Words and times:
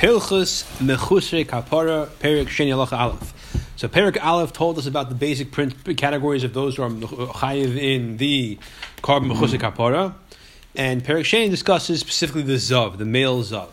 Hilchus 0.00 0.64
Mechusre 0.78 1.44
Kapara 1.44 2.06
Perik 2.06 2.46
Sheni 2.46 2.70
Halacha 2.70 2.98
Aleph. 2.98 3.34
So 3.76 3.86
Perik 3.86 4.16
Aleph 4.24 4.50
told 4.50 4.78
us 4.78 4.86
about 4.86 5.10
the 5.10 5.14
basic 5.14 5.52
print 5.52 5.74
categories 5.98 6.42
of 6.42 6.54
those 6.54 6.76
who 6.76 6.84
are 6.84 6.88
chayiv 6.88 7.76
in 7.76 8.16
the 8.16 8.58
carbon 9.02 9.28
Mechusre 9.28 9.58
mm-hmm. 9.58 9.82
Kapara, 9.82 10.14
and 10.74 11.04
Perik 11.04 11.24
Sheni 11.24 11.50
discusses 11.50 12.00
specifically 12.00 12.40
the 12.40 12.54
zav, 12.54 12.96
the 12.96 13.04
male 13.04 13.42
zav. 13.42 13.68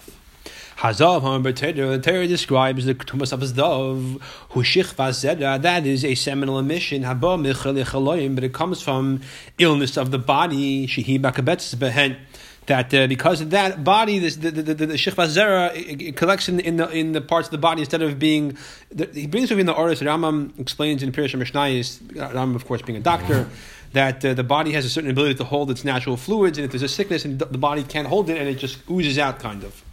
Hazav, 0.79 1.21
however, 1.21 1.53
the 1.53 2.01
Torah 2.03 2.27
describes 2.27 2.83
the 2.83 2.93
tumas 2.93 3.31
of 3.31 3.39
zav, 3.39 4.19
hushich 4.51 4.95
vazeda. 4.95 5.61
That 5.61 5.85
is 5.85 6.03
a 6.03 6.13
seminal 6.13 6.59
emission. 6.59 7.03
Haba 7.03 7.41
michal 7.41 8.35
but 8.35 8.43
it 8.43 8.53
comes 8.53 8.81
from 8.81 9.21
illness 9.57 9.95
of 9.95 10.11
the 10.11 10.19
body. 10.19 10.87
Shehi 10.87 11.21
bakabetz 11.21 11.73
behen 11.73 12.17
that 12.67 12.93
uh, 12.93 13.07
because 13.07 13.41
of 13.41 13.49
that 13.51 13.83
body, 13.83 14.19
this, 14.19 14.35
the 14.35 14.51
the 14.51 14.61
the, 14.61 14.85
the 14.85 14.93
zera 14.93 15.75
it, 15.75 16.01
it 16.01 16.15
collects 16.15 16.47
in, 16.47 16.59
in, 16.59 16.77
the 16.77 16.89
in 16.89 17.13
the 17.13 17.21
parts 17.21 17.47
of 17.47 17.51
the 17.51 17.57
body 17.57 17.81
instead 17.81 18.01
of 18.01 18.19
being. 18.19 18.57
The, 18.91 19.07
he 19.07 19.27
brings 19.27 19.51
it 19.51 19.59
in 19.59 19.65
the 19.65 19.73
Oris. 19.73 20.01
Rambam 20.01 20.57
explains 20.59 21.01
in 21.01 21.11
Pirush 21.11 21.35
Mishnayis. 21.35 21.99
Rambam, 22.13 22.55
of 22.55 22.65
course, 22.65 22.81
being 22.81 22.97
a 22.97 23.01
doctor, 23.01 23.49
that 23.93 24.23
uh, 24.23 24.33
the 24.33 24.43
body 24.43 24.73
has 24.73 24.85
a 24.85 24.89
certain 24.89 25.09
ability 25.09 25.35
to 25.35 25.43
hold 25.43 25.71
its 25.71 25.83
natural 25.83 26.17
fluids, 26.17 26.57
and 26.57 26.65
if 26.65 26.71
there's 26.71 26.83
a 26.83 26.87
sickness, 26.87 27.25
and 27.25 27.39
the 27.39 27.57
body 27.57 27.83
can't 27.83 28.07
hold 28.07 28.29
it, 28.29 28.37
and 28.37 28.47
it 28.47 28.55
just 28.55 28.79
oozes 28.89 29.17
out, 29.17 29.39
kind 29.39 29.63
of 29.63 29.83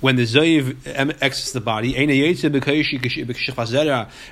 when 0.00 0.16
the 0.16 0.22
Zoiv 0.22 0.76
exits 1.22 1.52
the 1.52 1.60
body, 1.60 1.94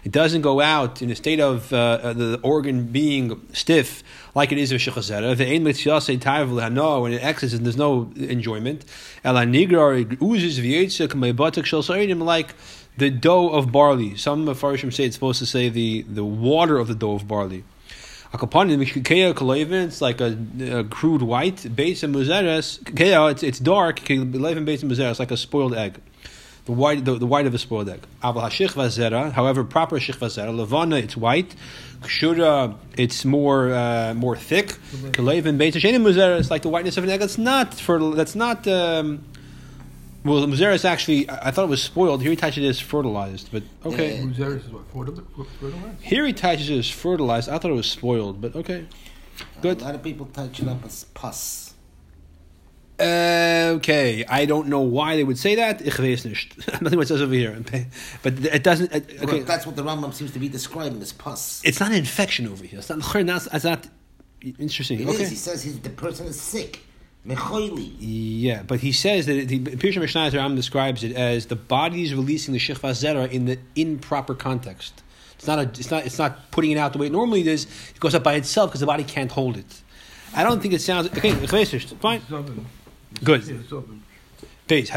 it 0.05 0.13
doesn't 0.13 0.43
go 0.43 0.61
out 0.61 1.03
in 1.03 1.11
a 1.11 1.15
state 1.15 1.41
of 1.41 1.73
uh, 1.73 2.13
the 2.13 2.41
organ 2.43 2.87
being 2.87 3.41
stiff 3.53 4.03
like 4.35 4.53
it 4.53 4.59
is 4.59 4.73
with 4.73 4.83
Shechazera. 4.83 5.37
The 5.37 5.47
Ein 5.47 5.65
Mitzias 5.65 6.09
Ein 6.11 6.21
Tav 6.21 6.49
Lehano, 6.49 7.03
when 7.03 7.13
it 7.13 7.23
exits 7.23 7.53
and 7.53 7.67
there's 7.67 7.77
no 7.77 8.11
enjoyment, 8.17 8.85
it 9.25 10.23
oozes 10.23 10.59
like 12.19 12.55
the 12.99 13.11
dough 13.11 13.49
of 13.51 13.73
barley. 13.73 14.17
Some 14.17 14.47
Farshim 14.47 14.93
say 14.93 15.05
it's 15.05 15.17
supposed 15.17 15.39
to 15.39 15.47
say 15.47 15.69
the, 15.69 16.03
the 16.03 16.25
water 16.25 16.79
of 16.79 16.89
the 16.89 16.95
dough 16.95 17.15
of 17.15 17.29
barley. 17.29 17.65
It's 18.35 20.01
like 20.01 20.21
a, 20.21 20.39
a 20.71 20.85
crude 20.85 21.23
white 21.23 21.77
base 21.77 22.03
of 22.03 22.11
muzeres. 22.11 22.79
It's, 23.31 23.43
it's 23.43 23.59
dark. 23.59 24.09
muzeres, 24.83 25.19
like 25.19 25.31
a 25.31 25.37
spoiled 25.37 25.75
egg. 25.75 26.01
The 26.65 26.73
white, 26.73 27.05
the, 27.05 27.17
the 27.17 27.27
white 27.27 27.47
of 27.47 27.55
a 27.55 27.59
spoiled 27.59 27.89
egg. 27.89 28.03
However, 28.23 29.65
proper 29.65 29.99
shich 29.99 30.17
zera, 30.17 30.57
levana, 30.57 30.97
it's 30.97 31.17
white. 31.17 31.57
Kshura, 32.03 32.77
it's 32.97 33.25
more 33.25 33.73
uh, 33.73 34.15
more 34.15 34.37
thick. 34.37 34.69
Kalevin 35.13 35.59
base 35.59 35.75
of 35.77 35.83
muzeres, 35.83 36.41
it's 36.41 36.51
like 36.51 36.63
the 36.63 36.69
whiteness 36.69 36.97
of 36.97 37.05
an 37.05 37.11
egg. 37.11 37.21
That's 37.21 37.39
not 37.39 37.75
fertile. 37.75 38.13
that's 38.13 38.35
not. 38.35 38.67
Um, 38.69 39.25
well, 40.25 40.41
the 40.41 40.47
Muzeris 40.47 40.85
actually, 40.85 41.29
I 41.29 41.51
thought 41.51 41.65
it 41.65 41.69
was 41.69 41.83
spoiled. 41.83 42.23
Here 42.23 42.31
he 42.31 42.37
touches 42.37 42.65
it 42.65 42.69
as 42.69 42.79
fertilized, 42.79 43.49
but 43.51 43.65
okay. 43.85 44.17
Yeah. 44.17 44.23
Muzeris 44.23 44.65
is 44.65 44.71
what, 44.71 44.85
fertilized? 45.61 46.01
Here 46.01 46.25
he 46.25 46.33
touches 46.33 46.71
it 46.71 46.79
as 46.79 46.89
fertilized. 46.89 47.49
I 47.49 47.59
thought 47.59 47.73
it 47.73 47.75
was 47.75 47.91
spoiled, 47.91 48.41
but 48.41 48.55
okay. 48.55 48.87
Good. 49.61 49.81
A 49.81 49.85
lot 49.85 49.95
of 49.97 50.03
people 50.03 50.27
touch 50.27 50.61
it 50.61 50.69
up 50.69 50.85
as 50.85 51.05
pus. 51.15 51.62
Uh, 53.03 53.75
okay, 53.77 54.25
I 54.29 54.45
don't 54.45 54.69
know 54.69 54.81
why 54.81 55.17
they 55.17 55.25
would 55.25 55.39
say 55.39 55.57
that. 55.57 55.83
Ich 55.83 55.99
weiß 55.99 56.25
nicht. 56.25 56.57
Nothing 56.83 56.99
what 56.99 57.05
it 57.05 57.09
says 57.09 57.23
over 57.23 57.35
here. 57.35 57.57
But 58.23 58.45
it 58.45 58.63
doesn't. 58.63 58.95
Okay. 58.95 59.25
Well, 59.25 59.45
that's 59.45 59.67
what 59.67 59.77
the 59.77 59.83
Rambam 59.83 60.15
seems 60.15 60.33
to 60.33 60.39
be 60.39 60.49
describing 60.49 61.01
as 61.03 61.13
pus. 61.13 61.61
It's 61.65 61.81
not 61.81 61.91
an 61.91 61.97
infection 61.97 62.47
over 62.47 62.65
here. 62.65 62.79
It's 62.79 62.89
not. 62.89 62.99
It's 63.55 63.65
not 63.65 63.87
interesting. 64.59 65.01
It 65.01 65.09
okay. 65.09 65.23
Is. 65.23 65.31
He 65.31 65.37
says 65.37 65.81
the 65.81 65.91
person 65.91 66.27
is 66.27 66.41
sick. 66.41 66.81
Yeah, 67.25 68.63
but 68.65 68.81
he 68.81 68.91
says 68.91 69.27
that 69.27 69.47
the 69.47 69.61
Pirsha 69.61 70.01
Mishnah 70.01 70.31
Ram 70.33 70.57
describes 70.57 71.05
it 71.05 71.15
as 71.15 71.47
the 71.47 71.55
body 71.55 72.03
is 72.03 72.15
releasing 72.15 72.53
the 72.53 72.59
shechva 72.59 72.91
zera 72.91 73.31
in 73.31 73.45
the 73.45 73.59
improper 73.77 74.35
context. 74.35 75.03
It's 75.37 75.47
not 75.47 75.59
a, 75.59 75.63
it's 75.63 75.91
not 75.91 76.05
it's 76.07 76.19
not 76.19 76.51
putting 76.51 76.73
it 76.73 76.79
out 76.79 76.93
the 76.93 76.99
way 76.99 77.07
it 77.07 77.13
normally 77.13 77.47
is. 77.47 77.67
It 77.91 78.01
goes 78.01 78.15
up 78.15 78.25
by 78.25 78.35
itself 78.35 78.71
because 78.71 78.81
the 78.81 78.87
body 78.87 79.05
can't 79.05 79.31
hold 79.31 79.57
it. 79.57 79.83
I 80.35 80.43
don't 80.43 80.61
think 80.61 80.75
it 80.75 80.81
sounds 80.81 81.09
okay. 81.09 81.33
Fine, 81.33 82.23
good. 83.25 83.43
Base. 84.67 84.91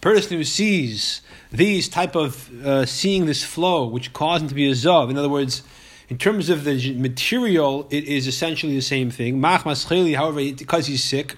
Person 0.00 0.36
who 0.36 0.44
sees 0.44 1.22
these 1.50 1.88
type 1.88 2.14
of 2.14 2.66
uh, 2.66 2.84
seeing 2.86 3.26
this 3.26 3.42
flow, 3.42 3.86
which 3.86 4.12
cause 4.12 4.42
him 4.42 4.48
to 4.48 4.54
be 4.54 4.68
a 4.70 4.72
zav. 4.72 5.10
In 5.10 5.16
other 5.16 5.28
words 5.28 5.62
in 6.08 6.18
terms 6.18 6.50
of 6.50 6.64
the 6.64 6.94
material, 6.94 7.86
it 7.90 8.04
is 8.04 8.26
essentially 8.26 8.74
the 8.74 8.82
same 8.82 9.10
thing. 9.10 9.42
However, 9.42 10.40
because 10.52 10.86
he's 10.86 11.02
sick, 11.02 11.36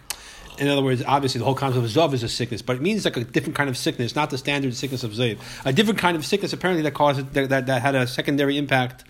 in 0.58 0.68
other 0.68 0.82
words, 0.82 1.02
obviously 1.06 1.38
the 1.38 1.44
whole 1.44 1.54
concept 1.54 1.84
of 1.84 1.90
Zav 1.90 2.12
is 2.14 2.22
a 2.22 2.28
sickness, 2.28 2.62
but 2.62 2.76
it 2.76 2.82
means 2.82 3.04
like 3.04 3.16
a 3.16 3.24
different 3.24 3.54
kind 3.54 3.68
of 3.68 3.76
sickness, 3.76 4.16
not 4.16 4.30
the 4.30 4.38
standard 4.38 4.74
sickness 4.74 5.04
of 5.04 5.12
Zav. 5.12 5.38
A 5.64 5.72
different 5.72 6.00
kind 6.00 6.16
of 6.16 6.24
sickness 6.24 6.52
apparently 6.52 6.82
that 6.82 6.94
caused 6.94 7.32
that, 7.34 7.48
that, 7.48 7.66
that 7.66 7.82
had 7.82 7.94
a 7.94 8.06
secondary 8.06 8.58
impact 8.58 9.04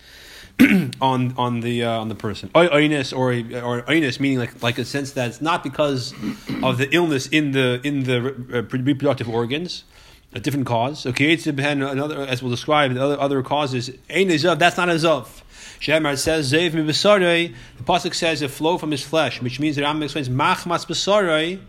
on 1.01 1.35
on 1.37 1.61
the 1.61 1.85
uh, 1.85 2.01
on 2.01 2.09
the 2.09 2.15
person. 2.15 2.49
Oinus 2.55 3.17
or 3.17 3.31
or 3.63 3.83
oinus 3.83 4.19
meaning 4.19 4.39
like 4.39 4.63
like 4.63 4.79
a 4.79 4.85
sense 4.85 5.13
that 5.13 5.29
it's 5.29 5.41
not 5.41 5.63
because 5.63 6.15
of 6.63 6.79
the 6.79 6.89
illness 6.93 7.27
in 7.27 7.53
the 7.53 7.81
in 7.85 8.05
the 8.05 8.35
uh, 8.53 8.63
reproductive 8.63 9.29
organs, 9.29 9.85
a 10.33 10.41
different 10.41 10.67
cause. 10.67 11.05
Okay, 11.05 11.33
it's 11.33 11.47
another 11.47 12.21
as 12.27 12.43
we'll 12.43 12.51
describe 12.51 12.95
the 12.95 13.03
other 13.05 13.21
other 13.21 13.43
causes. 13.43 13.91
Ein 14.09 14.29
zav, 14.29 14.59
that's 14.59 14.77
not 14.79 14.89
a 14.89 14.95
zav. 14.95 15.43
Shemar 15.81 16.17
says 16.17 16.53
Zev 16.53 16.73
mi 16.75 16.83
The 16.83 17.83
pasuk 17.83 18.15
says 18.15 18.43
it 18.43 18.51
flow 18.51 18.79
from 18.79 18.91
his 18.91 19.03
flesh, 19.03 19.43
which 19.43 19.61
means 19.61 19.77
that 19.77 19.83
Rambam 19.83 20.05
explains 20.05 20.29
machmas 20.29 20.87
besarei. 20.87 21.61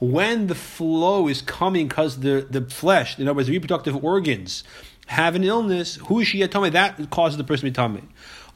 When 0.00 0.46
the 0.46 0.54
flow 0.54 1.26
is 1.26 1.42
coming 1.42 1.88
because 1.88 2.20
the, 2.20 2.46
the 2.48 2.62
flesh, 2.62 3.18
in 3.18 3.26
other 3.26 3.34
words, 3.34 3.48
the 3.48 3.54
reproductive 3.54 4.04
organs, 4.04 4.62
have 5.08 5.34
an 5.34 5.44
illness, 5.44 5.96
who 5.96 6.20
is 6.20 6.28
she 6.28 6.46
tummy? 6.48 6.70
That 6.70 7.10
causes 7.10 7.36
the 7.36 7.44
person 7.44 7.66
to 7.66 7.70
be 7.70 7.74
tummy. 7.74 8.02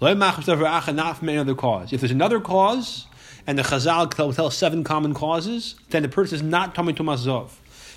Not 0.01 1.17
from 1.19 1.29
any 1.29 1.39
other 1.39 1.55
cause. 1.55 1.93
If 1.93 2.01
there's 2.01 2.11
another 2.11 2.41
cause, 2.41 3.07
and 3.47 3.59
the 3.59 3.63
Chazal 3.63 4.11
tell, 4.13 4.33
tell 4.33 4.51
seven 4.51 4.85
common 4.85 5.15
causes, 5.15 5.75
then 5.91 6.03
the 6.03 6.09
person 6.09 6.37
is 6.37 6.43
not 6.43 6.75
tummy 6.75 6.93
to 6.95 7.03
mazov. 7.03 7.51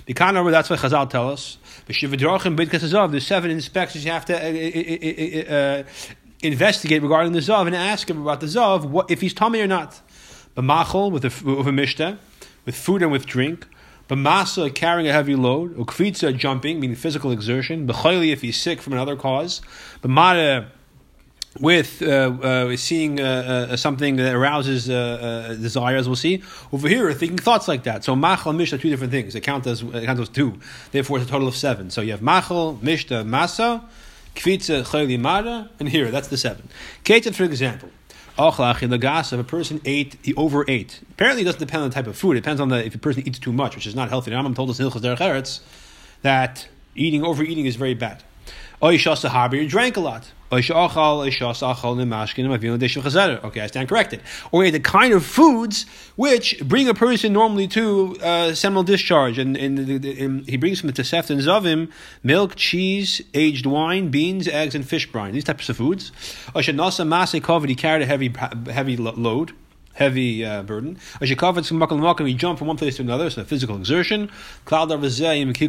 That's 0.06 0.70
what 0.70 0.78
Chazal 0.78 1.10
tell 1.10 1.30
us. 1.30 1.58
There's 1.86 3.26
seven 3.26 3.50
inspections 3.50 4.04
you 4.04 4.10
have 4.10 4.24
to 4.26 4.34
uh, 4.34 5.52
uh, 5.52 5.56
uh, 5.56 5.82
investigate 6.42 7.02
regarding 7.02 7.32
the 7.32 7.40
Zav 7.40 7.66
and 7.66 7.74
ask 7.74 8.08
him 8.08 8.22
about 8.22 8.40
the 8.40 8.46
Zav, 8.46 8.84
what, 8.84 9.10
if 9.10 9.20
he's 9.20 9.34
tummy 9.34 9.60
or 9.60 9.66
not. 9.66 10.00
B'machol, 10.56 11.10
with 11.10 11.24
a, 11.24 11.44
with 11.44 11.66
a 11.66 12.18
with 12.64 12.74
food 12.74 13.02
and 13.02 13.12
with 13.12 13.26
drink. 13.26 13.66
B'masa, 14.08 14.74
carrying 14.74 15.08
a 15.08 15.12
heavy 15.12 15.34
load. 15.34 15.76
Ukvitza, 15.76 16.36
jumping, 16.36 16.80
meaning 16.80 16.96
physical 16.96 17.30
exertion. 17.30 17.86
B'chayli, 17.86 18.32
if 18.32 18.42
he's 18.42 18.56
sick 18.56 18.80
from 18.80 18.92
another 18.92 19.16
cause. 19.16 19.60
B'mada, 20.02 20.66
with 21.58 22.02
uh, 22.02 22.06
uh, 22.42 22.76
seeing 22.76 23.18
uh, 23.18 23.68
uh 23.70 23.76
something 23.76 24.16
that 24.16 24.34
arouses 24.34 24.90
uh, 24.90 24.94
uh, 24.94 25.54
desire, 25.54 25.96
as 25.96 26.06
we'll 26.06 26.16
see. 26.16 26.42
Over 26.72 26.88
here, 26.88 27.12
thinking 27.14 27.38
thoughts 27.38 27.66
like 27.66 27.84
that. 27.84 28.04
So 28.04 28.14
machal 28.14 28.52
mishta, 28.52 28.80
two 28.80 28.90
different 28.90 29.12
things. 29.12 29.32
They 29.32 29.40
count 29.40 29.66
as, 29.66 29.82
they 29.82 30.04
count 30.04 30.20
as 30.20 30.28
two. 30.28 30.60
Therefore, 30.92 31.18
it's 31.18 31.26
a 31.26 31.30
total 31.30 31.48
of 31.48 31.56
seven. 31.56 31.90
So 31.90 32.02
you 32.02 32.12
have 32.12 32.22
machal, 32.22 32.78
mishta, 32.82 33.26
masa, 33.26 33.82
Kvitza 34.36 34.84
chayli 34.84 35.18
mada, 35.18 35.70
and 35.80 35.88
here, 35.88 36.10
that's 36.10 36.28
the 36.28 36.36
seven. 36.36 36.68
Ketan, 37.04 37.34
for 37.34 37.44
example. 37.44 37.88
If 38.38 39.32
a 39.32 39.44
person 39.44 39.80
ate, 39.84 40.16
he 40.22 40.34
overate. 40.34 41.00
Apparently, 41.10 41.42
it 41.42 41.46
doesn't 41.46 41.60
depend 41.60 41.82
on 41.82 41.88
the 41.88 41.94
type 41.94 42.06
of 42.06 42.16
food. 42.16 42.32
It 42.32 42.40
depends 42.40 42.60
on 42.60 42.68
the 42.68 42.84
if 42.84 42.94
a 42.94 42.98
person 42.98 43.26
eats 43.26 43.38
too 43.38 43.52
much, 43.52 43.74
which 43.74 43.86
is 43.86 43.94
not 43.94 44.08
healthy. 44.10 44.30
Rambam 44.30 44.54
told 44.54 44.70
us 44.70 44.78
in 44.78 44.86
Hilchas 44.86 45.60
that 46.22 46.68
eating 46.94 47.24
overeating 47.24 47.66
is 47.66 47.76
very 47.76 47.94
bad. 47.94 48.22
Or 48.80 48.92
you 48.92 48.98
drank 49.68 49.96
a 49.96 50.00
lot. 50.00 50.30
Okay, 53.44 53.60
I 53.60 53.66
stand 53.66 53.88
corrected. 53.88 54.20
Or 54.52 54.70
the 54.70 54.78
kind 54.78 55.12
of 55.12 55.26
foods 55.26 55.86
which 56.14 56.60
bring 56.60 56.88
a 56.88 56.94
person 56.94 57.32
normally 57.32 57.66
to 57.68 58.16
uh, 58.22 58.54
seminal 58.54 58.84
discharge. 58.84 59.38
And, 59.38 59.56
and, 59.56 59.78
and, 59.78 60.48
he 60.48 60.56
brings 60.56 60.80
from 60.80 60.88
the 60.88 60.92
Tosefta 60.92 61.30
and 61.30 61.40
Zavim 61.40 61.90
milk, 62.22 62.54
cheese, 62.54 63.20
aged 63.34 63.66
wine, 63.66 64.08
beans, 64.08 64.46
eggs, 64.46 64.74
and 64.76 64.86
fish 64.86 65.10
brine. 65.10 65.32
These 65.32 65.44
types 65.44 65.68
of 65.68 65.76
foods. 65.76 66.12
He 66.54 67.74
carried 67.74 68.02
a 68.02 68.06
heavy, 68.06 68.32
heavy 68.70 68.96
load 68.96 69.52
heavy 69.96 70.44
uh, 70.44 70.62
burden. 70.62 70.98
As 71.20 71.30
you 71.30 71.36
cover 71.36 71.62
you 72.28 72.34
jump 72.34 72.58
from 72.58 72.68
one 72.68 72.76
place 72.76 72.96
to 72.96 73.02
another, 73.02 73.30
so 73.30 73.42
physical 73.44 73.76
exertion. 73.76 74.30
Cloud 74.66 74.92
of 74.92 75.00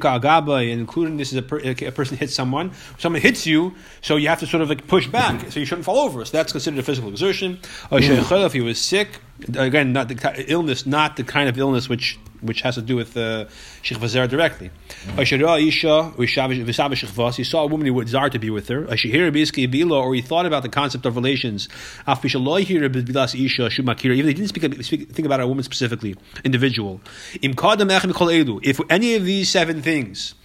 agaba, 0.03 0.69
and 0.69 0.81
including 0.81 1.15
this 1.17 1.31
is 1.31 1.37
a, 1.37 1.41
per, 1.41 1.59
a, 1.59 1.91
person 1.91 2.17
hits 2.17 2.35
someone. 2.35 2.71
Someone 2.97 3.21
hits 3.21 3.47
you, 3.47 3.73
so 4.01 4.17
you 4.17 4.27
have 4.27 4.39
to 4.39 4.45
sort 4.45 4.61
of 4.61 4.69
like 4.69 4.85
push 4.87 5.07
back, 5.07 5.49
so 5.49 5.59
you 5.59 5.65
shouldn't 5.65 5.85
fall 5.85 5.99
over. 5.99 6.25
So 6.25 6.37
that's 6.37 6.51
considered 6.51 6.79
a 6.79 6.83
physical 6.83 7.09
exertion. 7.09 7.59
Or 7.89 7.99
if 8.45 8.53
he 8.53 8.61
was 8.61 8.79
sick, 8.79 9.21
again, 9.55 9.93
not 9.93 10.09
the 10.09 10.45
illness, 10.47 10.85
not 10.85 11.15
the 11.15 11.23
kind 11.23 11.47
of 11.47 11.57
illness 11.57 11.87
which 11.87 12.19
which 12.41 12.61
has 12.61 12.75
to 12.75 12.81
do 12.81 12.95
with 12.95 13.15
uh, 13.17 13.45
Sheikh 13.81 13.97
Vazer 13.97 14.27
directly. 14.29 14.71
He 17.37 17.43
saw 17.43 17.63
a 17.63 17.67
woman 17.67 17.87
who 17.87 17.93
would 17.93 18.05
desire 18.05 18.29
to 18.29 18.39
be 18.39 18.49
with 18.49 18.67
her. 18.69 18.85
Or 18.85 20.13
he 20.15 20.21
thought 20.21 20.45
about 20.45 20.63
the 20.63 20.69
concept 20.69 21.05
of 21.05 21.15
relations. 21.15 21.69
Even 22.07 22.29
if 22.29 24.25
he 24.25 24.33
didn't 24.33 24.47
speak, 24.47 24.83
speak, 24.83 25.09
think 25.11 25.25
about 25.25 25.39
a 25.39 25.47
woman 25.47 25.63
specifically, 25.63 26.15
individual. 26.43 27.01
If 27.41 28.79
any 28.89 29.15
of 29.15 29.25
these 29.25 29.49
seven 29.49 29.81
things 29.81 30.35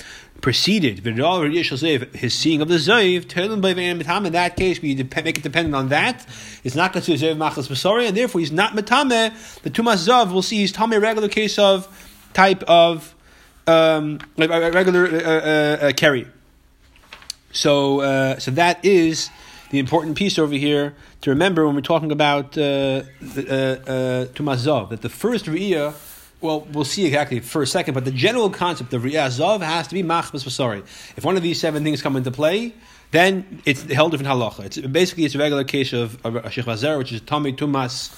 preceded 0.41 1.05
his 1.05 2.35
seeing 2.35 2.61
of 2.61 2.69
the 2.69 2.75
Zayv, 2.75 4.27
in 4.27 4.33
that 4.33 4.57
case, 4.57 4.83
we 4.83 4.95
make 4.97 5.39
it 5.39 5.43
dependent 5.43 5.75
on 5.75 5.89
that. 5.91 6.27
It's 6.65 6.75
not 6.75 6.93
considered 6.93 7.21
Zayv 7.21 7.37
Machas 7.37 7.69
Basari, 7.69 8.09
and 8.09 8.17
therefore 8.17 8.41
he's 8.41 8.51
not 8.51 8.73
Matame. 8.73 9.33
The 9.63 9.71
Tumas 9.71 10.09
Zav, 10.09 10.33
we'll 10.33 10.43
see, 10.43 10.59
he's 10.59 10.73
Tame, 10.73 11.01
regular 11.01 11.29
case 11.29 11.59
of 11.59 11.87
type 12.33 12.63
of 12.65 13.15
um, 13.67 14.19
a 14.39 14.71
regular 14.73 15.07
uh, 15.07 15.87
uh, 15.89 15.93
keri. 15.93 16.27
So, 17.53 18.01
uh, 18.01 18.39
so 18.39 18.51
that 18.53 18.85
is 18.85 19.31
the 19.71 19.79
important 19.79 20.17
piece 20.17 20.39
over 20.39 20.55
here 20.55 20.95
to 21.21 21.31
remember 21.31 21.67
when 21.67 21.75
we're 21.75 21.83
talking 21.83 22.11
about 22.11 22.59
uh, 22.59 22.61
uh, 22.61 22.65
uh, 22.65 23.03
Tumas 24.27 24.67
Zav, 24.67 24.91
that 24.91 25.03
the 25.03 25.09
first 25.09 25.47
Riyah 25.47 25.95
well, 26.43 26.67
we'll 26.73 26.85
see 26.85 27.07
exactly 27.07 27.41
for 27.41 27.63
a 27.63 27.67
second, 27.67 27.95
but 27.95 28.05
the 28.05 28.11
general 28.11 28.51
concept 28.51 28.93
of 28.93 29.03
Riyah 29.03 29.29
Zav 29.29 29.63
has 29.63 29.89
to 29.89 29.95
be 29.95 30.03
Machmas 30.03 30.45
Basari. 30.45 30.81
If 31.17 31.25
one 31.25 31.37
of 31.37 31.43
these 31.43 31.61
seven 31.61 31.85
things 31.85 32.03
come 32.03 32.17
into 32.17 32.31
play, 32.31 32.75
then 33.13 33.63
it's 33.65 33.89
a 33.89 33.95
whole 33.95 34.09
different 34.09 34.33
halacha. 34.33 34.65
It's 34.65 34.79
basically 34.79 35.25
it's 35.25 35.35
a 35.35 35.39
regular 35.39 35.65
case 35.65 35.93
of 35.93 36.25
a 36.25 36.51
Sheikh 36.51 36.65
Vazer, 36.65 36.99
which 36.99 37.13
is 37.13 37.21
Tommy 37.21 37.53
Tumas 37.53 38.13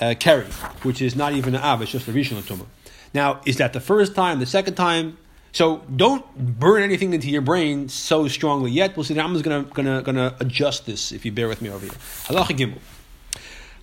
uh, 0.00 0.14
Keri, 0.18 0.46
which 0.82 1.02
is 1.02 1.14
not 1.16 1.32
even 1.34 1.54
an 1.54 1.60
Av, 1.60 1.82
it's 1.82 1.90
just 1.90 2.08
a 2.08 2.12
Rishon 2.12 2.40
Tumah. 2.42 2.66
Now, 3.14 3.40
is 3.46 3.56
that 3.56 3.72
the 3.72 3.80
first 3.80 4.14
time, 4.14 4.38
the 4.38 4.46
second 4.46 4.74
time? 4.74 5.18
So 5.52 5.82
don't 5.96 6.24
burn 6.60 6.82
anything 6.82 7.14
into 7.14 7.30
your 7.30 7.40
brain 7.40 7.88
so 7.88 8.28
strongly 8.28 8.70
yet. 8.70 8.96
We'll 8.96 9.04
see. 9.04 9.18
I'm 9.18 9.32
just 9.32 9.44
gonna 9.44 9.64
gonna 9.64 10.02
gonna 10.02 10.36
adjust 10.40 10.86
this 10.86 11.10
if 11.10 11.24
you 11.24 11.32
bear 11.32 11.48
with 11.48 11.62
me 11.62 11.70
over 11.70 11.86
here. 11.86 11.94
Halacha 12.26 12.56
Gimel. 12.56 12.78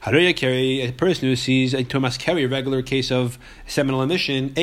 A 0.07 0.91
person 0.91 1.27
who 1.27 1.35
sees 1.35 1.73
a 1.73 1.83
Tumas 1.83 2.19
Keri 2.19 2.43
a 2.43 2.47
regular 2.47 2.83
case 2.83 3.11
of 3.11 3.39
seminal 3.65 4.03
emission, 4.03 4.53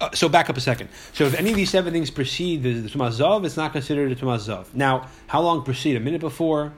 uh, 0.00 0.10
so 0.14 0.28
back 0.28 0.48
up 0.48 0.56
a 0.56 0.60
second. 0.60 0.88
So 1.12 1.24
if 1.24 1.34
any 1.34 1.50
of 1.50 1.56
these 1.56 1.70
seven 1.70 1.92
things 1.92 2.10
precede 2.10 2.62
the, 2.62 2.74
the 2.74 3.42
it's 3.44 3.56
not 3.56 3.72
considered 3.72 4.12
a 4.12 4.14
Tumas 4.14 4.46
Zav. 4.48 4.72
Now, 4.72 5.08
how 5.26 5.40
long 5.40 5.64
precede? 5.64 5.96
A 5.96 6.00
minute 6.00 6.20
before? 6.20 6.74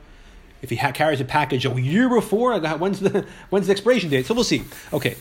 If 0.63 0.71
he 0.71 0.77
ha- 0.77 0.93
carries 0.93 1.21
a 1.21 1.27
package 1.27 1.67
a 1.67 1.81
year 1.81 2.09
before, 2.09 2.59
when's 2.59 3.01
the 3.01 3.27
when's 3.51 3.67
the 3.67 3.73
expiration 3.73 4.09
date? 4.09 4.25
So 4.25 4.33
we'll 4.33 4.45
see. 4.45 4.65
Okay, 4.95 5.15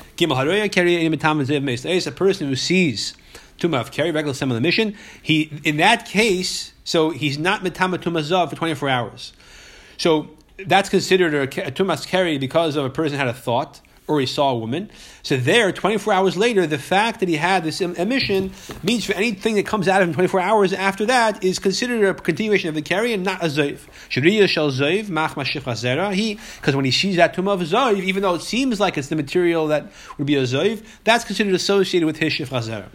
a 2.07 2.13
person 2.13 2.47
who 2.47 2.55
sees 2.55 3.13
Tumah 3.59 3.91
Keri 3.91 4.11
regular 4.11 4.33
seminal 4.33 4.57
emission. 4.57 4.95
He 5.21 5.59
in 5.65 5.77
that 5.77 6.05
case, 6.05 6.71
so 6.85 7.09
he's 7.09 7.37
not 7.37 7.61
Mitama 7.61 7.97
Tumas 7.97 8.31
Zav 8.31 8.49
for 8.49 8.55
twenty 8.55 8.73
four 8.73 8.87
hours. 8.87 9.33
So 9.97 10.36
that's 10.65 10.89
considered 10.89 11.33
a, 11.33 11.43
a 11.67 11.71
tumas 11.71 12.07
keri 12.07 12.37
because 12.37 12.75
of 12.75 12.85
a 12.85 12.89
person 12.89 13.17
had 13.17 13.27
a 13.27 13.33
thought 13.33 13.81
or 14.07 14.19
he 14.19 14.25
saw 14.25 14.51
a 14.51 14.57
woman. 14.57 14.89
So 15.21 15.35
there, 15.35 15.71
24 15.71 16.13
hours 16.13 16.37
later, 16.37 16.65
the 16.65 16.77
fact 16.77 17.19
that 17.19 17.27
he 17.27 17.35
had 17.35 17.63
this 17.63 17.81
emission 17.81 18.53
means 18.81 19.03
for 19.05 19.13
anything 19.13 19.55
that 19.55 19.65
comes 19.65 19.87
out 19.87 20.01
of 20.01 20.07
him 20.07 20.13
24 20.13 20.39
hours 20.39 20.73
after 20.73 21.05
that 21.07 21.43
is 21.43 21.59
considered 21.59 22.03
a 22.07 22.13
continuation 22.13 22.69
of 22.69 22.75
the 22.75 22.81
keri 22.81 23.13
and 23.13 23.23
not 23.23 23.43
a 23.43 23.47
zayv. 23.47 23.79
Shel 24.09 24.23
He, 26.11 26.39
because 26.55 26.75
when 26.75 26.85
he 26.85 26.91
sees 26.91 27.17
that 27.17 27.35
tumah 27.35 27.53
of 27.53 27.61
zayv, 27.61 28.01
even 28.01 28.23
though 28.23 28.35
it 28.35 28.41
seems 28.41 28.79
like 28.79 28.97
it's 28.97 29.09
the 29.09 29.17
material 29.17 29.67
that 29.67 29.91
would 30.17 30.27
be 30.27 30.35
a 30.35 30.43
zayv, 30.43 30.85
that's 31.03 31.25
considered 31.25 31.53
associated 31.53 32.05
with 32.05 32.17
his 32.17 32.31
shif 32.33 32.47
chazera. 32.47 32.87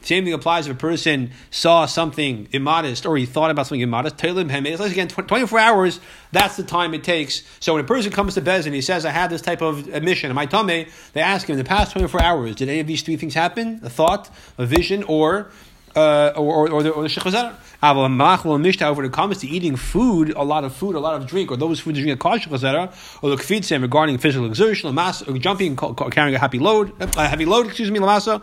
Same 0.00 0.24
thing 0.24 0.32
applies 0.32 0.66
if 0.66 0.72
a 0.72 0.78
person 0.78 1.32
saw 1.50 1.84
something 1.84 2.48
immodest 2.52 3.04
or 3.04 3.16
he 3.16 3.26
thought 3.26 3.50
about 3.50 3.66
something 3.66 3.82
immodest. 3.82 4.16
It's 4.24 4.80
like 4.80 4.92
Again, 4.92 5.08
24 5.08 5.58
hours, 5.58 6.00
that's 6.32 6.56
the 6.56 6.62
time 6.62 6.94
it 6.94 7.04
takes. 7.04 7.42
So 7.60 7.74
when 7.74 7.84
a 7.84 7.86
person 7.86 8.10
comes 8.10 8.34
to 8.34 8.40
Bez 8.40 8.64
and 8.64 8.74
he 8.74 8.80
says, 8.80 9.04
I 9.04 9.10
have 9.10 9.28
this 9.28 9.42
type 9.42 9.60
of 9.60 9.88
admission 9.88 10.30
am 10.30 10.38
I 10.38 10.46
tame? 10.46 10.86
They 11.12 11.20
ask 11.20 11.48
him, 11.48 11.54
in 11.54 11.58
the 11.58 11.64
past 11.64 11.92
24 11.92 12.22
hours, 12.22 12.56
did 12.56 12.68
any 12.68 12.80
of 12.80 12.86
these 12.86 13.02
three 13.02 13.16
things 13.16 13.34
happen? 13.34 13.80
A 13.82 13.90
thought, 13.90 14.30
a 14.56 14.64
vision, 14.64 15.02
or 15.04 15.50
uh, 15.96 16.32
or, 16.36 16.68
or, 16.68 16.70
or 16.70 16.82
the, 16.82 16.90
or 16.90 17.02
the 17.02 17.08
shechazar. 17.08 17.54
However, 17.80 18.84
over 18.84 19.02
the 19.02 19.10
comes 19.10 19.38
to 19.38 19.46
eating 19.46 19.76
food, 19.76 20.30
a 20.30 20.42
lot 20.42 20.64
of 20.64 20.74
food, 20.74 20.94
a 20.96 21.00
lot 21.00 21.20
of 21.20 21.26
drink, 21.26 21.50
or 21.50 21.56
those 21.56 21.80
foods 21.80 21.98
drink 21.98 22.14
a 22.14 22.16
kosher 22.16 22.48
chazara, 22.48 22.92
or 23.22 23.30
the 23.30 23.36
kfitzim 23.36 23.82
regarding 23.82 24.16
physical 24.18 24.46
exertion, 24.46 24.94
mass, 24.94 25.22
or 25.22 25.36
jumping, 25.38 25.76
carrying 25.76 26.34
a 26.34 26.38
happy 26.38 26.58
load, 26.58 26.92
a 27.00 27.28
heavy 27.28 27.44
load, 27.44 27.66
excuse 27.66 27.90
me, 27.90 27.98
lamasa, 28.00 28.42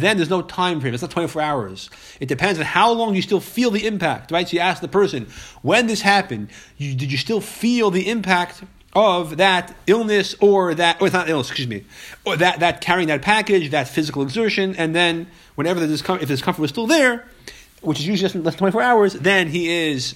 then 0.00 0.16
there's 0.16 0.30
no 0.30 0.42
time 0.42 0.80
frame. 0.80 0.94
It's 0.94 1.02
not 1.02 1.10
24 1.10 1.42
hours. 1.42 1.90
It 2.20 2.26
depends 2.26 2.58
on 2.58 2.64
how 2.64 2.92
long 2.92 3.14
you 3.14 3.22
still 3.22 3.40
feel 3.40 3.70
the 3.70 3.86
impact, 3.86 4.30
right? 4.32 4.48
So 4.48 4.54
you 4.54 4.60
ask 4.60 4.80
the 4.80 4.88
person, 4.88 5.28
when 5.62 5.86
this 5.86 6.00
happened, 6.00 6.48
you, 6.76 6.94
did 6.94 7.12
you 7.12 7.18
still 7.18 7.40
feel 7.40 7.90
the 7.90 8.08
impact 8.08 8.64
of 8.94 9.38
that 9.38 9.74
illness 9.86 10.34
or 10.40 10.74
that, 10.74 11.00
or 11.02 11.10
not 11.10 11.28
illness, 11.28 11.48
excuse 11.48 11.68
me, 11.68 11.84
or 12.24 12.36
that, 12.36 12.60
that 12.60 12.80
carrying 12.80 13.08
that 13.08 13.22
package, 13.22 13.70
that 13.70 13.88
physical 13.88 14.22
exertion, 14.22 14.76
and 14.76 14.94
then 14.94 15.26
whenever 15.56 15.80
the 15.80 15.86
discomfort, 15.86 16.22
if 16.22 16.28
the 16.28 16.34
discomfort 16.34 16.60
was 16.60 16.70
still 16.70 16.86
there, 16.86 17.26
which 17.82 17.98
is 17.98 18.06
usually 18.06 18.40
less 18.40 18.54
than 18.54 18.58
24 18.58 18.82
hours, 18.82 19.14
then 19.14 19.48
he 19.48 19.68
is 19.68 20.14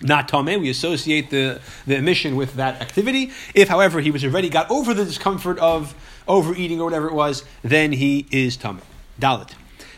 not 0.00 0.28
Tomei. 0.28 0.60
We 0.60 0.70
associate 0.70 1.30
the, 1.30 1.60
the 1.86 1.96
emission 1.96 2.36
with 2.36 2.54
that 2.54 2.80
activity. 2.80 3.32
If, 3.54 3.68
however, 3.68 4.00
he 4.00 4.10
was 4.10 4.24
already 4.24 4.48
got 4.48 4.70
over 4.70 4.92
the 4.92 5.04
discomfort 5.04 5.58
of 5.58 5.94
overeating 6.26 6.80
or 6.80 6.84
whatever 6.84 7.08
it 7.08 7.14
was, 7.14 7.44
then 7.62 7.92
he 7.92 8.26
is 8.30 8.56
Tomei. 8.56 8.82
Dalit. 9.20 9.52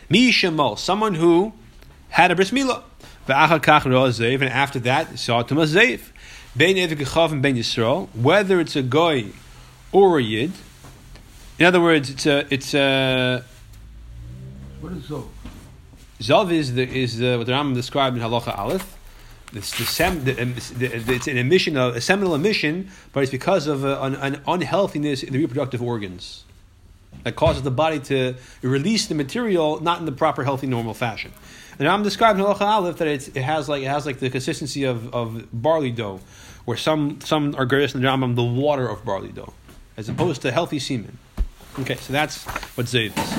Mi 0.09 0.31
Shemal, 0.31 0.77
someone 0.77 1.15
who 1.15 1.53
had 2.09 2.31
a 2.31 2.35
bris 2.35 2.51
milah. 2.51 2.83
And 3.27 4.49
after 4.49 4.79
that, 4.79 5.19
saw 5.19 5.43
Tumas 5.43 5.75
Zeif. 5.75 6.11
Bein 6.57 6.75
Evik 6.77 7.31
and 7.31 7.41
Bein 7.41 7.55
Yisrael, 7.55 8.09
whether 8.15 8.59
it's 8.59 8.75
a 8.75 8.81
goy 8.81 9.27
or 9.91 10.17
a 10.17 10.23
yid. 10.23 10.51
In 11.59 11.65
other 11.65 11.79
words, 11.79 12.09
it's 12.09 12.25
a 12.25 12.45
it's 12.51 12.73
a. 12.73 13.43
What 14.81 14.93
is 14.93 15.03
Zov? 15.03 15.27
Zov 16.19 16.51
is 16.51 16.73
the 16.73 16.87
is 16.87 17.19
the, 17.19 17.37
what 17.37 17.45
the 17.45 17.53
Rambam 17.53 17.75
described 17.75 18.17
in 18.17 18.23
Halacha 18.23 18.57
Aleph. 18.57 18.97
It's, 19.53 19.77
the 19.77 19.85
sem, 19.85 20.25
the, 20.25 20.41
um, 20.41 20.55
the, 20.75 21.13
it's 21.13 21.27
an 21.27 21.37
emission, 21.37 21.77
of, 21.77 21.95
a 21.95 22.01
seminal 22.01 22.35
emission, 22.35 22.89
but 23.13 23.23
it's 23.23 23.31
because 23.31 23.65
of 23.65 23.85
a, 23.85 24.01
an, 24.01 24.15
an, 24.15 24.41
unhealthiness 24.45 25.23
in 25.23 25.31
the 25.31 25.39
reproductive 25.39 25.81
organs 25.81 26.43
that 27.27 27.35
causes 27.35 27.61
the 27.61 27.71
body 27.71 27.99
to 27.99 28.35
release 28.61 29.07
the 29.07 29.15
material 29.15 29.81
not 29.81 29.99
in 29.99 30.05
the 30.05 30.11
proper, 30.13 30.45
healthy, 30.45 30.65
normal 30.65 30.93
fashion. 30.93 31.33
And 31.77 31.87
I'm 31.87 32.01
describing 32.01 32.43
Halacha 32.43 32.61
Aleph 32.61 32.97
that 32.97 33.07
it 33.07 33.35
has 33.35 33.67
like 33.67 33.83
it 33.83 33.87
has 33.87 34.05
like 34.05 34.19
the 34.19 34.29
consistency 34.29 34.85
of, 34.85 35.13
of 35.13 35.45
barley 35.51 35.91
dough, 35.91 36.21
where 36.63 36.77
some 36.77 37.19
some 37.21 37.53
are 37.55 37.65
greatest 37.65 37.95
in 37.95 38.01
the 38.01 38.07
Rambam 38.07 38.35
the 38.35 38.43
water 38.43 38.87
of 38.87 39.03
barley 39.03 39.33
dough, 39.33 39.53
as 39.97 40.07
opposed 40.07 40.41
to 40.43 40.51
healthy 40.51 40.79
semen. 40.79 41.17
Okay, 41.79 41.95
so 41.95 42.13
that's 42.13 42.45
what 42.75 42.87
zayd 42.87 43.13
is. 43.15 43.37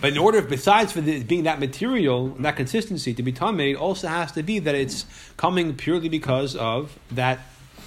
But 0.00 0.12
in 0.12 0.18
order, 0.18 0.42
besides 0.42 0.92
for 0.92 1.00
being 1.00 1.44
that 1.44 1.58
material, 1.58 2.28
that 2.40 2.54
consistency 2.54 3.14
to 3.14 3.22
be 3.22 3.32
tamei, 3.32 3.76
also 3.76 4.08
has 4.08 4.30
to 4.32 4.42
be 4.42 4.58
that 4.60 4.74
it's 4.74 5.06
coming 5.36 5.74
purely 5.74 6.08
because 6.08 6.54
of 6.54 6.98
that 7.10 7.40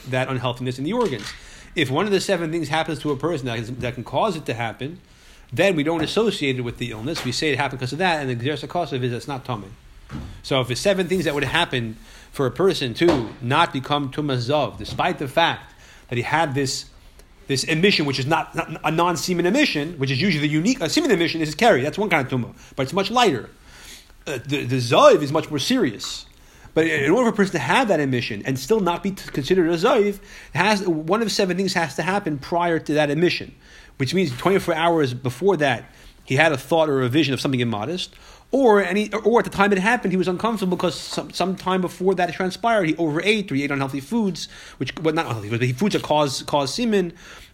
that 0.09 0.27
unhealthiness 0.27 0.79
in 0.79 0.83
the 0.83 0.93
organs. 0.93 1.31
If 1.75 1.91
one 1.91 2.05
of 2.05 2.11
the 2.11 2.21
seven 2.21 2.51
things 2.51 2.69
happens 2.69 2.99
to 2.99 3.11
a 3.11 3.17
person 3.17 3.45
that, 3.47 3.59
is, 3.59 3.71
that 3.77 3.95
can 3.95 4.03
cause 4.03 4.35
it 4.37 4.45
to 4.45 4.53
happen, 4.53 4.99
then 5.51 5.75
we 5.75 5.83
don't 5.83 6.03
associate 6.03 6.57
it 6.57 6.61
with 6.61 6.77
the 6.77 6.91
illness. 6.91 7.23
We 7.23 7.31
say 7.31 7.51
it 7.51 7.57
happened 7.57 7.79
because 7.79 7.93
of 7.93 7.99
that, 7.99 8.21
and 8.21 8.39
the 8.39 8.51
of 8.51 8.93
it 8.93 9.03
is 9.03 9.13
it's 9.13 9.27
not 9.27 9.45
tummy. 9.45 9.69
So 10.43 10.61
if 10.61 10.69
it's 10.69 10.81
seven 10.81 11.07
things 11.07 11.25
that 11.25 11.33
would 11.33 11.43
happen 11.43 11.97
for 12.31 12.45
a 12.45 12.51
person 12.51 12.93
to 12.95 13.29
not 13.41 13.73
become 13.73 14.11
tumazov, 14.11 14.77
despite 14.77 15.19
the 15.19 15.27
fact 15.27 15.73
that 16.09 16.17
he 16.17 16.21
had 16.21 16.55
this 16.55 16.85
this 17.47 17.63
emission, 17.63 18.05
which 18.05 18.17
is 18.17 18.25
not, 18.25 18.55
not 18.55 18.81
a 18.83 18.89
non-semen 18.89 19.45
emission, 19.45 19.99
which 19.99 20.09
is 20.09 20.19
usually 20.19 20.47
the 20.47 20.51
unique 20.51 20.81
a 20.81 20.89
semen 20.89 21.11
emission 21.11 21.41
is 21.41 21.53
carry. 21.53 21.81
That's 21.81 21.97
one 21.97 22.09
kind 22.09 22.25
of 22.25 22.31
tumah, 22.31 22.55
but 22.75 22.83
it's 22.83 22.93
much 22.93 23.11
lighter. 23.11 23.49
Uh, 24.25 24.39
the 24.45 24.63
the 24.65 25.19
is 25.21 25.31
much 25.31 25.49
more 25.49 25.59
serious. 25.59 26.25
But 26.73 26.87
in 26.87 27.09
order 27.09 27.29
for 27.29 27.33
a 27.33 27.37
person 27.37 27.53
to 27.53 27.59
have 27.59 27.87
that 27.87 28.01
emission 28.01 28.43
and 28.45 28.59
still 28.59 28.81
not 28.81 29.01
be 29.01 29.11
considered 29.11 29.69
a 29.69 29.77
zayiv, 29.77 30.19
has 30.53 30.85
one 30.85 31.21
of 31.21 31.31
seven 31.31 31.55
things 31.55 31.73
has 31.73 31.95
to 31.95 32.01
happen 32.01 32.37
prior 32.37 32.79
to 32.79 32.93
that 32.95 33.09
emission, 33.09 33.55
which 33.97 34.13
means 34.13 34.35
24 34.37 34.73
hours 34.73 35.13
before 35.13 35.57
that 35.57 35.85
he 36.23 36.35
had 36.35 36.51
a 36.51 36.57
thought 36.57 36.89
or 36.89 37.01
a 37.01 37.09
vision 37.09 37.33
of 37.33 37.39
something 37.39 37.59
immodest, 37.59 38.15
or 38.51 38.83
any, 38.83 39.11
or 39.13 39.39
at 39.39 39.45
the 39.45 39.51
time 39.51 39.71
it 39.71 39.79
happened, 39.79 40.11
he 40.11 40.17
was 40.17 40.27
uncomfortable 40.27 40.77
because 40.77 40.95
some, 40.99 41.31
some 41.31 41.55
time 41.55 41.81
before 41.81 42.15
that 42.15 42.33
transpired, 42.33 42.87
he 42.87 42.95
overate 42.95 43.51
or 43.51 43.55
he 43.55 43.63
ate 43.63 43.71
unhealthy 43.71 43.99
foods, 43.99 44.47
which 44.77 44.97
well 44.99 45.13
not 45.13 45.25
unhealthy 45.25 45.49
foods, 45.49 45.67
but 45.67 45.77
foods 45.77 45.93
that 45.93 46.03
cause 46.03 46.41
cause 46.43 46.73
semen, 46.73 47.13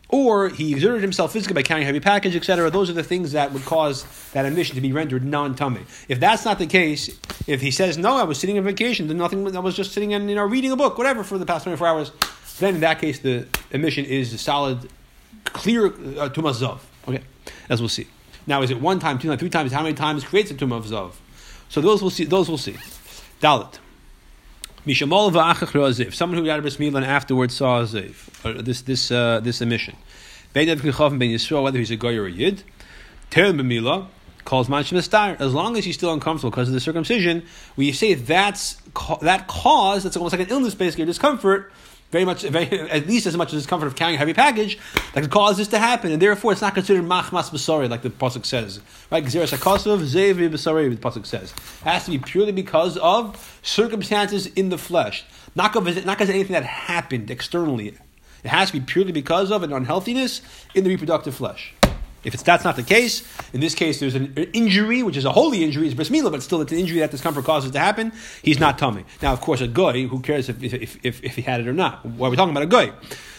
or 0.09 0.49
he 0.49 0.73
exerted 0.73 1.01
himself 1.01 1.33
physically 1.33 1.55
by 1.55 1.63
carrying 1.63 1.85
heavy 1.85 1.99
package, 1.99 2.35
etc. 2.35 2.69
Those 2.69 2.89
are 2.89 2.93
the 2.93 3.03
things 3.03 3.31
that 3.31 3.51
would 3.53 3.63
cause 3.63 4.05
that 4.33 4.45
emission 4.45 4.75
to 4.75 4.81
be 4.81 4.91
rendered 4.91 5.23
non-tummy. 5.23 5.81
If 6.07 6.19
that's 6.19 6.45
not 6.45 6.59
the 6.59 6.67
case, 6.67 7.09
if 7.47 7.61
he 7.61 7.71
says 7.71 7.97
no, 7.97 8.17
I 8.17 8.23
was 8.23 8.37
sitting 8.37 8.57
on 8.57 8.63
vacation, 8.63 9.07
then 9.07 9.17
nothing, 9.17 9.55
I 9.55 9.59
was 9.59 9.75
just 9.75 9.93
sitting 9.93 10.13
and 10.13 10.29
you 10.29 10.35
know 10.35 10.43
reading 10.43 10.71
a 10.71 10.75
book, 10.75 10.97
whatever, 10.97 11.23
for 11.23 11.37
the 11.37 11.45
past 11.45 11.63
twenty 11.63 11.77
four 11.77 11.87
hours. 11.87 12.11
Then, 12.59 12.75
in 12.75 12.81
that 12.81 12.99
case, 12.99 13.19
the 13.19 13.47
emission 13.71 14.05
is 14.05 14.33
a 14.33 14.37
solid, 14.37 14.87
clear 15.45 15.87
uh, 15.87 16.29
tumas 16.29 16.61
zav. 16.61 16.79
Okay, 17.07 17.23
as 17.69 17.81
we'll 17.81 17.89
see. 17.89 18.07
Now, 18.47 18.61
is 18.61 18.71
it 18.71 18.81
one 18.81 18.99
time, 18.99 19.19
two 19.19 19.27
times, 19.27 19.39
three 19.39 19.49
times? 19.49 19.71
How 19.71 19.83
many 19.83 19.93
times 19.93 20.23
creates 20.23 20.51
a 20.51 20.55
tumah 20.55 20.77
of 20.77 20.85
zav? 20.85 21.13
So 21.69 21.81
those 21.81 22.01
we'll 22.01 22.11
see. 22.11 22.25
Those 22.25 22.49
we'll 22.49 22.57
see. 22.57 22.75
Dalit. 23.41 23.79
Mishamol 24.85 25.31
va'achach 25.31 25.73
ro'aziv. 25.73 26.13
Someone 26.13 26.39
who 26.39 26.45
got 26.45 26.59
a 26.59 26.61
bris 26.61 26.77
milah 26.77 26.97
and 26.97 27.05
afterwards 27.05 27.55
saw 27.55 27.81
a 27.81 27.83
ziv. 27.83 28.63
This 28.63 28.81
this 28.81 29.11
uh, 29.11 29.39
this 29.41 29.61
emission. 29.61 29.95
Bein 30.53 30.67
ben 30.67 30.77
Yisrael, 30.77 31.63
whether 31.63 31.77
he's 31.79 31.91
a 31.91 31.95
goy 31.95 32.17
or 32.17 32.25
a 32.25 32.31
yid. 32.31 32.63
Terem 33.29 33.61
b'milah 33.61 34.07
calls 34.43 34.67
manshim. 34.67 34.97
As 35.39 35.53
long 35.53 35.77
as 35.77 35.85
he's 35.85 35.95
still 35.95 36.11
uncomfortable 36.11 36.49
because 36.49 36.67
of 36.67 36.73
the 36.73 36.79
circumcision, 36.79 37.43
we 37.75 37.91
say 37.91 38.15
that's 38.15 38.81
that 39.21 39.47
cause. 39.47 40.03
That's 40.03 40.17
almost 40.17 40.33
like 40.33 40.47
an 40.47 40.51
illness, 40.51 40.75
basically, 40.75 41.03
or 41.03 41.07
discomfort. 41.07 41.71
Very 42.11 42.25
much, 42.25 42.43
very, 42.43 42.67
at 42.89 43.07
least 43.07 43.25
as 43.25 43.37
much 43.37 43.53
as 43.53 43.61
discomfort 43.61 43.87
of 43.87 43.95
carrying 43.95 44.15
a 44.15 44.19
heavy 44.19 44.33
package 44.33 44.77
that 45.13 45.21
could 45.21 45.31
cause 45.31 45.55
this 45.57 45.69
to 45.69 45.79
happen, 45.79 46.11
and 46.11 46.21
therefore 46.21 46.51
it's 46.51 46.61
not 46.61 46.73
considered 46.73 47.05
machmas 47.05 47.49
b'sari 47.49 47.89
like 47.89 48.01
the 48.01 48.09
pasuk 48.09 48.45
says. 48.45 48.81
Right? 49.09 49.23
Gzeres 49.23 49.57
hakosov 49.57 50.03
zevi 50.03 50.49
b'sari, 50.49 50.89
the 50.89 50.97
pasuk 50.97 51.25
says. 51.25 51.51
It 51.51 51.83
has 51.85 52.05
to 52.05 52.11
be 52.11 52.19
purely 52.19 52.51
because 52.51 52.97
of 52.97 53.59
circumstances 53.63 54.45
in 54.47 54.67
the 54.67 54.77
flesh, 54.77 55.23
not 55.55 55.71
because 55.71 56.05
not 56.05 56.17
because 56.17 56.27
of 56.27 56.35
anything 56.35 56.53
that 56.53 56.65
happened 56.65 57.31
externally. 57.31 57.97
It 58.43 58.49
has 58.49 58.71
to 58.71 58.79
be 58.79 58.81
purely 58.81 59.13
because 59.13 59.49
of 59.49 59.63
an 59.63 59.71
unhealthiness 59.71 60.41
in 60.75 60.83
the 60.83 60.89
reproductive 60.89 61.35
flesh. 61.35 61.73
If 62.23 62.33
it's, 62.35 62.43
that's 62.43 62.63
not 62.63 62.75
the 62.75 62.83
case, 62.83 63.23
in 63.51 63.61
this 63.61 63.73
case 63.73 63.99
there's 63.99 64.15
an 64.15 64.33
injury, 64.53 65.01
which 65.01 65.17
is 65.17 65.25
a 65.25 65.31
holy 65.31 65.63
injury, 65.63 65.87
it's 65.87 65.95
bris 65.95 66.09
milah, 66.09 66.31
but 66.31 66.43
still 66.43 66.61
it's 66.61 66.71
an 66.71 66.77
injury 66.77 66.99
that 66.99 67.09
discomfort 67.09 67.45
causes 67.45 67.71
to 67.71 67.79
happen, 67.79 68.13
he's 68.43 68.59
not 68.59 68.77
tummy. 68.77 69.05
Now, 69.21 69.33
of 69.33 69.41
course, 69.41 69.61
a 69.61 69.67
guy, 69.67 70.03
who 70.03 70.19
cares 70.19 70.47
if, 70.47 70.61
if, 70.61 71.03
if, 71.03 71.23
if 71.23 71.35
he 71.35 71.41
had 71.41 71.61
it 71.61 71.67
or 71.67 71.73
not? 71.73 72.05
Why 72.05 72.27
are 72.27 72.29
we 72.29 72.37
talking 72.37 72.51
about 72.51 72.63
a 72.63 72.67
guy? 72.67 72.91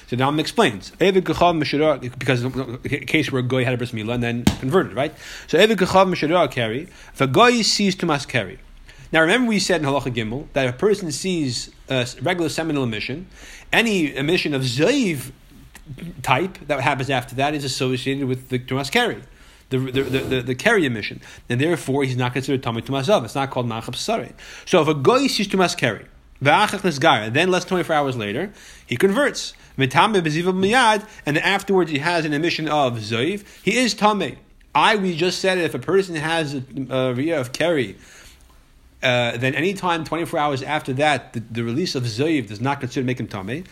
So 0.08 0.16
now 0.16 0.28
I'm 0.28 0.38
explains. 0.40 0.90
Because 0.90 2.44
a 2.44 2.78
case 3.06 3.32
where 3.32 3.40
a 3.40 3.42
guy 3.42 3.62
had 3.62 3.74
a 3.74 3.78
bris 3.78 3.92
milah 3.92 4.14
and 4.14 4.22
then 4.22 4.44
converted, 4.44 4.94
right? 4.94 5.14
So 5.46 5.58
Evid 5.58 5.76
Gechav 5.76 6.06
Meshadar 6.12 6.50
carry. 6.50 6.88
If 7.14 7.20
a 7.20 7.26
guy 7.26 7.62
sees 7.62 7.96
Tumas 7.96 8.28
Keri. 8.28 8.58
Now 9.12 9.20
remember 9.20 9.48
we 9.48 9.58
said 9.58 9.80
in 9.82 9.86
Halacha 9.86 10.12
Gimel 10.14 10.48
that 10.54 10.66
a 10.66 10.72
person 10.72 11.12
sees 11.12 11.70
a 11.88 12.06
regular 12.20 12.48
seminal 12.48 12.82
emission, 12.84 13.26
any 13.72 14.14
emission 14.16 14.54
of 14.54 14.62
Zayv 14.62 15.32
type 16.22 16.58
that 16.66 16.80
happens 16.80 17.10
after 17.10 17.34
that 17.36 17.54
is 17.54 17.64
associated 17.64 18.26
with 18.26 18.48
the 18.48 18.58
Tumas 18.58 18.90
Keri, 18.90 19.22
the, 19.70 19.78
the, 19.78 20.02
the, 20.02 20.42
the, 20.42 20.54
the 20.54 20.84
emission. 20.84 21.20
And 21.48 21.60
therefore, 21.60 22.04
he's 22.04 22.16
not 22.16 22.32
considered 22.32 22.62
Tommy 22.62 22.82
Tumas 22.82 23.24
It's 23.24 23.34
not 23.34 23.50
called 23.50 23.66
Machab 23.66 23.96
Sare. 23.96 24.30
So 24.64 24.82
if 24.82 24.88
a 24.88 24.94
Goy 24.94 25.26
sees 25.26 25.48
Tumas 25.48 25.76
Keri, 25.76 26.06
then 26.40 27.50
less 27.50 27.64
24 27.64 27.94
hours 27.94 28.16
later, 28.16 28.52
he 28.86 28.96
converts. 28.96 29.54
And 29.78 29.94
afterwards 31.38 31.90
he 31.90 31.98
has 31.98 32.24
an 32.24 32.32
emission 32.32 32.68
of 32.68 32.98
Zayv. 32.98 33.44
He 33.62 33.78
is 33.78 33.94
Tomei. 33.94 34.36
I, 34.74 34.96
we 34.96 35.14
just 35.16 35.38
said 35.38 35.58
if 35.58 35.74
a 35.74 35.78
person 35.78 36.16
has 36.16 36.54
a, 36.54 36.62
a 36.90 37.30
of 37.38 37.52
Keri, 37.52 37.96
uh, 39.02 39.37
then 39.37 39.54
any 39.54 39.75
time 39.75 40.04
24 40.04 40.38
hours 40.38 40.62
after 40.62 40.92
that, 40.94 41.32
the, 41.32 41.40
the 41.40 41.64
release 41.64 41.94
of 41.94 42.04
Zayv 42.04 42.49
does 42.49 42.61
not 42.61 42.80
consider 42.80 43.04
making 43.04 43.28
Tomei. 43.28 43.66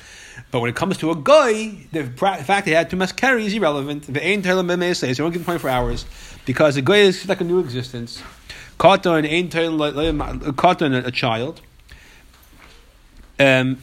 But 0.50 0.60
when 0.60 0.70
it 0.70 0.76
comes 0.76 0.98
to 0.98 1.10
a 1.10 1.16
guy, 1.16 1.86
the 1.92 2.04
fact 2.04 2.66
he 2.66 2.72
had 2.72 2.92
much 2.96 3.14
keri 3.16 3.46
is 3.46 3.54
irrelevant. 3.54 4.12
The 4.12 4.22
ain't 4.22 4.44
tell 4.44 4.58
him 4.58 4.94
so 4.94 5.06
you 5.06 5.14
don't 5.14 5.30
give 5.30 5.42
him 5.42 5.44
24 5.44 5.70
hours 5.70 6.06
because 6.44 6.76
a 6.76 6.82
guy 6.82 6.96
is 6.96 7.28
like 7.28 7.40
a 7.40 7.44
new 7.44 7.60
existence. 7.60 8.22
Katan 8.78 9.28
ain't 9.28 9.52
katan 9.52 11.06
a 11.06 11.10
child. 11.10 11.60
Um, 13.38 13.76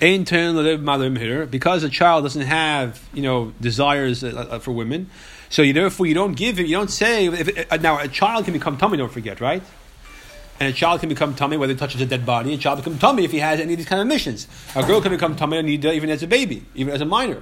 because 1.50 1.84
a 1.84 1.90
child 1.90 2.24
doesn't 2.24 2.42
have 2.44 3.08
you 3.14 3.24
know 3.24 3.54
desires 3.60 4.24
uh, 4.24 4.48
uh, 4.50 4.60
for 4.60 4.72
women, 4.72 5.10
so 5.50 5.64
you 5.64 5.74
therefore 5.74 6.06
you 6.06 6.14
don't 6.14 6.34
give 6.34 6.60
it. 6.60 6.68
You 6.68 6.76
don't 6.76 6.92
say 6.92 7.26
if, 7.26 7.82
now 7.82 8.00
a 8.00 8.08
child 8.08 8.46
can 8.46 8.54
become 8.54 8.78
tummy. 8.78 8.98
Don't 8.98 9.12
forget, 9.12 9.42
right? 9.42 9.64
And 10.60 10.70
a 10.70 10.74
child 10.74 11.00
can 11.00 11.10
become 11.10 11.36
tummy 11.36 11.58
whether 11.58 11.74
he 11.74 11.80
touches 11.80 12.02
a 12.02 12.06
dead 12.06 12.26
body. 12.26 12.54
A 12.54 12.58
child 12.58 12.82
can 12.82 12.94
become 12.94 13.00
tummy 13.00 13.24
if 13.26 13.32
he 13.32 13.40
has 13.40 13.60
any 13.60 13.74
of 13.74 13.78
these 13.78 13.88
kind 13.88 14.02
of 14.02 14.08
missions. 14.08 14.48
A 14.76 14.86
girl 14.86 15.02
can 15.02 15.12
become 15.12 15.36
tummy 15.36 15.58
even 15.60 16.10
as 16.10 16.24
a 16.24 16.28
baby, 16.28 16.66
even 16.76 16.94
as 16.94 17.02
a 17.02 17.06
minor. 17.06 17.42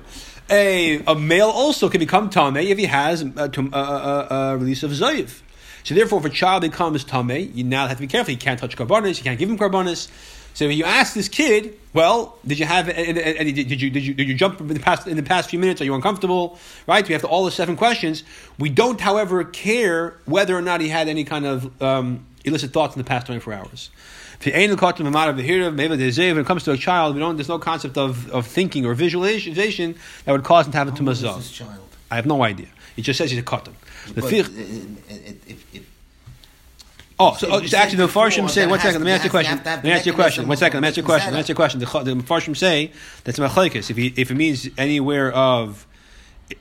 A, 0.50 1.04
a 1.06 1.16
male 1.16 1.50
also 1.50 1.90
can 1.90 2.00
become 2.00 2.30
tummy 2.30 2.70
if 2.70 2.78
he 2.78 2.86
has 2.86 3.22
a, 3.22 3.52
a, 3.74 4.28
a, 4.30 4.58
release 4.58 4.84
of 4.84 4.92
zayiv. 4.92 5.42
So 5.84 5.96
therefore, 5.96 6.20
if 6.20 6.26
a 6.26 6.30
child 6.30 6.62
becomes 6.62 7.04
tummy, 7.04 7.44
you 7.54 7.64
now 7.64 7.88
have 7.88 7.98
to 7.98 8.02
be 8.02 8.08
careful. 8.08 8.32
You 8.32 8.38
can't 8.38 8.60
touch 8.60 8.76
carbonis. 8.76 9.18
You 9.18 9.24
can't 9.24 9.40
give 9.40 9.50
him 9.50 9.58
carbonis. 9.58 10.10
So 10.56 10.68
when 10.68 10.78
you 10.78 10.86
ask 10.86 11.14
this 11.14 11.28
kid, 11.28 11.78
well, 11.94 12.38
did 12.46 12.60
you 12.60 12.66
have 12.66 12.90
any? 12.90 13.52
Did 13.52 13.82
you 13.82 13.90
did 13.90 14.06
you 14.06 14.14
did 14.14 14.28
you 14.28 14.36
jump 14.36 14.62
in 14.62 14.68
the 14.68 14.80
past 14.80 15.06
in 15.06 15.18
the 15.18 15.24
past 15.24 15.50
few 15.50 15.60
minutes? 15.60 15.82
Are 15.82 15.84
you 15.84 15.94
uncomfortable? 15.94 16.58
Right? 16.88 17.06
We 17.08 17.14
have 17.14 17.22
to, 17.24 17.28
all 17.28 17.44
the 17.44 17.52
seven 17.52 17.76
questions. 17.76 18.24
We 18.58 18.70
don't, 18.70 19.00
however, 19.02 19.44
care 19.44 20.18
whether 20.26 20.56
or 20.56 20.62
not 20.62 20.80
he 20.80 20.88
had 20.90 21.08
any 21.08 21.24
kind 21.24 21.46
of 21.46 21.82
um, 21.82 22.26
illicit 22.46 22.72
thoughts 22.72 22.96
in 22.96 23.00
the 23.00 23.08
past 23.08 23.28
24 23.28 23.54
hours. 23.54 23.90
When 24.44 24.54
it 24.54 24.78
comes 26.46 26.64
to 26.64 26.72
a 26.72 26.78
child, 26.78 27.16
we 27.16 27.20
don't, 27.20 27.38
there's 27.38 27.50
no 27.50 27.60
concept 27.60 27.98
of, 27.98 28.30
of 28.32 28.46
thinking 28.46 28.86
or 28.86 28.94
visualization 28.94 29.96
that 30.26 30.32
would 30.32 30.44
cause 30.44 30.66
him 30.66 30.74
to 30.74 30.78
have 30.78 30.88
a 30.88 30.92
tumazah. 30.92 31.68
I 32.12 32.16
have 32.16 32.26
no 32.26 32.44
idea. 32.44 32.68
It 32.98 33.02
just 33.02 33.18
says 33.18 33.32
he's 33.32 33.40
a 33.40 33.44
katan. 33.44 33.74
The 34.14 34.22
but, 34.22 34.34
if, 34.34 34.50
if, 34.58 35.76
if, 35.76 35.86
Oh, 37.18 37.34
so, 37.36 37.48
oh, 37.50 37.66
so 37.66 37.78
actually, 37.78 38.00
the 38.00 38.08
Farshim 38.08 38.50
say, 38.50 38.68
one 38.68 38.80
second, 38.80 39.02
let 39.02 39.06
me 39.06 39.12
ask 39.12 39.24
you 39.24 39.30
a 39.30 39.32
question. 39.32 39.62
Let 39.64 39.84
me 39.86 39.92
ask 39.92 40.06
you 40.06 40.12
a 40.12 40.16
question. 40.16 40.48
One 40.48 40.58
second, 40.58 40.78
let 40.78 40.82
me 40.82 40.88
ask 40.90 40.98
you 40.98 41.04
a 41.04 41.06
question. 41.06 41.28
Let 41.28 41.34
me 41.34 41.40
ask 41.40 41.50
you 41.50 41.54
a 41.54 41.56
question. 41.56 41.80
The, 41.80 41.86
the 41.86 42.24
Farshim 42.24 42.58
say 42.58 42.92
that's 43.24 43.40
machlekes. 43.40 43.90
If 43.90 43.96
he, 43.96 44.14
if 44.18 44.32
it 44.32 44.36
means 44.36 44.68
anywhere 44.78 45.32
of 45.32 45.88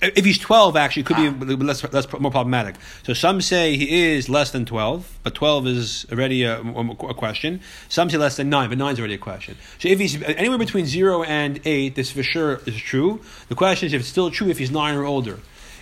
if 0.00 0.25
he's 0.25 0.38
12, 0.38 0.76
actually, 0.76 1.03
it 1.03 1.07
could 1.07 1.17
ah. 1.19 1.31
be 1.31 1.57
less, 1.57 1.85
less, 1.93 2.11
more 2.12 2.31
problematic. 2.31 2.76
So 3.03 3.12
some 3.12 3.41
say 3.41 3.76
he 3.76 4.14
is 4.14 4.29
less 4.29 4.50
than 4.50 4.64
12, 4.64 5.19
but 5.23 5.35
12 5.35 5.67
is 5.67 6.07
already 6.11 6.43
a, 6.45 6.61
a, 6.61 7.14
question. 7.14 7.61
Some 7.88 8.09
say 8.09 8.17
less 8.17 8.37
than 8.37 8.49
9, 8.49 8.71
but 8.71 8.79
9 8.79 8.93
is 8.95 8.99
already 8.99 9.14
a 9.14 9.19
question. 9.19 9.57
So 9.79 9.88
if 9.88 9.99
he's 9.99 10.23
anywhere 10.23 10.59
between 10.59 10.87
0 10.87 11.25
and 11.25 11.61
8, 11.64 11.95
this 11.95 12.12
for 12.12 12.23
sure 12.23 12.61
is 12.67 12.76
true. 12.76 13.21
The 13.49 13.55
question 13.55 13.87
is 13.87 13.93
if 13.93 14.00
it's 14.00 14.09
still 14.09 14.31
true 14.31 14.49
if 14.49 14.59
he's 14.59 14.71
9 14.71 14.95
or 14.95 15.05
older. 15.05 15.41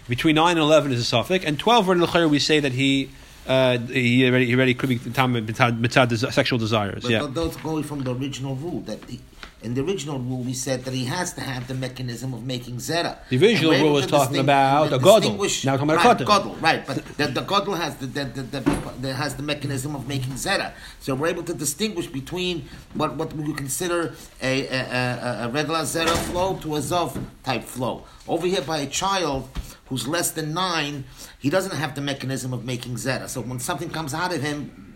Between 0.08 0.34
9 0.34 0.50
and 0.50 0.60
11 0.60 0.92
is 0.92 1.00
a 1.00 1.04
suffix. 1.04 1.44
And 1.44 1.58
12, 1.58 2.28
we 2.28 2.38
say 2.40 2.58
that 2.58 2.72
he 2.72 3.10
uh, 3.46 3.78
he 3.78 4.24
already 4.28 4.46
he 4.46 4.54
already 4.54 4.74
could 4.74 4.88
be 4.88 4.98
mitzad 4.98 6.32
sexual 6.32 6.58
desires. 6.58 7.02
But 7.02 7.10
yeah, 7.10 7.26
those 7.28 7.56
going 7.56 7.82
from 7.82 8.04
the 8.04 8.14
original 8.14 8.54
rule 8.54 8.80
that 8.82 9.04
he, 9.08 9.20
in 9.62 9.74
the 9.74 9.82
original 9.82 10.18
rule 10.18 10.42
we 10.42 10.52
said 10.52 10.84
that 10.84 10.94
he 10.94 11.04
has 11.06 11.32
to 11.34 11.40
have 11.40 11.68
the 11.68 11.74
mechanism 11.74 12.34
of 12.34 12.44
making 12.44 12.76
zera. 12.76 13.18
The 13.28 13.38
original 13.38 13.72
rule 13.72 13.92
was 13.94 14.06
talking 14.06 14.38
about 14.38 14.92
a 14.92 14.98
godel. 14.98 15.64
Now 15.64 15.76
talking 15.76 15.90
about 15.90 16.04
right, 16.04 16.20
a 16.20 16.24
godel, 16.24 16.60
right? 16.60 16.86
But 16.86 17.04
the, 17.16 17.26
the 17.28 17.42
godel 17.42 17.76
has 17.76 17.96
the, 17.96 18.06
the, 18.06 18.24
the, 18.24 18.60
the, 19.00 19.14
has 19.14 19.36
the 19.36 19.42
mechanism 19.42 19.94
of 19.94 20.08
making 20.08 20.34
zera. 20.34 20.72
So 21.00 21.14
we're 21.14 21.28
able 21.28 21.44
to 21.44 21.54
distinguish 21.54 22.06
between 22.06 22.68
what 22.94 23.16
what 23.16 23.32
we 23.34 23.52
consider 23.54 24.14
a, 24.42 24.66
a, 24.66 24.80
a, 24.80 25.46
a 25.46 25.48
regular 25.50 25.80
zera 25.80 26.16
flow 26.30 26.56
to 26.58 26.76
a 26.76 26.80
zov 26.80 27.22
type 27.44 27.64
flow. 27.64 28.04
Over 28.26 28.46
here 28.46 28.62
by 28.62 28.78
a 28.78 28.86
child 28.86 29.48
who's 29.86 30.08
less 30.08 30.30
than 30.30 30.54
nine, 30.54 31.04
he 31.38 31.50
doesn't 31.50 31.76
have 31.76 31.94
the 31.94 32.00
mechanism 32.00 32.52
of 32.52 32.64
making 32.64 32.94
zera. 32.94 33.28
So 33.28 33.40
when 33.40 33.60
something 33.60 33.90
comes 33.90 34.14
out 34.14 34.34
of 34.34 34.42
him, 34.42 34.94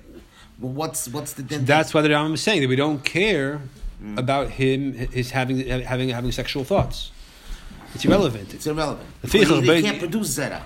well, 0.58 0.72
what's 0.72 1.08
what's 1.08 1.34
the? 1.34 1.42
That's 1.42 1.92
why 1.92 2.02
the 2.02 2.08
Rambam 2.08 2.34
is 2.34 2.42
saying 2.42 2.62
that 2.62 2.68
we 2.68 2.76
don't 2.76 3.04
care 3.04 3.60
mm. 4.02 4.18
about 4.18 4.50
him 4.50 4.94
his 4.94 5.30
having 5.30 5.66
having 5.66 6.08
having 6.10 6.32
sexual 6.32 6.64
thoughts. 6.64 7.10
It's 7.94 8.04
irrelevant. 8.04 8.52
It's 8.52 8.66
irrelevant. 8.66 9.08
The 9.22 9.28
he, 9.28 9.82
can't 9.82 9.98
produce 9.98 10.36
zera. 10.38 10.60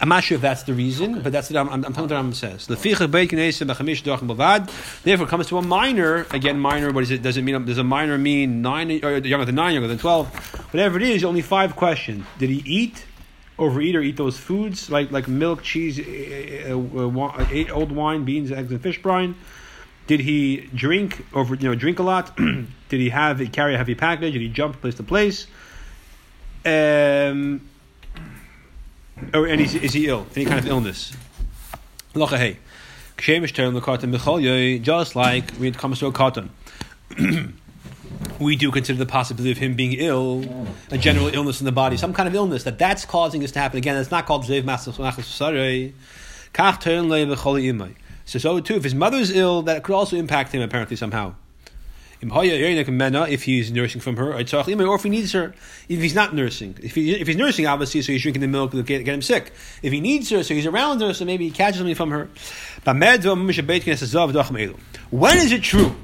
I'm 0.00 0.08
not 0.08 0.24
sure 0.24 0.36
if 0.36 0.40
that's 0.40 0.62
the 0.62 0.72
reason, 0.72 1.14
okay. 1.14 1.22
but 1.22 1.32
that's 1.32 1.50
what 1.50 1.58
I'm, 1.58 1.68
I'm, 1.68 1.84
I'm 1.84 1.92
telling 1.92 2.08
what 2.08 2.18
Rambam 2.18 2.34
says. 2.34 2.66
Therefore, 5.02 5.26
comes 5.26 5.48
to 5.48 5.58
a 5.58 5.62
minor. 5.62 6.26
Again, 6.30 6.58
minor. 6.58 6.92
What 6.92 7.02
is 7.02 7.10
it? 7.10 7.22
Does 7.22 7.36
it 7.36 7.42
mean? 7.42 7.64
Does 7.64 7.78
a 7.78 7.84
minor 7.84 8.16
mean 8.16 8.62
nine 8.62 8.90
or 9.04 9.18
younger 9.18 9.44
than 9.44 9.54
nine, 9.54 9.74
younger 9.74 9.88
than 9.88 9.98
twelve? 9.98 10.28
Whatever 10.72 10.96
it 10.96 11.02
is, 11.02 11.24
only 11.24 11.42
five 11.42 11.76
questions. 11.76 12.24
Did 12.38 12.50
he 12.50 12.62
eat? 12.64 13.04
overeat 13.58 13.96
or 13.96 14.02
eat 14.02 14.16
those 14.16 14.36
foods 14.38 14.90
like 14.90 15.10
like 15.10 15.28
milk, 15.28 15.62
cheese, 15.62 15.98
uh, 15.98 16.70
uh, 16.70 17.72
old 17.72 17.92
wine, 17.92 18.24
beans, 18.24 18.52
eggs, 18.52 18.70
and 18.70 18.82
fish 18.82 19.00
brine? 19.00 19.34
Did 20.06 20.20
he 20.20 20.68
drink 20.74 21.26
over 21.34 21.54
you 21.54 21.68
know 21.68 21.74
drink 21.74 21.98
a 21.98 22.02
lot? 22.02 22.36
Did 22.88 23.00
he 23.00 23.08
have 23.10 23.40
carry 23.52 23.74
a 23.74 23.78
heavy 23.78 23.94
package? 23.94 24.34
Did 24.34 24.42
he 24.42 24.48
jump 24.48 24.80
place 24.80 24.94
to 24.96 25.02
place? 25.02 25.46
Um, 26.64 27.68
or 29.34 29.46
and 29.46 29.60
is, 29.60 29.74
is 29.74 29.92
he 29.92 30.08
ill? 30.08 30.26
Any 30.34 30.44
kind 30.44 30.58
of 30.58 30.66
illness? 30.66 31.16
Just 34.82 35.16
like 35.16 35.50
when 35.52 35.68
it 35.68 35.78
comes 35.78 35.98
to 36.00 36.06
a 36.06 36.12
katan. 36.12 36.50
we 38.40 38.56
do 38.56 38.70
consider 38.70 38.98
the 38.98 39.06
possibility 39.06 39.50
of 39.50 39.58
him 39.58 39.74
being 39.74 39.94
ill, 39.94 40.66
a 40.90 40.98
general 40.98 41.28
illness 41.28 41.60
in 41.60 41.64
the 41.64 41.72
body, 41.72 41.96
some 41.96 42.12
kind 42.12 42.28
of 42.28 42.34
illness 42.34 42.64
that 42.64 42.78
that's 42.78 43.04
causing 43.04 43.40
this 43.40 43.52
to 43.52 43.58
happen. 43.58 43.78
Again, 43.78 43.96
it's 43.96 44.10
not 44.10 44.26
called 44.26 44.44
zev 44.44 44.64
So 48.26 48.38
so 48.38 48.60
too, 48.60 48.74
if 48.74 48.84
his 48.84 48.94
mother 48.94 49.16
is 49.16 49.30
ill, 49.30 49.62
that 49.62 49.82
could 49.82 49.94
also 49.94 50.16
impact 50.16 50.52
him 50.52 50.60
apparently 50.60 50.96
somehow. 50.96 51.34
If 52.22 53.42
he's 53.42 53.70
nursing 53.70 54.00
from 54.00 54.16
her, 54.16 54.32
or 54.32 54.40
if 54.40 55.02
he 55.02 55.08
needs 55.10 55.32
her, 55.32 55.54
if 55.88 56.00
he's 56.00 56.14
not 56.14 56.34
nursing, 56.34 56.74
if, 56.82 56.94
he, 56.94 57.14
if 57.14 57.26
he's 57.26 57.36
nursing, 57.36 57.66
obviously, 57.66 58.02
so 58.02 58.10
he's 58.12 58.22
drinking 58.22 58.40
the 58.40 58.48
milk 58.48 58.72
to 58.72 58.82
get, 58.82 59.04
get 59.04 59.14
him 59.14 59.22
sick. 59.22 59.52
If 59.82 59.92
he 59.92 60.00
needs 60.00 60.30
her, 60.30 60.42
so 60.42 60.54
he's 60.54 60.66
around 60.66 61.00
her, 61.02 61.12
so 61.12 61.24
maybe 61.24 61.44
he 61.44 61.50
catches 61.50 61.76
something 61.78 61.94
from 61.94 62.10
her. 62.10 62.28
Um, 62.86 63.00
when 65.10 65.36
is 65.36 65.52
it 65.52 65.62
true 65.62 65.94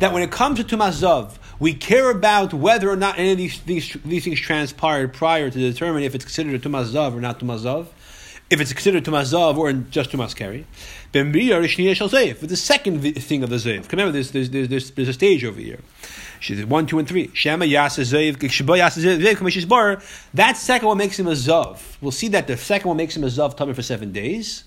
that 0.00 0.12
when 0.12 0.22
it 0.22 0.30
comes 0.30 0.62
to 0.62 0.76
Tumazav, 0.76 1.38
we 1.58 1.72
care 1.72 2.10
about 2.10 2.52
whether 2.52 2.90
or 2.90 2.96
not 2.96 3.18
any 3.18 3.32
of 3.32 3.38
these, 3.38 3.60
these, 3.62 3.96
these 4.04 4.24
things 4.24 4.40
transpired 4.40 5.14
prior 5.14 5.48
to 5.50 5.58
determine 5.58 6.02
if 6.02 6.14
it's 6.14 6.24
considered 6.24 6.54
a 6.54 6.58
Tumazav 6.58 7.14
or 7.14 7.20
not 7.20 7.40
Tumazav? 7.40 7.86
If 8.50 8.60
it's 8.60 8.72
considered 8.72 9.04
tumazav 9.04 9.56
or 9.56 9.72
just 9.72 10.10
tumas 10.10 10.36
keri. 10.36 10.66
With 11.14 12.50
the 12.50 12.56
second 12.56 13.00
thing 13.00 13.42
of 13.42 13.50
the 13.50 13.56
zev. 13.56 13.90
Remember, 13.90 14.12
there's, 14.12 14.32
there's, 14.32 14.50
there's, 14.50 14.90
there's, 14.90 15.08
a 15.08 15.12
stage 15.12 15.44
over 15.44 15.60
here. 15.60 15.78
One, 16.66 16.86
two, 16.86 16.98
and 16.98 17.08
three. 17.08 17.30
Shema 17.32 17.64
yasa 17.64 18.02
zev, 18.02 18.38
That 20.34 20.56
second 20.56 20.88
one 20.88 20.98
makes 20.98 21.18
him 21.18 21.26
a 21.26 21.32
zav. 21.32 21.96
We'll 22.00 22.12
see 22.12 22.28
that 22.28 22.46
the 22.46 22.56
second 22.56 22.88
one 22.88 22.96
makes 22.96 23.16
him 23.16 23.24
a 23.24 23.28
zav 23.28 23.56
tummy 23.56 23.72
for 23.72 23.82
seven 23.82 24.12
days. 24.12 24.64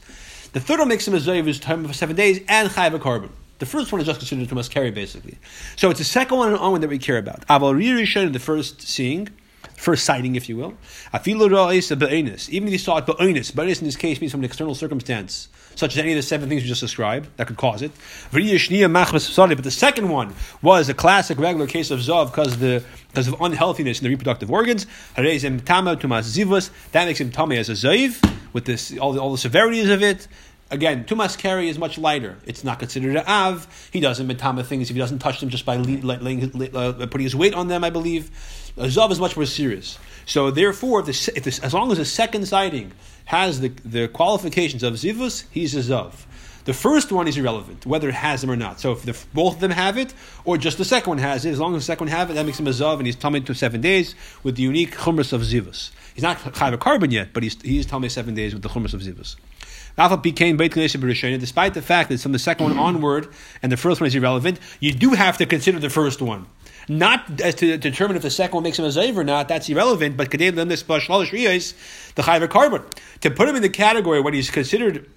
The 0.53 0.59
third 0.59 0.79
one 0.79 0.87
makes 0.87 1.07
him 1.07 1.13
a 1.13 1.17
zav 1.17 1.47
is 1.47 1.59
tummy 1.59 1.87
for 1.87 1.93
seven 1.93 2.15
days 2.15 2.39
and 2.47 2.69
chayv 2.69 2.93
a 2.93 2.99
carbon. 2.99 3.31
The 3.59 3.65
first 3.65 3.91
one 3.91 4.01
is 4.01 4.07
just 4.07 4.19
considered 4.19 4.47
tumas 4.47 4.69
carry, 4.69 4.91
basically. 4.91 5.37
So 5.75 5.89
it's 5.89 5.99
the 5.99 6.05
second 6.05 6.37
one 6.37 6.49
and 6.49 6.57
onward 6.57 6.81
that 6.81 6.89
we 6.89 6.97
care 6.97 7.17
about. 7.17 7.45
Aval 7.47 8.33
the 8.33 8.39
first 8.39 8.81
seeing 8.81 9.29
first 9.77 10.03
sighting, 10.03 10.35
if 10.35 10.49
you 10.49 10.57
will. 10.57 10.73
Even 11.13 11.47
if 11.47 12.73
you 12.73 12.77
saw 12.77 12.97
it 12.97 13.05
ba'onis, 13.05 13.53
ba'onis 13.53 13.79
in 13.79 13.85
this 13.85 13.95
case 13.95 14.19
means 14.19 14.31
from 14.31 14.41
an 14.41 14.45
external 14.45 14.75
circumstance, 14.75 15.47
such 15.75 15.93
as 15.93 15.99
any 15.99 16.11
of 16.11 16.17
the 16.17 16.23
seven 16.23 16.49
things 16.49 16.63
we 16.63 16.67
just 16.67 16.81
described, 16.81 17.29
that 17.37 17.47
could 17.47 17.55
cause 17.57 17.81
it. 17.81 17.91
But 18.31 18.41
the 18.41 19.71
second 19.71 20.09
one 20.09 20.35
was 20.61 20.89
a 20.89 20.93
classic 20.93 21.37
regular 21.39 21.67
case 21.67 21.91
of 21.91 21.99
zav 21.99 22.31
because 22.31 22.53
of 22.53 22.59
the 22.59 22.83
because 23.09 23.27
of 23.27 23.35
unhealthiness 23.39 23.99
in 23.99 24.03
the 24.03 24.09
reproductive 24.09 24.51
organs. 24.51 24.85
That 25.15 25.23
makes 25.23 25.43
him 25.43 25.59
tame 25.61 25.87
as 25.87 27.69
a 27.69 27.73
zayv 27.73 28.37
with 28.53 28.65
this 28.65 28.97
all 28.97 29.13
the, 29.13 29.21
all 29.21 29.31
the 29.31 29.37
severities 29.37 29.89
of 29.89 30.01
it. 30.01 30.27
Again, 30.69 31.05
tumas 31.05 31.37
keri 31.37 31.69
is 31.69 31.79
much 31.79 31.97
lighter. 31.97 32.37
It's 32.45 32.63
not 32.63 32.79
considered 32.79 33.15
an 33.15 33.23
av. 33.25 33.89
He 33.91 34.01
doesn't 34.01 34.27
metama 34.27 34.65
things 34.65 34.89
if 34.89 34.95
he 34.95 34.99
doesn't 34.99 35.19
touch 35.19 35.39
them 35.39 35.49
just 35.49 35.65
by 35.65 35.77
uh, 35.77 37.05
putting 37.07 37.21
his 37.21 37.35
weight 37.35 37.53
on 37.53 37.69
them. 37.69 37.85
I 37.85 37.89
believe 37.89 38.29
a 38.75 38.87
zav 38.87 39.11
is 39.11 39.19
much 39.19 39.37
more 39.37 39.45
serious. 39.45 39.97
So 40.25 40.51
therefore, 40.51 40.99
if, 40.99 41.05
the, 41.05 41.33
if 41.37 41.43
this, 41.45 41.59
as 41.59 41.73
long 41.73 41.89
as 41.91 41.99
the 41.99 42.05
second 42.05 42.47
sighting 42.47 42.91
has 43.25 43.61
the, 43.61 43.69
the 43.85 44.09
qualifications 44.09 44.83
of 44.83 44.95
zivus, 44.95 45.45
he's 45.51 45.73
a 45.73 45.79
zav. 45.79 46.13
The 46.65 46.73
first 46.73 47.13
one 47.13 47.29
is 47.29 47.37
irrelevant, 47.37 47.85
whether 47.85 48.09
it 48.09 48.15
has 48.15 48.41
them 48.41 48.51
or 48.51 48.57
not. 48.57 48.81
So 48.81 48.91
if 48.91 49.03
the, 49.03 49.17
both 49.33 49.55
of 49.55 49.59
them 49.61 49.71
have 49.71 49.97
it, 49.97 50.13
or 50.43 50.57
just 50.57 50.77
the 50.77 50.83
second 50.83 51.11
one 51.11 51.17
has 51.19 51.45
it, 51.45 51.51
as 51.51 51.59
long 51.59 51.73
as 51.75 51.83
the 51.83 51.85
second 51.85 52.07
one 52.07 52.17
have 52.17 52.29
it, 52.29 52.33
that 52.33 52.45
makes 52.45 52.59
him 52.59 52.67
a 52.67 52.71
zav, 52.71 52.97
and 52.97 53.05
he's 53.05 53.15
coming 53.15 53.45
to 53.45 53.53
seven 53.53 53.79
days 53.79 54.15
with 54.43 54.57
the 54.57 54.63
unique 54.63 54.93
chumras 54.97 55.31
of 55.31 55.43
zivus. 55.43 55.91
He's 56.13 56.23
not 56.23 56.39
chayv 56.39 56.77
carbon 56.79 57.11
yet, 57.11 57.29
but 57.31 57.43
he's 57.43 57.61
he's 57.61 57.89
me 57.93 58.09
seven 58.09 58.35
days 58.35 58.53
with 58.53 58.63
the 58.63 58.69
chumras 58.69 58.93
of 58.93 58.99
zivus. 58.99 59.37
Became 60.21 60.57
Despite 61.39 61.73
the 61.73 61.81
fact 61.81 62.09
that 62.09 62.15
it's 62.15 62.23
from 62.23 62.31
the 62.31 62.39
second 62.39 62.67
one 62.67 62.77
onward 62.77 63.27
and 63.61 63.71
the 63.71 63.77
first 63.77 63.99
one 63.99 64.07
is 64.07 64.15
irrelevant, 64.15 64.59
you 64.79 64.93
do 64.93 65.11
have 65.11 65.37
to 65.37 65.45
consider 65.45 65.79
the 65.79 65.89
first 65.89 66.21
one. 66.21 66.45
Not 66.87 67.41
as 67.41 67.55
to 67.55 67.77
determine 67.77 68.15
if 68.15 68.21
the 68.21 68.29
second 68.29 68.55
one 68.55 68.63
makes 68.63 68.79
him 68.79 68.85
a 68.85 68.89
zayv 68.89 69.17
or 69.17 69.23
not, 69.23 69.49
that's 69.49 69.67
irrelevant, 69.67 70.15
but 70.15 70.31
could 70.31 70.39
they 70.39 70.45
have 70.45 70.55
this 70.69 70.83
the 72.15 72.21
chayv 72.21 72.49
carbon. 72.49 72.83
To 73.21 73.31
put 73.31 73.49
him 73.49 73.55
in 73.57 73.61
the 73.61 73.69
category 73.69 74.21
when 74.21 74.33
he's 74.33 74.49
considered, 74.49 75.09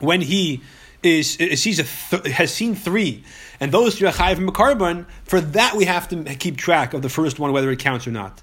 when 0.00 0.20
he 0.20 0.62
is, 1.02 1.34
sees 1.34 1.78
a 1.78 1.84
th- 1.84 2.34
has 2.34 2.52
seen 2.52 2.74
three, 2.74 3.24
and 3.58 3.72
those 3.72 3.96
three 3.96 4.08
are 4.08 4.12
chayv 4.12 4.52
carbon, 4.52 5.06
for 5.24 5.40
that 5.40 5.76
we 5.76 5.86
have 5.86 6.08
to 6.08 6.24
keep 6.34 6.58
track 6.58 6.92
of 6.92 7.00
the 7.00 7.08
first 7.08 7.38
one, 7.38 7.52
whether 7.52 7.70
it 7.70 7.78
counts 7.78 8.06
or 8.06 8.10
not. 8.10 8.42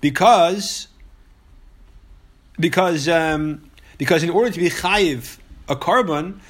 Because, 0.00 0.88
because, 2.58 3.06
um, 3.06 3.70
because 4.02 4.24
in 4.24 4.30
order 4.30 4.50
to 4.50 4.58
be 4.58 4.68
chayiv 4.68 5.38
a 5.68 5.76
carbon, 5.76 6.40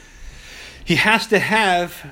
he 0.87 0.97
has 0.97 1.27
to 1.27 1.39
have 1.39 2.11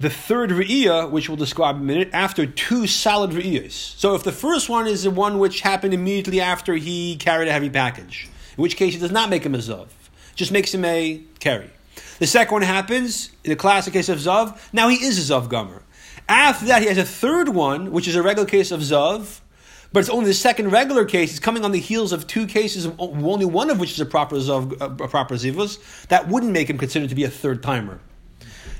the 0.00 0.08
third 0.08 0.48
re'iyah, 0.48 1.10
which 1.10 1.28
we'll 1.28 1.36
describe 1.36 1.76
in 1.76 1.82
a 1.82 1.84
minute, 1.84 2.08
after 2.14 2.46
two 2.46 2.86
solid 2.86 3.32
re'iyahs. 3.32 3.72
So 3.72 4.14
if 4.14 4.22
the 4.22 4.32
first 4.32 4.70
one 4.70 4.86
is 4.86 5.02
the 5.02 5.10
one 5.10 5.38
which 5.38 5.60
happened 5.60 5.92
immediately 5.92 6.40
after 6.40 6.74
he 6.74 7.16
carried 7.16 7.48
a 7.48 7.52
heavy 7.52 7.68
package, 7.68 8.30
in 8.56 8.62
which 8.62 8.76
case 8.76 8.96
it 8.96 9.00
does 9.00 9.12
not 9.12 9.28
make 9.28 9.44
him 9.44 9.54
a 9.54 9.58
zav, 9.58 9.88
just 10.36 10.50
makes 10.50 10.72
him 10.72 10.86
a 10.86 11.20
keri. 11.38 11.68
The 12.18 12.26
second 12.26 12.54
one 12.54 12.62
happens, 12.62 13.30
in 13.44 13.50
the 13.50 13.56
classic 13.56 13.92
case 13.92 14.08
of 14.08 14.20
zav, 14.20 14.58
now 14.72 14.88
he 14.88 14.96
is 15.04 15.18
a 15.18 15.34
zav 15.34 15.50
gomer. 15.50 15.82
After 16.30 16.64
that, 16.64 16.80
he 16.80 16.88
has 16.88 16.96
a 16.96 17.04
third 17.04 17.50
one, 17.50 17.90
which 17.90 18.08
is 18.08 18.16
a 18.16 18.22
regular 18.22 18.48
case 18.48 18.70
of 18.70 18.80
zav, 18.80 19.40
but 19.92 20.00
it's 20.00 20.08
only 20.08 20.26
the 20.26 20.34
second 20.34 20.70
regular 20.70 21.04
case. 21.04 21.30
It's 21.30 21.40
coming 21.40 21.64
on 21.64 21.72
the 21.72 21.80
heels 21.80 22.12
of 22.12 22.26
two 22.26 22.46
cases, 22.46 22.88
only 22.98 23.44
one 23.44 23.70
of 23.70 23.78
which 23.78 23.92
is 23.92 24.00
a 24.00 24.06
proper 24.06 24.36
zav, 24.36 24.80
a 24.80 25.08
proper 25.08 25.34
zivus. 25.34 26.06
That 26.08 26.28
wouldn't 26.28 26.52
make 26.52 26.70
him 26.70 26.78
considered 26.78 27.08
to 27.10 27.14
be 27.14 27.24
a 27.24 27.30
third 27.30 27.62
timer. 27.62 28.00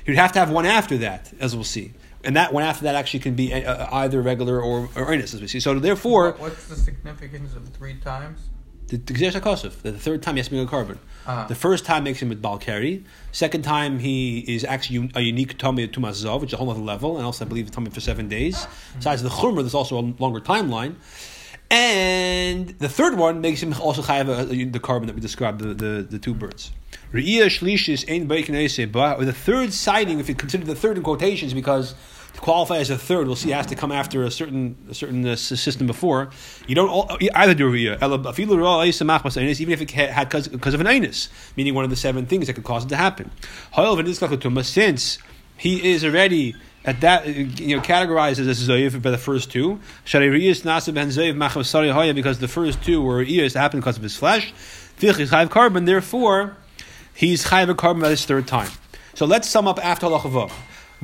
You'd 0.05 0.17
have 0.17 0.31
to 0.33 0.39
have 0.39 0.49
one 0.49 0.65
after 0.65 0.97
that, 0.99 1.31
as 1.39 1.55
we'll 1.55 1.63
see. 1.63 1.93
And 2.23 2.35
that 2.35 2.53
one 2.53 2.63
after 2.63 2.83
that 2.85 2.95
actually 2.95 3.19
can 3.19 3.35
be 3.35 3.53
uh, 3.53 3.87
either 3.95 4.21
regular 4.21 4.61
or, 4.61 4.89
or 4.95 5.05
earnest, 5.05 5.33
as 5.33 5.41
we 5.41 5.47
see. 5.47 5.59
So 5.59 5.77
therefore... 5.79 6.33
What's 6.33 6.67
the 6.67 6.75
significance 6.75 7.53
of 7.55 7.67
three 7.69 7.95
times? 7.95 8.49
The, 8.87 8.97
the, 8.97 9.91
the 9.91 9.99
third 9.99 10.21
time 10.21 10.35
he 10.35 10.39
has 10.39 10.49
to 10.49 10.53
make 10.53 10.67
a 10.67 10.69
carbon. 10.69 10.99
Uh-huh. 11.25 11.47
The 11.47 11.55
first 11.55 11.85
time 11.85 12.03
makes 12.03 12.21
him 12.21 12.29
with 12.29 12.41
Balkari. 12.41 13.03
Second 13.31 13.63
time 13.63 13.99
he 13.99 14.39
is 14.39 14.63
actually 14.63 15.09
a 15.15 15.21
unique 15.21 15.57
tummy 15.57 15.87
to 15.87 15.99
Mazov, 15.99 16.41
which 16.41 16.49
is 16.49 16.53
a 16.53 16.57
whole 16.57 16.69
other 16.69 16.81
level, 16.81 17.17
and 17.17 17.25
also 17.25 17.45
I 17.45 17.47
believe 17.47 17.71
tummy 17.71 17.89
for 17.89 18.01
seven 18.01 18.27
days. 18.27 18.57
Mm-hmm. 18.57 18.97
Besides 18.99 19.23
the 19.23 19.29
Chumrah, 19.29 19.61
there's 19.61 19.73
also 19.73 19.97
a 19.97 20.05
longer 20.19 20.39
timeline. 20.39 20.95
And 21.71 22.69
the 22.77 22.89
third 22.89 23.17
one 23.17 23.41
makes 23.41 23.63
him 23.63 23.73
also 23.73 24.03
have 24.03 24.27
the 24.27 24.79
carbon 24.79 25.07
that 25.07 25.15
we 25.15 25.21
described, 25.21 25.61
the, 25.61 25.73
the, 25.73 26.03
the 26.03 26.19
two 26.19 26.33
birds. 26.35 26.71
Re'iyah 27.11 27.47
shlishis 27.47 28.07
ein 28.07 28.29
Or 29.19 29.25
the 29.25 29.33
third 29.33 29.73
sighting, 29.73 30.19
if 30.19 30.29
you 30.29 30.35
consider 30.35 30.65
the 30.65 30.75
third 30.75 30.97
in 30.97 31.03
quotations, 31.03 31.53
because 31.53 31.95
to 32.33 32.41
qualify 32.41 32.77
as 32.77 32.89
a 32.89 32.97
third, 32.97 33.27
we'll 33.27 33.35
see 33.35 33.51
has 33.51 33.67
to 33.67 33.75
come 33.75 33.91
after 33.91 34.23
a 34.23 34.31
certain 34.31 34.75
a 34.89 34.93
certain 34.93 35.25
uh, 35.25 35.35
system 35.35 35.87
before. 35.87 36.29
You 36.67 36.75
don't 36.75 36.89
all, 36.89 37.17
either 37.35 37.53
do 37.53 37.71
re'iyah. 37.71 39.61
Even 39.61 39.73
if 39.73 39.81
it 39.81 39.91
had 39.91 40.29
because 40.29 40.73
of 40.73 40.81
an 40.81 40.87
anus, 40.87 41.29
meaning 41.55 41.73
one 41.73 41.83
of 41.83 41.89
the 41.89 41.95
seven 41.95 42.25
things 42.25 42.47
that 42.47 42.53
could 42.53 42.63
cause 42.63 42.85
it 42.85 42.89
to 42.89 42.97
happen. 42.97 43.31
Since 44.63 45.19
he 45.57 45.91
is 45.91 46.03
already 46.03 46.55
at 46.85 47.01
that 47.01 47.27
you 47.27 47.75
know 47.75 47.81
categorized 47.81 48.39
as 48.39 48.47
a 48.47 48.71
zayiv 48.71 49.01
by 49.01 49.11
the 49.11 49.17
first 49.17 49.51
two. 49.51 49.79
Because 50.03 50.61
the 52.39 52.47
first 52.47 52.83
two 52.83 53.01
were 53.01 53.23
ears 53.23 53.53
happened 53.53 53.81
because 53.81 53.97
of 53.97 54.03
his 54.03 54.17
flesh. 54.17 54.53
carbon. 55.49 55.85
Therefore, 55.85 56.57
he's 57.13 57.45
chayiv 57.45 57.69
a 57.69 57.75
carbon 57.75 58.01
by 58.01 58.09
this 58.09 58.25
third 58.25 58.47
time. 58.47 58.71
So 59.13 59.27
let's 59.27 59.47
sum 59.47 59.67
up 59.67 59.83
after 59.83 60.07
halacha 60.07 60.51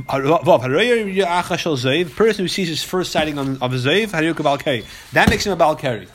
vav. 0.08 2.16
Person 2.16 2.46
who 2.46 2.48
sees 2.48 2.68
his 2.68 2.84
first 2.84 3.12
sighting 3.12 3.38
on, 3.38 3.62
of 3.62 3.74
a 3.74 3.78
zayiv, 3.78 4.86
that 5.12 5.30
makes 5.30 5.46
him 5.46 5.54
a 5.54 5.58
balkari. 5.58 6.08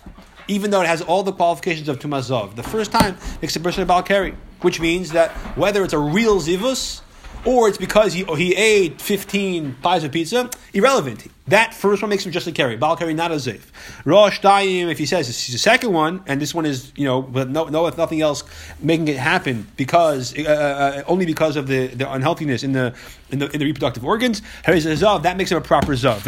Even 0.47 0.71
though 0.71 0.83
it 0.83 0.87
has 0.87 1.01
all 1.03 1.23
the 1.23 1.33
qualifications 1.33 1.89
of 1.89 1.99
tumazov, 1.99 2.55
the 2.55 2.63
first 2.63 2.93
time 2.93 3.17
makes 3.41 3.57
a 3.57 3.61
person 3.61 3.83
a 3.83 3.87
balkari, 3.87 4.35
which 4.61 4.81
means 4.81 5.13
that 5.13 5.31
whether 5.57 5.83
it's 5.85 5.95
a 5.95 5.99
real 5.99 6.41
zivus 6.41 7.01
or 7.45 7.69
it's 7.69 7.79
because 7.79 8.13
he, 8.13 8.25
he 8.25 8.55
ate 8.55 9.01
15 9.01 9.77
pies 9.83 10.05
of 10.05 10.13
pizza, 10.13 10.51
irrelevant. 10.73 11.27
That 11.49 11.75
first 11.75 12.01
one 12.01 12.09
makes 12.09 12.25
him 12.25 12.33
just 12.33 12.47
a 12.47 12.53
keri. 12.53 12.77
Bal 12.77 12.97
keri, 12.97 13.13
not 13.13 13.31
a 13.31 13.35
zayf. 13.35 13.61
Rosh 14.07 14.41
Dayim, 14.41 14.91
if 14.91 14.97
he 14.97 15.05
says 15.05 15.29
it's 15.29 15.49
the 15.49 15.59
second 15.59 15.93
one, 15.93 16.23
and 16.27 16.41
this 16.41 16.55
one 16.55 16.65
is, 16.65 16.91
you 16.97 17.05
know, 17.05 17.19
with 17.19 17.51
no, 17.51 17.67
no 17.67 17.87
if 17.87 17.99
nothing 17.99 18.23
else, 18.23 18.45
making 18.81 19.09
it 19.09 19.19
happen 19.19 19.67
because, 19.77 20.37
uh, 20.39 20.43
uh, 20.43 21.03
only 21.07 21.27
because 21.27 21.57
of 21.57 21.67
the, 21.67 21.89
the 21.89 22.11
unhealthiness 22.11 22.63
in 22.63 22.73
the, 22.73 22.95
in 23.31 23.41
the, 23.41 23.51
in 23.51 23.59
the 23.59 23.67
reproductive 23.67 24.07
organs, 24.07 24.41
that 24.65 25.35
makes 25.37 25.53
him 25.53 25.59
a 25.59 25.61
proper 25.61 25.93
zav. 25.93 26.25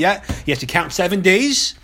Yeah, 0.00 0.24
he 0.44 0.50
has 0.52 0.58
to 0.58 0.66
count 0.66 0.92
seven 0.92 1.22
days. 1.22 1.74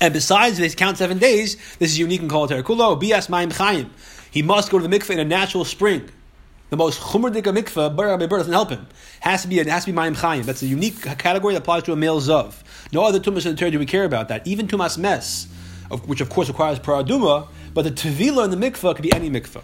And 0.00 0.12
besides 0.12 0.56
this, 0.56 0.74
count 0.74 0.98
seven 0.98 1.18
days. 1.18 1.56
This 1.76 1.90
is 1.92 1.98
unique 1.98 2.22
in 2.22 2.28
Kol 2.28 2.48
Kulo. 2.48 2.98
Bias 2.98 3.28
Ma'im 3.28 3.52
Chaim. 3.52 3.90
He 4.30 4.42
must 4.42 4.70
go 4.70 4.78
to 4.78 4.88
the 4.88 4.98
mikveh 4.98 5.10
in 5.10 5.20
a 5.20 5.24
natural 5.24 5.64
spring 5.64 6.10
the 6.74 6.78
most 6.78 7.00
chumrdik 7.00 7.44
mikvah, 7.44 7.94
bar 7.94 8.18
doesn't 8.18 8.52
help 8.52 8.70
him. 8.70 8.88
Has 9.20 9.42
to 9.42 9.48
be 9.48 9.60
it 9.60 9.68
has 9.68 9.84
to 9.84 9.92
be 9.92 9.96
mayim 9.96 10.16
chayim. 10.16 10.44
That's 10.44 10.60
a 10.60 10.66
unique 10.66 11.00
category 11.02 11.54
that 11.54 11.60
applies 11.60 11.84
to 11.84 11.92
a 11.92 11.96
male 11.96 12.20
zav. 12.20 12.52
No 12.92 13.04
other 13.04 13.20
tumas 13.20 13.46
in 13.46 13.52
the 13.52 13.56
Torah 13.56 13.70
do 13.70 13.78
we 13.78 13.86
care 13.86 14.02
about 14.02 14.26
that. 14.26 14.44
Even 14.44 14.66
tumas 14.66 14.98
mes, 14.98 15.46
which 16.06 16.20
of 16.20 16.30
course 16.30 16.48
requires 16.48 16.80
parah 16.80 17.06
adumah, 17.06 17.46
but 17.74 17.82
the 17.82 17.92
tevila 17.92 18.44
in 18.44 18.50
the 18.50 18.56
mikvah 18.56 18.96
could 18.96 19.04
be 19.04 19.12
any 19.12 19.30
mikvah. 19.30 19.62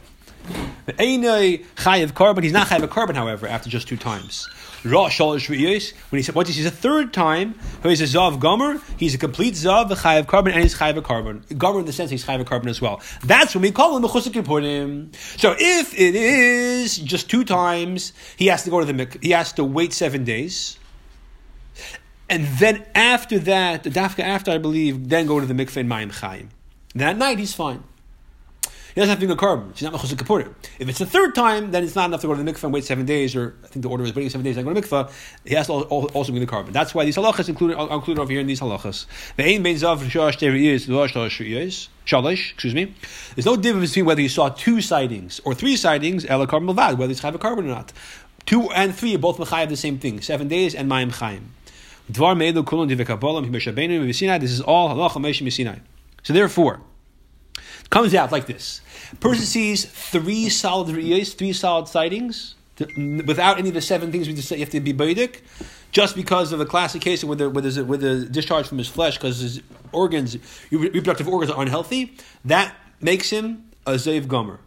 Einay 0.86 1.64
chayiv 1.74 2.14
carbon. 2.14 2.44
He's 2.44 2.52
not 2.52 2.68
chayiv 2.68 2.88
carbon, 2.90 3.16
however, 3.16 3.48
after 3.48 3.68
just 3.68 3.88
two 3.88 3.96
times. 3.96 4.48
When 4.82 4.94
he 4.94 6.22
said 6.22 6.34
once 6.34 6.48
he 6.48 6.54
sees 6.54 6.66
a 6.66 6.70
third 6.70 7.12
time, 7.12 7.54
he's 7.82 8.00
a 8.00 8.04
zav 8.04 8.40
gomer. 8.40 8.80
He's 8.96 9.14
a 9.14 9.18
complete 9.18 9.54
zav, 9.54 9.90
a 9.90 9.94
chayiv 9.94 10.26
carbon, 10.26 10.52
and 10.52 10.62
he's 10.62 10.74
chayiv 10.74 11.02
carbon. 11.04 11.44
Gomer 11.56 11.80
in 11.80 11.86
the 11.86 11.92
sense 11.92 12.10
he's 12.10 12.24
chayiv 12.24 12.46
carbon 12.46 12.68
as 12.68 12.80
well. 12.80 13.00
That's 13.22 13.54
when 13.54 13.62
we 13.62 13.72
call 13.72 13.96
him 13.96 14.04
a 14.04 14.08
chusik 14.08 14.34
him. 14.34 15.10
So 15.36 15.54
if 15.58 15.92
it 15.94 16.14
is 16.14 16.96
just 16.96 17.28
two 17.28 17.44
times, 17.44 18.12
he 18.36 18.46
has 18.46 18.64
to 18.64 18.70
go 18.70 18.80
to 18.80 18.86
the 18.86 18.94
mik- 18.94 19.22
he 19.22 19.30
has 19.30 19.52
to 19.54 19.64
wait 19.64 19.92
seven 19.92 20.24
days. 20.24 20.78
And 22.28 22.46
then 22.46 22.86
after 22.94 23.38
that, 23.40 23.82
the 23.82 23.90
dafka 23.90 24.20
after 24.20 24.50
I 24.50 24.58
believe, 24.58 25.08
then 25.08 25.26
go 25.26 25.40
to 25.40 25.46
the 25.46 25.54
mikveh 25.54 25.78
in 25.78 25.88
Mayim 25.88 26.12
Chaim. 26.12 26.50
That 26.94 27.18
night 27.18 27.38
he's 27.38 27.54
fine. 27.54 27.82
He 29.00 29.06
doesn't 29.06 29.12
have 29.12 29.20
to 29.20 29.26
do 29.28 29.32
a 29.32 29.36
carbon. 29.36 29.72
He's 29.72 29.82
not 29.82 29.94
mechusik 29.94 30.16
kapurim. 30.16 30.54
If 30.78 30.86
it's 30.86 30.98
the 30.98 31.06
third 31.06 31.34
time, 31.34 31.70
then 31.70 31.84
it's 31.84 31.94
not 31.94 32.04
enough 32.04 32.20
to 32.20 32.26
go 32.26 32.34
to 32.34 32.42
the 32.42 32.52
mikveh 32.52 32.64
and 32.64 32.72
wait 32.74 32.84
seven 32.84 33.06
days, 33.06 33.34
or 33.34 33.54
I 33.64 33.68
think 33.68 33.82
the 33.82 33.88
order 33.88 34.04
is 34.04 34.14
waiting 34.14 34.28
seven 34.28 34.44
days 34.44 34.58
and 34.58 34.66
go 34.66 34.74
to 34.74 34.78
mikveh. 34.78 35.10
He 35.46 35.54
has 35.54 35.68
to 35.68 35.72
al- 35.72 35.84
al- 35.90 36.04
also 36.08 36.32
bring 36.32 36.42
the 36.42 36.46
carbon. 36.46 36.74
That's 36.74 36.94
why 36.94 37.06
these 37.06 37.16
halachas 37.16 37.48
included 37.48 37.78
are 37.78 37.94
included 37.94 38.20
over 38.20 38.30
here 38.30 38.42
in 38.42 38.46
these 38.46 38.60
halachas. 38.60 39.06
The 39.36 39.44
ain 39.44 39.62
bein 39.62 39.76
zav 39.76 40.00
shalosh 40.00 41.88
shalosh. 42.04 42.52
Excuse 42.52 42.74
me. 42.74 42.94
There's 43.34 43.46
no 43.46 43.56
difference 43.56 43.92
between 43.92 44.04
whether 44.04 44.20
you 44.20 44.28
saw 44.28 44.50
two 44.50 44.82
sightings 44.82 45.40
or 45.46 45.54
three 45.54 45.78
sightings, 45.78 46.26
ela 46.26 46.46
carbon 46.46 46.68
levad, 46.68 46.98
whether 46.98 47.10
it's 47.10 47.22
chayv 47.22 47.34
a 47.34 47.38
carbon 47.38 47.64
or 47.64 47.68
not. 47.68 47.94
Two 48.44 48.70
and 48.72 48.94
three 48.94 49.14
are 49.14 49.18
both 49.18 49.38
mechayev 49.38 49.70
the 49.70 49.78
same 49.78 49.98
thing. 49.98 50.20
Seven 50.20 50.46
days 50.46 50.74
and 50.74 50.90
mayim 50.90 51.10
chayim. 51.10 51.44
Dvar 52.12 52.36
meilu 52.36 52.62
kulon 52.66 52.94
divekabolam. 52.94 54.40
This 54.40 54.50
is 54.52 54.60
all 54.60 54.90
halacha 54.90 55.12
meishim 55.12 55.46
misinai. 55.46 55.80
So 56.22 56.34
therefore, 56.34 56.82
comes 57.90 58.14
out 58.14 58.32
like 58.32 58.46
this: 58.46 58.80
person 59.20 59.44
sees 59.44 59.84
three 59.84 60.48
solid 60.48 60.88
riyas, 60.88 61.34
three 61.36 61.52
solid 61.52 61.88
sightings, 61.88 62.54
th- 62.76 62.90
without 63.26 63.58
any 63.58 63.68
of 63.68 63.74
the 63.74 63.80
seven 63.80 64.10
things 64.10 64.26
we 64.28 64.34
just 64.34 64.48
said. 64.48 64.58
You 64.58 64.64
have 64.64 64.70
to 64.70 64.80
be 64.80 64.94
baidik, 64.94 65.40
just 65.92 66.16
because 66.16 66.52
of 66.52 66.60
a 66.60 66.66
classic 66.66 67.02
case 67.02 67.22
where, 67.24 67.36
the, 67.36 67.50
where 67.50 67.62
there's 67.62 67.76
a, 67.76 67.84
with 67.84 68.02
a 68.04 68.24
discharge 68.24 68.66
from 68.66 68.78
his 68.78 68.88
flesh 68.88 69.16
because 69.16 69.40
his 69.40 69.60
organs, 69.92 70.38
reproductive 70.70 71.28
organs, 71.28 71.50
are 71.50 71.60
unhealthy. 71.60 72.16
That 72.44 72.74
makes 73.00 73.30
him 73.30 73.70
a 73.86 73.92
zayiv 73.92 74.28
gomer. 74.28 74.60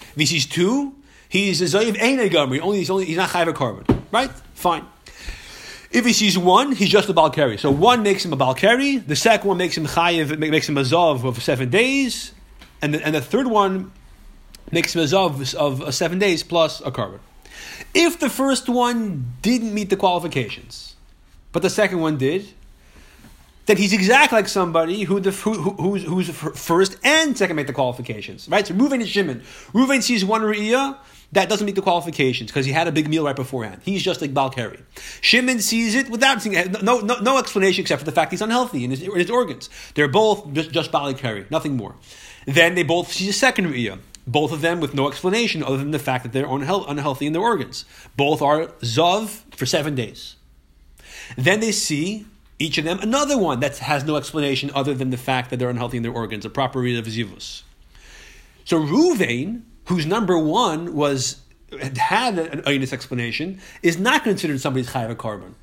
If 0.00 0.16
he 0.16 0.26
sees 0.26 0.46
two, 0.46 0.94
he's 1.28 1.60
a 1.60 1.64
zayiv 1.64 2.00
ain't 2.00 2.20
a 2.20 2.28
gomer. 2.28 2.60
Only 2.60 2.78
he's 2.78 2.90
only 2.90 3.04
he's 3.04 3.16
not 3.16 3.30
chayv 3.30 3.48
a 3.48 3.52
carbon, 3.52 4.04
right? 4.10 4.30
Fine. 4.54 4.86
If 5.90 6.04
he 6.04 6.12
sees 6.12 6.36
one, 6.36 6.72
he's 6.72 6.88
just 6.88 7.08
a 7.08 7.14
balkari. 7.14 7.58
So 7.58 7.70
one 7.70 8.02
makes 8.02 8.24
him 8.24 8.32
a 8.32 8.36
balkari. 8.36 9.06
The 9.06 9.14
second 9.14 9.46
one 9.46 9.58
makes 9.58 9.76
him 9.76 9.86
chayiv, 9.86 10.36
makes 10.38 10.68
him 10.68 10.76
a 10.76 10.82
zav 10.82 11.24
of 11.24 11.40
seven 11.40 11.70
days, 11.70 12.32
and 12.84 12.94
the, 12.94 13.06
and 13.06 13.14
the 13.14 13.20
third 13.20 13.46
one 13.46 13.92
makes 14.70 14.94
a 14.94 15.16
of 15.16 15.94
seven 15.94 16.18
days 16.18 16.42
plus 16.42 16.82
a 16.82 16.90
carbon. 16.90 17.20
If 17.94 18.20
the 18.20 18.28
first 18.28 18.68
one 18.68 19.32
didn't 19.40 19.72
meet 19.72 19.88
the 19.88 19.96
qualifications, 19.96 20.94
but 21.52 21.62
the 21.62 21.70
second 21.70 22.00
one 22.00 22.18
did, 22.18 22.46
then 23.66 23.78
he's 23.78 23.94
exactly 23.94 24.36
like 24.36 24.48
somebody 24.48 25.04
who 25.04 25.18
the 25.20 25.30
who, 25.30 25.54
who, 25.54 25.70
who's, 25.70 26.04
who's 26.04 26.28
first 26.28 26.98
and 27.02 27.38
second 27.38 27.56
make 27.56 27.66
the 27.66 27.72
qualifications, 27.72 28.48
right? 28.50 28.66
So 28.66 28.74
Ruvain 28.74 29.00
and 29.00 29.08
Shimon. 29.08 29.40
Ruvain 29.72 30.02
sees 30.02 30.24
one 30.24 30.42
Riyah 30.42 30.98
that 31.32 31.48
doesn't 31.48 31.64
meet 31.66 31.74
the 31.74 31.82
qualifications 31.82 32.50
because 32.50 32.64
he 32.64 32.72
had 32.72 32.86
a 32.86 32.92
big 32.92 33.08
meal 33.08 33.24
right 33.24 33.34
beforehand. 33.34 33.80
He's 33.84 34.02
just 34.02 34.20
like 34.20 34.32
Balkari. 34.32 34.82
Shimon 35.20 35.60
sees 35.60 35.94
it 35.94 36.08
without 36.08 36.40
seeing 36.40 36.54
no, 36.82 37.00
no, 37.00 37.18
no 37.18 37.38
explanation 37.38 37.82
except 37.82 38.00
for 38.00 38.04
the 38.04 38.12
fact 38.12 38.30
he's 38.30 38.42
unhealthy 38.42 38.84
in 38.84 38.90
his, 38.90 39.02
in 39.02 39.14
his 39.16 39.30
organs. 39.30 39.68
They're 39.94 40.08
both 40.08 40.52
just, 40.52 40.70
just 40.70 40.92
Balkari, 40.92 41.50
nothing 41.50 41.76
more. 41.76 41.96
Then 42.46 42.74
they 42.74 42.82
both 42.82 43.12
see 43.12 43.28
a 43.28 43.32
second 43.32 43.66
Riyah. 43.66 43.98
Both 44.26 44.52
of 44.52 44.62
them 44.62 44.80
with 44.80 44.94
no 44.94 45.08
explanation 45.08 45.62
other 45.62 45.76
than 45.76 45.90
the 45.90 45.98
fact 45.98 46.24
that 46.24 46.32
they're 46.32 46.46
unhealth, 46.46 46.86
unhealthy 46.88 47.26
in 47.26 47.34
their 47.34 47.42
organs. 47.42 47.84
Both 48.16 48.40
are 48.40 48.68
Zav 48.80 49.42
for 49.54 49.66
seven 49.66 49.94
days. 49.94 50.36
Then 51.36 51.60
they 51.60 51.72
see 51.72 52.26
each 52.58 52.78
of 52.78 52.84
them 52.84 53.00
another 53.00 53.36
one 53.36 53.60
that 53.60 53.78
has 53.78 54.04
no 54.04 54.16
explanation 54.16 54.70
other 54.74 54.94
than 54.94 55.10
the 55.10 55.16
fact 55.16 55.50
that 55.50 55.58
they're 55.58 55.70
unhealthy 55.70 55.98
in 55.98 56.02
their 56.02 56.12
organs, 56.12 56.44
a 56.44 56.50
proper 56.50 56.80
read 56.80 56.98
of 56.98 57.06
Zivus. 57.06 57.62
So 58.64 58.80
Ruvain, 58.80 59.62
whose 59.86 60.06
number 60.06 60.38
one 60.38 60.94
was 60.94 61.40
had 61.96 62.38
an 62.38 62.62
Ainus 62.62 62.92
explanation, 62.92 63.60
is 63.82 63.98
not 63.98 64.24
considered 64.24 64.60
somebody's 64.60 64.90
chayav 64.90 65.16
carbon 65.18 65.54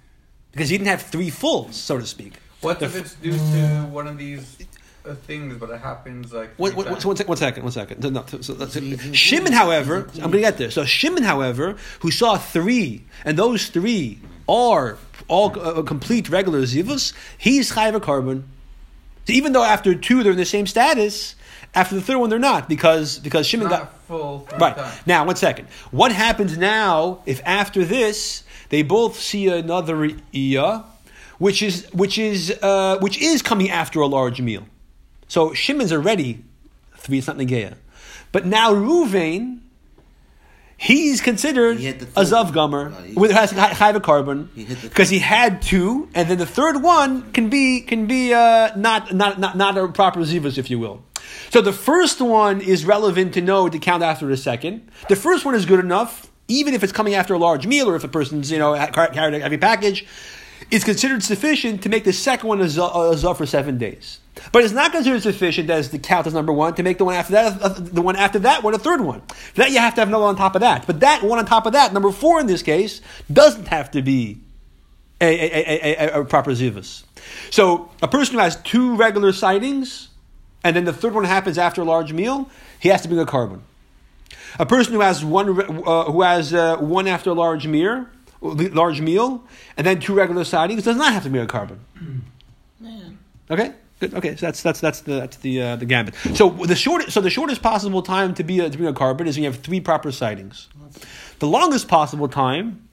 because 0.52 0.70
he 0.70 0.78
didn't 0.78 0.90
have 0.90 1.02
three 1.02 1.30
fulls, 1.30 1.76
so 1.76 1.98
to 1.98 2.06
speak. 2.06 2.34
What 2.62 2.82
if 2.82 2.96
it's 2.96 3.16
due 3.16 3.32
to 3.32 3.88
one 3.90 4.08
of 4.08 4.18
these 4.18 4.58
things, 5.26 5.58
but 5.58 5.70
it 5.70 5.80
happens 5.82 6.32
like 6.34 6.54
One, 6.58 6.72
three 6.72 6.78
one, 6.78 6.86
times? 6.94 7.06
one, 7.06 7.16
sec- 7.18 7.28
one 7.28 7.38
second, 7.38 7.64
one 7.64 7.72
second. 7.72 8.14
No, 8.14 8.24
so 8.42 8.54
that's 8.54 8.76
it. 8.76 9.16
Shimon, 9.16 9.52
however, 9.54 10.08
I'm 10.16 10.20
going 10.20 10.32
to 10.34 10.40
get 10.42 10.58
there. 10.58 10.72
So 10.72 10.86
Shimon, 10.86 11.24
however, 11.24 11.76
who 12.02 12.12
saw 12.12 12.38
three, 12.38 13.04
and 13.26 13.38
those 13.38 13.68
three 13.70 14.20
are 14.48 14.98
all 15.28 15.58
uh, 15.60 15.82
complete 15.84 16.30
regular 16.30 16.62
zivus, 16.64 17.14
he's 17.38 17.72
chayv 17.72 18.02
carbon. 18.02 18.48
So 19.28 19.34
even 19.34 19.54
though 19.54 19.64
after 19.64 19.94
two 19.96 20.24
they're 20.24 20.32
in 20.34 20.38
the 20.38 20.46
same 20.46 20.68
status, 20.68 21.36
after 21.74 21.96
the 21.96 22.02
third 22.02 22.18
one 22.18 22.30
they're 22.30 22.40
not 22.40 22.68
because 22.68 23.20
because 23.20 23.48
Shimon 23.48 23.70
not 23.70 23.80
got 23.80 24.02
full 24.08 24.40
three 24.42 24.58
right 24.60 24.76
times. 24.76 25.02
now. 25.06 25.26
One 25.26 25.36
second. 25.36 25.68
What 25.92 26.12
happens 26.12 26.58
now 26.58 27.22
if 27.26 27.40
after 27.46 27.86
this 27.86 28.44
they 28.70 28.82
both 28.82 29.20
see 29.20 29.48
another 29.48 29.96
iyah, 30.34 30.84
which 31.38 31.62
is 31.62 31.88
which 31.94 32.18
is 32.18 32.52
uh, 32.62 32.98
which 33.00 33.18
is 33.22 33.42
coming 33.42 33.70
after 33.70 34.02
a 34.02 34.08
large 34.08 34.42
meal? 34.42 34.66
So 35.32 35.54
Shimon's 35.54 35.94
already 35.94 36.44
three. 36.98 37.20
It's 37.20 37.28
not 37.28 37.38
negeya, 37.38 37.76
but 38.34 38.46
now 38.46 38.74
Ruvain. 38.74 39.60
He's 40.76 41.22
considered 41.22 41.80
He 41.80 41.88
a 41.88 41.94
third 41.94 42.28
zav 42.28 42.52
gomer 42.52 42.90
Right, 42.90 43.16
with 43.16 43.32
has 43.32 43.54
chayv 43.54 44.04
carbon 44.04 44.50
He 44.54 44.66
hit 44.66 44.82
the- 44.82 44.90
because 44.90 45.10
he 45.10 45.20
had 45.20 45.62
two, 45.62 46.10
and 46.14 46.28
then 46.28 46.38
the 46.38 46.46
third 46.46 46.84
one 46.84 47.32
can 47.32 47.50
be 47.50 47.80
can 47.80 48.08
be 48.08 48.34
uh, 48.34 48.76
not, 48.76 49.14
not 49.14 49.40
not 49.40 49.56
not 49.56 49.78
a 49.78 49.88
proper 49.88 50.20
zivus, 50.20 50.58
if 50.58 50.70
you 50.70 50.80
will. 50.80 51.02
So 51.50 51.62
the 51.62 51.72
first 51.72 52.20
one 52.20 52.60
is 52.60 52.84
relevant 52.84 53.34
to 53.36 53.42
know 53.42 53.70
to 53.70 53.80
count 53.80 54.04
after 54.04 54.26
the 54.28 54.36
second. 54.36 54.92
The 55.08 55.16
first 55.16 55.46
one 55.46 55.56
is 55.56 55.66
good 55.66 55.80
enough, 55.80 56.30
even 56.50 56.74
if 56.74 56.84
it's 56.84 56.92
coming 56.92 57.14
after 57.14 57.34
a 57.36 57.38
large 57.38 57.66
meal 57.66 57.88
or 57.90 57.96
if 57.96 58.04
a 58.04 58.10
person's 58.10 58.52
you 58.52 58.60
know 58.60 58.76
car- 58.88 59.12
carried 59.14 59.36
a 59.36 59.40
heavy 59.40 59.58
package. 59.58 60.06
It's 60.72 60.84
considered 60.84 61.24
sufficient 61.24 61.84
to 61.84 61.90
make 61.90 62.04
the 62.04 62.12
second 62.12 62.50
one 62.50 62.60
a 62.60 62.66
zav, 62.66 62.90
a 62.94 63.16
zav 63.16 63.38
for 63.38 63.46
seven 63.46 63.78
days, 63.78 64.20
but 64.52 64.64
it's 64.64 64.74
not 64.74 64.92
considered 64.92 65.22
sufficient 65.22 65.70
as 65.70 65.90
the 65.90 66.00
count 66.00 66.28
as 66.28 66.34
number 66.34 66.54
one 66.54 66.74
to 66.76 66.84
make 66.84 66.98
the 66.98 67.06
one 67.06 67.16
after 67.16 67.34
that 67.34 67.62
uh, 67.62 67.70
the 67.70 68.02
one 68.02 68.16
after 68.16 68.40
that 68.40 68.64
one 68.64 68.74
a 68.74 68.80
third 68.80 69.02
one. 69.02 69.22
For 69.22 69.62
that 69.62 69.72
you 69.72 69.80
have 69.80 69.96
to 69.96 70.02
have 70.02 70.08
another 70.08 70.26
on 70.26 70.36
top 70.36 70.56
of 70.56 70.62
that, 70.62 70.88
but 70.88 71.02
that 71.02 71.24
one 71.24 71.40
on 71.40 71.46
top 71.46 71.66
of 71.66 71.74
that, 71.74 71.94
number 71.94 72.12
four 72.12 72.40
in 72.40 72.48
this 72.48 72.64
case, 72.64 73.02
doesn't 73.32 73.68
have 73.68 73.92
to 73.92 74.02
be 74.02 74.40
a, 75.20 75.26
a, 75.26 75.64
a, 75.66 76.08
a, 76.18 76.22
a 76.22 76.26
proper 76.26 76.52
zivus. 76.52 77.04
So 77.50 77.90
a 78.02 78.08
person 78.08 78.36
who 78.36 78.40
has 78.40 78.56
two 78.58 78.96
regular 78.96 79.34
sightings, 79.34 80.10
and 80.64 80.76
then 80.76 80.86
the 80.86 80.94
third 80.94 81.14
one 81.14 81.26
happens 81.26 81.58
after 81.58 81.82
a 81.82 81.86
large 81.86 82.14
meal, 82.14 82.50
he 82.80 82.90
has 82.90 83.02
to 83.02 83.08
bring 83.08 83.20
a 83.20 83.26
carbon. 83.26 83.64
A 84.60 84.66
person 84.66 84.94
who 84.94 85.02
has 85.02 85.24
one 85.24 85.50
uh, 85.86 86.06
who 86.06 86.22
has 86.22 86.54
uh, 86.54 86.78
one 86.78 87.08
after 87.08 87.30
a 87.30 87.34
large 87.34 87.68
meal, 87.68 88.08
large 88.42 89.02
meal, 89.02 89.44
and 89.78 89.86
then 89.86 90.00
two 90.00 90.14
regular 90.14 90.44
sightings 90.44 90.84
does 90.84 90.98
not 90.98 91.14
have 91.14 91.24
to 91.24 91.30
bring 91.30 91.44
a 91.44 91.48
carbon. 91.48 91.80
Man. 92.80 93.18
Okay. 93.52 93.74
Good. 94.02 94.16
Okay, 94.16 94.36
so 94.36 94.48
that's 94.48 94.64
that's 94.64 94.80
that's 94.80 95.02
the 95.02 95.12
that's 95.12 95.38
the 95.38 95.62
uh, 95.62 95.76
the 95.76 95.86
gambit. 95.86 96.16
So 96.34 96.50
the 96.50 96.76
short 96.76 97.12
so 97.12 97.22
the 97.22 97.30
shortest 97.30 97.62
possible 97.62 98.02
time 98.02 98.34
to 98.34 98.44
be 98.44 98.60
a, 98.60 98.68
to 98.68 98.76
bring 98.76 98.90
a 98.90 98.94
carbon 98.94 99.28
is 99.28 99.36
when 99.36 99.44
you 99.44 99.52
have 99.52 99.60
three 99.60 99.80
proper 99.80 100.12
sightings. 100.12 100.70
The 101.38 101.46
longest 101.46 101.88
possible 101.88 102.28
time 102.28 102.90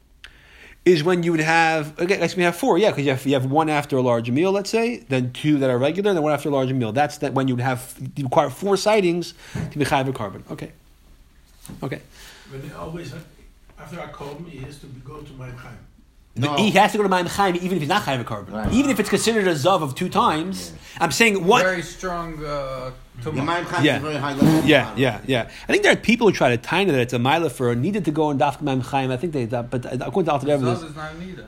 is 0.85 1.03
when 1.03 1.23
you 1.23 1.31
would 1.31 1.41
have 1.41 1.99
okay, 1.99 2.19
guess 2.19 2.37
we 2.37 2.43
have 2.43 2.55
four, 2.55 2.77
yeah, 2.77 2.91
because 2.91 3.07
you 3.07 3.11
have 3.13 3.27
you 3.27 3.33
have 3.33 3.51
one 3.51 3.71
after 3.71 3.97
a 3.97 4.03
large 4.03 4.31
meal, 4.31 4.53
let's 4.53 4.69
say, 4.69 4.99
then 5.09 5.33
two 5.33 5.57
that 5.61 5.71
are 5.71 5.79
regular, 5.79 6.13
then 6.13 6.23
one 6.23 6.35
after 6.35 6.51
a 6.51 6.53
large 6.53 6.71
meal. 6.75 6.93
That's 6.93 7.17
that 7.19 7.33
when 7.33 7.49
you 7.49 7.55
would 7.57 7.65
have 7.65 7.95
you 8.15 8.25
require 8.25 8.51
four 8.51 8.77
sightings 8.77 9.33
to 9.71 9.79
be 9.79 9.87
chayav 9.87 10.09
a 10.09 10.13
carbon. 10.13 10.45
Okay, 10.51 10.73
okay. 11.83 12.03
When 12.51 12.61
he 12.61 12.71
always, 12.73 13.15
after 13.79 13.99
I 13.99 14.09
call 14.09 14.39
me, 14.41 14.51
he 14.51 14.59
has 14.59 14.79
to 14.81 14.87
be, 14.87 15.01
go 15.01 15.23
to 15.23 15.33
my 15.33 15.49
time. 15.53 15.79
No. 16.39 16.55
He 16.57 16.71
has 16.73 16.93
to 16.93 16.99
go 16.99 17.03
to 17.05 17.09
Ma'im 17.09 17.27
Chaim 17.29 17.57
even 17.57 17.73
if 17.73 17.81
he's 17.81 17.89
not 17.89 18.03
chayav 18.03 18.21
a 18.21 18.25
carbon, 18.25 18.55
Right. 18.55 18.73
even 18.73 18.91
if 18.91 18.99
it's 19.01 19.09
considered 19.11 19.47
a 19.49 19.55
zav 19.55 19.83
of 19.83 19.95
two 19.95 20.09
times. 20.09 20.73
I'm 21.01 21.11
saying 21.11 21.45
what. 21.45 21.63
Very 21.65 21.83
strong 21.83 22.35
uh, 22.45 22.91
Your 23.25 23.33
tumah. 23.35 23.45
mind 23.45 23.67
Yeah. 23.83 23.97
a 23.97 24.01
very 24.01 24.17
high 24.17 24.35
level. 24.35 24.69
Yeah, 24.69 24.93
yeah, 24.97 25.21
yeah. 25.27 25.49
I 25.69 25.73
think 25.73 25.83
there 25.85 25.93
are 25.93 25.97
people 25.97 26.29
who 26.29 26.33
try 26.33 26.51
to 26.51 26.57
tie 26.57 26.85
that 26.85 26.95
it's 26.95 27.13
a 27.13 27.19
mila 27.19 27.51
for 27.51 27.75
needed 27.75 28.05
to 28.07 28.11
go 28.11 28.25
on 28.31 28.39
Daf 28.39 28.63
Ma'im 28.63 28.83
Chaim. 28.83 29.11
I 29.11 29.17
think 29.17 29.33
they, 29.33 29.47
but 29.47 29.85
according 30.01 30.27
to 30.27 30.33
Alter 30.33 30.47
Rebbe, 30.47 30.63
Zav 30.65 30.85
is 30.91 30.97
not 30.97 31.19
needed. 31.19 31.47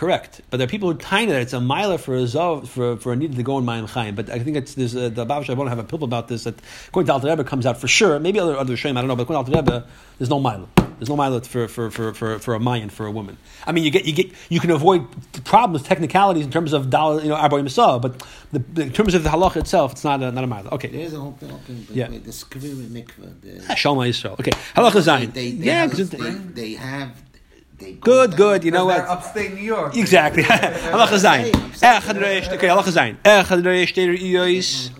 Correct, 0.00 0.40
but 0.48 0.56
there 0.56 0.64
are 0.66 0.70
people 0.70 0.90
who 0.90 0.96
tiny 0.96 1.30
that 1.30 1.42
it's 1.42 1.52
a 1.52 1.60
mile 1.60 1.98
for 1.98 2.14
a 2.14 2.22
zov 2.22 2.66
for 2.68 2.96
for 2.96 3.12
a 3.12 3.16
need 3.16 3.36
to 3.36 3.42
go 3.42 3.58
in 3.58 3.66
Mayim 3.66 3.86
Chaim. 3.86 4.14
But 4.14 4.30
I 4.30 4.38
think 4.38 4.56
it's 4.56 4.72
there's 4.72 4.94
a, 4.94 5.10
the 5.10 5.26
I 5.26 5.52
won't 5.52 5.68
have 5.68 5.78
a 5.78 5.84
pilp 5.84 6.00
about 6.00 6.26
this. 6.26 6.44
That 6.44 6.54
according 6.88 7.08
to 7.08 7.12
Alter 7.12 7.28
Rebbe 7.28 7.44
comes 7.44 7.66
out 7.66 7.78
for 7.78 7.86
sure. 7.86 8.18
Maybe 8.18 8.40
other 8.40 8.56
other 8.56 8.78
Shem 8.78 8.96
I 8.96 9.02
don't 9.02 9.08
know, 9.08 9.14
but 9.14 9.24
according 9.24 9.44
to 9.52 9.58
Alter 9.58 9.72
Rebbe, 9.72 9.86
there's 10.16 10.30
no 10.30 10.40
mile. 10.40 10.70
There's 10.98 11.10
no 11.10 11.16
mile 11.16 11.38
for 11.40 11.68
for, 11.68 11.90
for, 11.90 12.14
for, 12.14 12.38
for 12.38 12.54
a 12.54 12.58
Mayan 12.58 12.88
for 12.88 13.04
a 13.04 13.10
woman. 13.10 13.36
I 13.66 13.72
mean, 13.72 13.84
you 13.84 13.90
get 13.90 14.06
you 14.06 14.14
get 14.14 14.32
you 14.48 14.58
can 14.58 14.70
avoid 14.70 15.06
problems, 15.44 15.86
technicalities 15.86 16.46
in 16.46 16.50
terms 16.50 16.72
of 16.72 16.88
dollar, 16.88 17.20
you 17.20 17.28
know, 17.28 17.34
Arba 17.34 17.56
Yisrael, 17.56 18.00
but 18.00 18.26
the, 18.52 18.80
in 18.80 18.92
terms 18.94 19.12
of 19.12 19.22
the 19.22 19.28
halacha 19.28 19.56
itself, 19.56 19.92
it's 19.92 20.04
not 20.04 20.22
a, 20.22 20.32
not 20.32 20.44
a 20.44 20.46
mile. 20.46 20.66
Okay, 20.68 20.88
There's 20.88 21.12
a 21.12 21.20
whole 21.20 21.32
thing. 21.32 21.52
Okay, 21.52 21.74
but 21.86 21.94
Yeah. 21.94 22.08
wait, 22.08 22.24
the 22.24 22.30
Skaviri 22.30 22.86
mikveh. 22.88 23.38
the- 23.42 23.66
ah, 23.68 23.74
Shalom 23.74 23.98
Yisrael. 23.98 24.40
Okay, 24.40 24.52
halacha 24.74 25.02
Zayin. 25.02 25.34
They, 25.34 25.48
Yeah, 25.48 25.88
they, 25.88 26.30
they 26.62 26.72
have. 26.72 27.12
They 27.80 27.92
go 27.92 28.26
good, 28.26 28.36
good. 28.36 28.64
You 28.64 28.72
know 28.72 28.84
what? 28.84 29.00
upstate 29.00 29.54
New 29.54 29.62
York. 29.62 29.96
Exactly. 29.96 30.42
Halacha 30.44 31.18
Zayin. 31.18 31.54
Okay, 32.52 32.68
halacha 32.68 32.92
Zayin. 32.92 33.16
Echad 33.22 33.62
reish 33.62 33.94
der 33.94 34.12
iyos. 34.12 34.90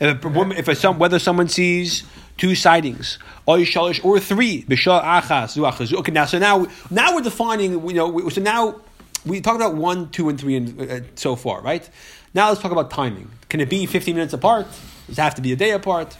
If 0.00 0.24
a 0.24 0.28
woman, 0.28 0.56
if 0.56 0.66
a 0.68 0.74
some, 0.74 0.98
whether 0.98 1.18
someone 1.18 1.48
sees 1.48 2.04
two 2.38 2.54
sightings, 2.54 3.18
or 3.44 3.58
shalish, 3.58 4.02
or 4.02 4.18
three, 4.18 4.62
b'shal 4.62 5.02
achas, 5.02 5.50
zu 5.50 5.60
achas. 5.60 5.92
Okay, 5.92 6.12
now 6.12 6.24
so 6.24 6.38
now 6.38 6.66
now 6.90 7.14
we're 7.14 7.20
defining. 7.20 7.86
You 7.86 7.94
know, 7.94 8.28
so 8.30 8.40
now 8.40 8.80
we 9.26 9.42
talked 9.42 9.56
about 9.56 9.74
one, 9.74 10.08
two, 10.10 10.30
and 10.30 10.40
three, 10.40 10.56
and 10.56 10.80
uh, 10.80 11.00
so 11.16 11.36
far, 11.36 11.60
right? 11.60 11.88
Now 12.32 12.48
let's 12.48 12.62
talk 12.62 12.72
about 12.72 12.90
timing. 12.90 13.30
Can 13.50 13.60
it 13.60 13.68
be 13.68 13.84
fifteen 13.84 14.14
minutes 14.14 14.32
apart? 14.32 14.66
Does 15.10 15.18
it 15.18 15.22
have 15.22 15.34
to 15.34 15.42
be 15.42 15.52
a 15.52 15.56
day 15.56 15.72
apart? 15.72 16.16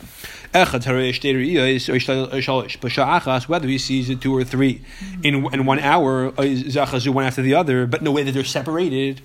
Echad 0.53 0.83
hareish 0.83 1.21
der 1.21 1.39
iyos, 1.39 1.89
or 1.89 1.95
shalish, 1.95 2.79
b'shal 2.79 3.21
achas. 3.21 3.49
Whether 3.49 3.69
he 3.69 3.79
sees 3.79 4.11
it 4.11 4.21
two 4.21 4.37
or 4.37 4.43
three 4.43 4.83
mm-hmm. 5.01 5.25
in 5.25 5.55
in 5.55 5.65
one 5.65 5.79
hour, 5.79 6.31
one 6.31 7.25
after 7.25 7.43
the 7.43 7.55
other, 7.55 7.87
but 7.87 8.01
in 8.01 8.07
a 8.09 8.11
way 8.11 8.25
that 8.25 8.33
they're 8.33 8.43
separated. 8.43 9.23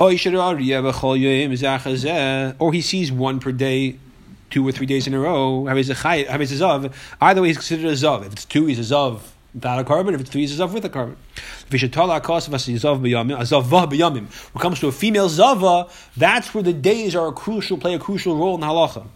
Or 0.00 0.10
he 0.10 0.16
sees 2.80 3.12
one 3.12 3.40
per 3.40 3.52
day, 3.52 3.98
two 4.48 4.66
or 4.66 4.72
three 4.72 4.86
days 4.86 5.06
in 5.06 5.12
a 5.12 5.20
row. 5.20 5.68
Either 5.68 7.42
way, 7.42 7.48
he's 7.48 7.56
considered 7.58 7.86
a 7.86 7.92
zav. 7.92 8.24
If 8.24 8.32
it's 8.32 8.44
two, 8.46 8.66
he's 8.66 8.78
a 8.78 8.94
zav 8.94 9.20
without 9.58 9.78
a 9.78 9.84
carbon. 9.84 10.14
If 10.14 10.20
it's 10.20 10.30
a 10.34 10.38
zav 10.38 10.72
with 10.72 10.84
a 10.84 10.88
carbon. 10.88 11.16
Uh, 11.16 11.66
when 11.70 11.80
it 14.54 14.60
comes 14.60 14.80
to 14.80 14.88
a 14.88 14.92
female 14.92 15.28
zava, 15.28 15.88
that's 16.16 16.54
where 16.54 16.62
the 16.62 16.72
days 16.72 17.16
are 17.16 17.28
a 17.28 17.32
crucial, 17.32 17.76
play 17.76 17.94
a 17.94 17.98
crucial 17.98 18.36
role 18.36 18.54
in 18.54 18.60
halacha. 18.62 19.06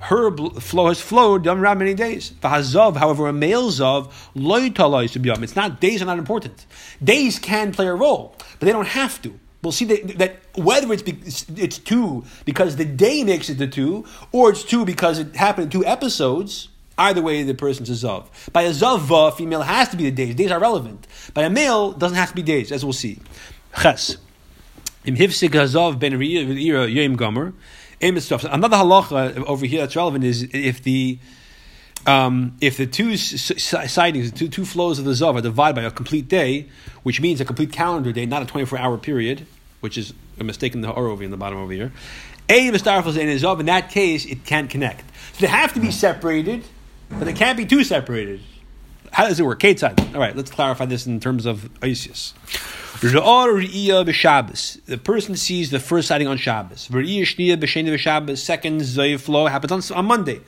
Her 0.00 0.36
flow 0.60 0.88
has 0.88 1.00
flowed 1.00 1.46
around 1.46 1.78
many 1.78 1.94
days. 1.94 2.32
However, 2.42 3.28
a 3.28 3.32
male 3.32 3.70
zav 3.70 4.10
loy 4.34 4.70
talai. 4.70 5.42
It's 5.42 5.56
not 5.56 5.80
days 5.80 6.02
are 6.02 6.06
not 6.06 6.18
important. 6.18 6.66
Days 7.02 7.38
can 7.38 7.72
play 7.72 7.86
a 7.86 7.94
role, 7.94 8.34
but 8.58 8.66
they 8.66 8.72
don't 8.72 8.88
have 8.88 9.22
to. 9.22 9.38
We'll 9.62 9.72
see 9.72 9.86
that, 9.86 10.18
that 10.18 10.36
whether 10.54 10.92
it's, 10.92 11.02
be, 11.02 11.18
it's 11.60 11.78
two 11.78 12.24
because 12.44 12.76
the 12.76 12.84
day 12.84 13.24
makes 13.24 13.48
it 13.48 13.58
the 13.58 13.66
two, 13.66 14.04
or 14.30 14.50
it's 14.50 14.62
two 14.62 14.84
because 14.84 15.18
it 15.18 15.34
happened 15.34 15.64
in 15.64 15.70
two 15.70 15.84
episodes. 15.84 16.68
Either 16.98 17.22
way, 17.22 17.44
the 17.44 17.54
person's 17.54 17.88
a 17.90 18.06
zav. 18.06 18.26
By 18.52 18.62
a 18.62 18.70
zav, 18.70 19.36
female 19.36 19.62
has 19.62 19.88
to 19.90 19.96
be 19.96 20.04
the 20.04 20.10
days. 20.10 20.34
Days 20.34 20.50
are 20.50 20.58
relevant. 20.58 21.06
By 21.32 21.44
a 21.44 21.50
male, 21.50 21.92
doesn't 21.92 22.16
have 22.16 22.30
to 22.30 22.34
be 22.34 22.42
days, 22.42 22.72
as 22.72 22.84
we'll 22.84 22.92
see. 22.92 23.20
Ches. 23.80 24.16
Im 25.04 25.16
hifsik 25.16 25.50
hazav 25.50 25.98
ben 25.98 26.12
re'ira 26.12 26.92
yom 26.92 27.16
gomer. 27.16 27.54
Another 28.00 28.76
halacha 28.76 29.44
over 29.44 29.64
here 29.64 29.80
that's 29.80 29.96
relevant 29.96 30.24
is 30.24 30.48
if 30.52 30.82
the 30.82 31.18
um, 32.06 32.56
if 32.60 32.76
the 32.76 32.86
two 32.86 33.16
sightings, 33.16 34.30
the 34.30 34.38
two, 34.38 34.48
two 34.48 34.64
flows 34.64 34.98
of 34.98 35.04
the 35.04 35.12
zav 35.12 35.34
are 35.36 35.40
divided 35.40 35.74
by 35.74 35.82
a 35.82 35.90
complete 35.90 36.28
day, 36.28 36.68
which 37.02 37.20
means 37.20 37.40
a 37.40 37.44
complete 37.44 37.72
calendar 37.72 38.12
day, 38.12 38.24
not 38.26 38.42
a 38.42 38.46
24 38.46 38.78
hour 38.78 38.98
period, 38.98 39.46
which 39.80 39.98
is 39.98 40.14
a 40.38 40.44
mistake 40.44 40.74
in 40.74 40.80
the 40.80 40.90
or 40.90 41.08
over 41.08 41.22
in 41.22 41.30
the 41.30 41.36
bottom 41.36 41.58
over 41.58 41.72
here. 41.72 41.92
A 42.48 42.70
mistarfos 42.70 43.18
in 43.18 43.28
zav, 43.38 43.60
in 43.60 43.66
that 43.66 43.90
case, 43.90 44.24
it 44.24 44.44
can't 44.44 44.70
connect. 44.70 45.04
So 45.34 45.40
they 45.40 45.48
have 45.48 45.74
to 45.74 45.80
be 45.80 45.90
separated, 45.90 46.64
but 47.10 47.24
they 47.24 47.32
can't 47.32 47.56
be 47.56 47.66
too 47.66 47.84
separated. 47.84 48.40
How 49.12 49.26
does 49.26 49.40
it 49.40 49.44
work? 49.44 49.62
Side. 49.62 49.98
All 50.14 50.20
right, 50.20 50.36
let's 50.36 50.50
clarify 50.50 50.84
this 50.86 51.06
in 51.06 51.20
terms 51.20 51.46
of 51.46 51.70
Isis. 51.82 52.34
The 53.00 53.22
person 55.02 55.36
sees 55.36 55.70
the 55.70 55.80
first 55.80 56.08
sighting 56.08 56.26
on 56.26 56.36
Shabbos. 56.36 56.82
Second 56.82 57.06
Zayif 58.80 59.20
flow 59.20 59.46
happens 59.46 59.90
on, 59.90 59.96
on 59.96 60.04
Monday. 60.04 60.40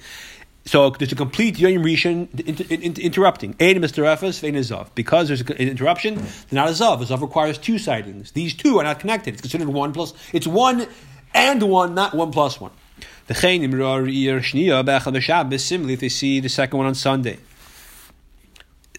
So 0.66 0.90
there's 0.90 1.12
a 1.12 1.16
complete 1.16 1.58
Yom 1.58 1.82
Rishon 1.82 2.28
inter, 2.46 2.64
inter, 2.68 3.00
interrupting. 3.00 3.56
Ein 3.60 3.76
Mr. 3.76 4.04
Efes, 4.04 4.40
Vein 4.40 4.62
Because 4.94 5.28
there's 5.28 5.40
an 5.40 5.56
interruption, 5.56 6.16
they're 6.16 6.26
not 6.52 6.68
a 6.68 6.72
Zav. 6.72 7.00
A 7.00 7.06
Zav 7.06 7.22
requires 7.22 7.56
two 7.56 7.78
sightings. 7.78 8.32
These 8.32 8.52
two 8.54 8.78
are 8.78 8.84
not 8.84 9.00
connected. 9.00 9.32
It's 9.34 9.40
considered 9.40 9.68
one 9.68 9.92
plus. 9.92 10.12
It's 10.32 10.46
one 10.46 10.86
and 11.34 11.62
one, 11.62 11.94
not 11.94 12.14
one 12.14 12.30
plus 12.30 12.60
one. 12.60 12.72
The 13.30 13.34
Chain 13.34 13.62
Imrar 13.62 14.12
Ir 14.12 14.40
Shnia 14.40 14.84
Bechad 14.84 15.22
Shabbos. 15.22 15.64
Similarly, 15.64 15.94
if 15.94 16.00
they 16.00 16.08
see 16.08 16.40
the 16.40 16.48
second 16.48 16.76
one 16.78 16.88
on 16.88 16.96
Sunday, 16.96 17.38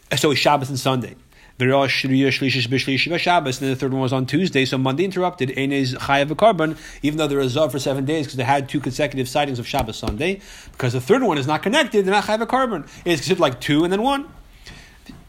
uh, 0.09 0.15
so 0.15 0.31
it's 0.31 0.39
Shabbos 0.39 0.69
and 0.69 0.79
Sunday. 0.79 1.17
And 1.59 1.69
then 1.69 1.79
the 1.81 3.75
third 3.77 3.91
one 3.91 4.01
was 4.01 4.13
on 4.13 4.25
Tuesday. 4.25 4.63
So 4.63 4.77
Monday 4.77 5.03
interrupted. 5.03 5.51
Ein 5.57 5.73
is 5.73 5.95
Chayav 5.95 6.37
carbon, 6.37 6.77
even 7.01 7.17
though 7.17 7.27
they're 7.27 7.41
a 7.41 7.47
zav 7.47 7.73
for 7.73 7.79
seven 7.79 8.05
days 8.05 8.25
because 8.25 8.37
they 8.37 8.45
had 8.45 8.69
two 8.69 8.79
consecutive 8.79 9.27
sightings 9.27 9.59
of 9.59 9.67
Shabbos 9.67 9.97
Sunday. 9.97 10.39
Because 10.71 10.93
the 10.93 11.01
third 11.01 11.23
one 11.23 11.37
is 11.37 11.45
not 11.45 11.61
connected, 11.61 12.05
they're 12.05 12.13
not 12.13 12.23
Chayav 12.23 12.39
a 12.39 12.45
carbon. 12.45 12.85
It's 13.03 13.19
considered 13.19 13.41
like 13.41 13.59
two 13.59 13.83
and 13.83 13.91
then 13.91 14.01
one. 14.01 14.29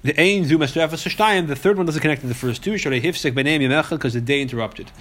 The 0.02 0.20
Ein 0.20 0.44
Zu 0.44 0.58
Shtayim, 0.58 1.48
the 1.48 1.56
third 1.56 1.76
one 1.76 1.86
doesn't 1.86 2.02
connect 2.02 2.20
to 2.20 2.28
the 2.28 2.34
first 2.34 2.62
two. 2.62 2.74
Sharei 2.74 3.02
Hifsek 3.02 3.32
B'Neim 3.32 3.62
Yemechel 3.62 3.90
because 3.90 4.14
the 4.14 4.20
day 4.20 4.40
interrupted. 4.40 4.92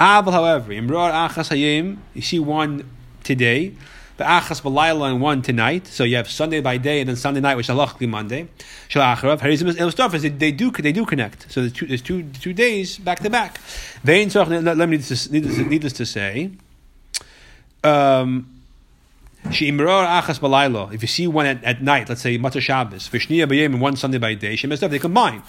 However, 0.00 0.72
Hayim, 0.72 1.98
you 2.12 2.22
see 2.22 2.40
one 2.40 2.90
today. 3.26 3.74
The 4.16 4.24
achas 4.24 4.62
b'layla 4.62 5.10
and 5.10 5.20
one 5.20 5.42
tonight. 5.42 5.86
So 5.86 6.02
you 6.04 6.16
have 6.16 6.30
Sunday 6.30 6.60
by 6.62 6.78
day 6.78 7.00
and 7.00 7.08
then 7.08 7.16
Sunday 7.16 7.40
night, 7.40 7.56
which 7.56 7.68
is 7.68 7.74
halachically 7.74 8.08
Monday. 8.08 8.48
Shal 8.88 9.02
acharav. 9.02 9.40
Harizim 9.40 9.68
is 9.68 10.38
they, 10.38 10.52
do 10.52 10.70
they 10.70 10.92
do 10.92 11.04
connect. 11.04 11.52
So 11.52 11.60
there's 11.60 11.72
two, 11.74 11.86
there's 11.86 12.00
two 12.00 12.22
two 12.40 12.54
days 12.54 12.96
back 12.96 13.18
to 13.20 13.28
back. 13.28 13.58
Vein 14.02 14.30
me 14.34 14.96
needless 14.96 15.30
needless, 15.30 15.92
to 15.92 16.06
say. 16.06 16.52
Um. 17.84 18.52
If 19.48 19.60
you 19.60 21.06
see 21.06 21.26
one 21.28 21.46
at, 21.46 21.62
at 21.62 21.80
night, 21.80 22.08
let's 22.08 22.20
say 22.20 22.36
Matzah 22.36 22.60
Shabbos, 22.60 23.08
v'shniya 23.08 23.46
b'yem 23.46 23.66
and 23.66 23.80
one 23.80 23.94
Sunday 23.94 24.18
by 24.18 24.34
day, 24.34 24.56
stuff 24.56 24.90
they 24.90 24.98
combine. 24.98 25.44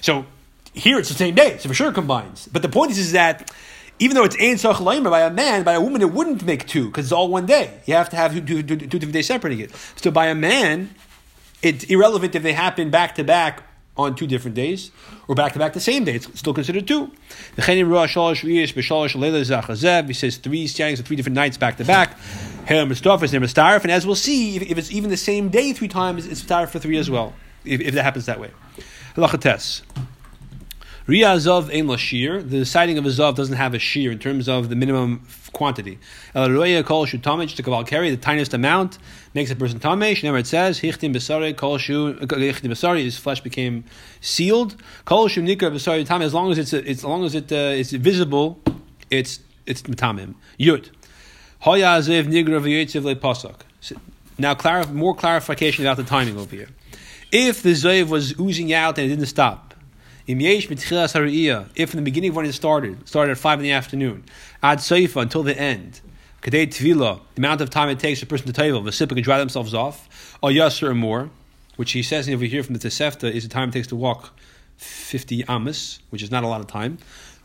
So 0.00 0.24
here 0.72 1.00
it's 1.00 1.08
the 1.08 1.16
same 1.16 1.34
day, 1.34 1.58
so 1.58 1.68
for 1.68 1.74
sure 1.74 1.88
it 1.88 1.94
combines. 1.94 2.48
But 2.52 2.62
the 2.62 2.68
point 2.68 2.92
is, 2.92 2.98
is 2.98 3.10
that 3.12 3.50
even 4.00 4.16
though 4.16 4.24
it's 4.24 4.36
ein 4.36 4.56
leimer 4.56 5.10
by 5.10 5.20
a 5.20 5.30
man, 5.30 5.62
by 5.62 5.74
a 5.74 5.80
woman 5.80 6.00
it 6.00 6.10
wouldn't 6.10 6.42
make 6.44 6.66
two 6.66 6.86
because 6.86 7.04
it's 7.06 7.12
all 7.12 7.28
one 7.28 7.46
day. 7.46 7.80
You 7.86 7.94
have 7.94 8.08
to 8.10 8.16
have 8.16 8.34
two, 8.34 8.62
different 8.62 9.12
days 9.12 9.26
separating 9.26 9.60
it. 9.60 9.70
So 9.96 10.10
by 10.10 10.26
a 10.26 10.34
man, 10.34 10.94
it's 11.62 11.84
irrelevant 11.84 12.34
if 12.34 12.42
they 12.42 12.54
happen 12.54 12.90
back 12.90 13.14
to 13.16 13.24
back 13.24 13.62
on 13.98 14.14
two 14.14 14.26
different 14.26 14.54
days 14.54 14.90
or 15.28 15.34
back 15.34 15.52
to 15.52 15.58
back 15.58 15.74
the 15.74 15.80
same 15.80 16.04
day. 16.04 16.14
It's 16.14 16.38
still 16.38 16.54
considered 16.54 16.88
two. 16.88 17.12
He 17.56 17.62
says 20.14 20.36
three 20.38 20.66
sightings 20.66 21.00
of 21.00 21.06
three 21.06 21.16
different 21.16 21.36
nights 21.36 21.58
back 21.58 21.76
to 21.76 21.84
back. 21.84 22.16
And 22.66 22.90
as 23.90 24.06
we'll 24.06 24.14
see, 24.14 24.56
if, 24.56 24.78
it's 24.78 24.90
even 24.90 25.10
the 25.10 25.16
same 25.18 25.50
day 25.50 25.74
three 25.74 25.88
times, 25.88 26.26
it's 26.26 26.40
star 26.40 26.66
for 26.66 26.78
three 26.78 26.96
as 26.96 27.10
well. 27.10 27.34
If, 27.66 27.82
if 27.82 27.94
that 27.94 28.04
happens 28.04 28.24
that 28.26 28.40
way. 28.40 28.50
Halachates. 29.14 29.82
Riyah 31.10 31.38
Zav 31.38 31.76
Ein 31.76 31.88
Lashir, 31.88 32.48
the 32.48 32.64
sighting 32.64 32.96
of 32.96 33.04
a 33.04 33.08
Zav 33.08 33.34
doesn't 33.34 33.56
have 33.56 33.74
a 33.74 33.80
shear 33.80 34.12
in 34.12 34.20
terms 34.20 34.48
of 34.48 34.68
the 34.68 34.76
minimum 34.76 35.26
quantity. 35.52 35.98
El 36.36 36.52
Roya 36.52 36.84
Kol 36.84 37.04
Shu 37.04 37.18
Tamich, 37.18 37.56
the 37.56 37.64
Kaval 37.64 37.84
carry, 37.84 38.10
the 38.10 38.16
tiniest 38.16 38.54
amount, 38.54 38.96
makes 39.34 39.50
a 39.50 39.56
person 39.56 39.80
Tamesh. 39.80 40.22
Never 40.22 40.38
it 40.38 40.46
says, 40.46 40.78
Hichtim 40.78 41.12
Besari, 41.12 41.56
Kol 41.56 41.78
Shu, 41.78 42.14
Hichtim 42.14 42.70
Besari, 42.70 43.02
his 43.02 43.18
flesh 43.18 43.40
became 43.40 43.82
sealed. 44.20 44.76
Kol 45.04 45.26
Shu 45.26 45.42
Nikra 45.42 45.72
Besari 45.72 46.06
Tam, 46.06 46.22
as 46.22 46.32
long 46.32 46.52
as 46.52 46.58
it's, 46.58 46.72
it's, 46.72 47.00
as 47.00 47.04
long 47.04 47.24
as 47.24 47.34
it, 47.34 47.50
uh, 47.50 47.56
it's 47.56 47.90
visible, 47.90 48.60
it's, 49.10 49.40
it's 49.66 49.82
Matamim. 49.82 50.36
Yud. 50.60 50.90
Hoya 51.58 51.86
Azev 51.86 52.28
Nigra 52.28 52.60
V'yetziv 52.60 53.02
Le. 53.02 53.96
Now, 54.38 54.54
clarif- 54.54 54.92
more 54.92 55.16
clarification 55.16 55.84
about 55.84 55.96
the 55.96 56.04
timing 56.04 56.38
over 56.38 56.54
here. 56.54 56.68
If 57.32 57.64
the 57.64 57.72
Zev 57.72 58.10
was 58.10 58.38
oozing 58.38 58.72
out 58.72 58.96
and 58.98 59.06
it 59.06 59.16
didn't 59.16 59.26
stop, 59.26 59.69
if 60.30 61.92
in 61.92 61.96
the 61.96 62.02
beginning 62.02 62.30
of 62.30 62.36
when 62.36 62.46
it 62.46 62.52
started, 62.52 63.08
started 63.08 63.32
at 63.32 63.38
5 63.38 63.58
in 63.58 63.62
the 63.62 63.72
afternoon, 63.72 64.24
ad 64.62 64.78
seifa 64.78 65.22
until 65.22 65.42
the 65.42 65.58
end, 65.58 66.00
kadei 66.42 66.66
tvila, 66.66 67.20
the 67.34 67.40
amount 67.40 67.60
of 67.60 67.70
time 67.70 67.88
it 67.88 67.98
takes 67.98 68.22
a 68.22 68.26
person 68.26 68.46
to 68.46 68.52
the 68.52 68.90
sippa 68.90 69.08
can 69.14 69.22
dry 69.22 69.38
themselves 69.38 69.74
off, 69.74 70.36
or 70.42 70.50
yasser 70.50 70.88
or 70.88 70.94
more, 70.94 71.30
which 71.76 71.92
he 71.92 72.02
says 72.02 72.28
over 72.28 72.44
here 72.44 72.62
from 72.62 72.74
the 72.74 72.88
Tosefta 72.88 73.32
is 73.32 73.42
the 73.42 73.48
time 73.48 73.70
it 73.70 73.72
takes 73.72 73.86
to 73.88 73.96
walk 73.96 74.38
50 74.76 75.44
amas, 75.46 76.00
which 76.10 76.22
is 76.22 76.30
not 76.30 76.44
a 76.44 76.46
lot 76.46 76.60
of 76.60 76.66
time. 76.66 76.98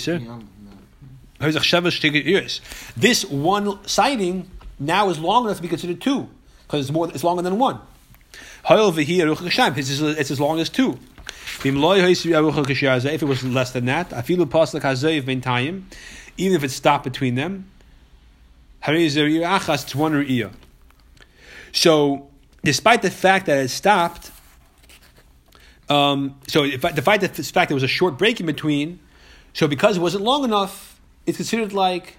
this 2.97 3.25
one 3.25 3.87
sighting 3.89 4.51
now 4.79 5.09
is 5.09 5.19
long 5.19 5.45
enough 5.45 5.57
to 5.57 5.63
be 5.63 5.69
considered 5.69 6.01
two, 6.01 6.29
because 6.67 6.81
it's 6.81 6.93
more 6.93 7.09
it's 7.09 7.25
longer 7.25 7.43
than 7.43 7.59
one. 7.59 7.81
It's 8.69 10.31
as 10.31 10.41
long 10.41 10.61
as 10.61 10.69
two. 10.69 10.99
If 11.61 13.23
it 13.23 13.25
was 13.25 13.45
less 13.45 13.73
than 13.73 13.85
that, 13.87 14.11
afilu 14.11 14.47
paslik 14.47 14.83
hazayiv 14.83 15.83
even 16.39 16.57
if 16.57 16.65
it 16.65 16.71
stopped 16.71 17.05
between 17.05 17.35
them. 17.35 17.71
So, 21.73 22.29
despite 22.65 23.03
the 23.03 23.11
fact 23.11 23.47
that 23.47 23.59
it 23.59 23.69
stopped, 23.69 24.31
um, 25.89 26.41
so 26.49 26.65
if, 26.65 26.81
the 26.81 27.03
fact 27.03 27.21
that 27.21 27.35
the 27.35 27.43
fact 27.43 27.69
there 27.69 27.77
was 27.77 27.83
a 27.83 27.89
short 27.89 28.19
break 28.19 28.41
in 28.41 28.47
between, 28.47 28.99
so 29.53 29.69
because 29.69 29.99
it 29.99 30.01
wasn't 30.01 30.25
long 30.25 30.45
enough, 30.45 31.01
it's 31.27 31.37
considered 31.37 31.73
like 31.73 32.17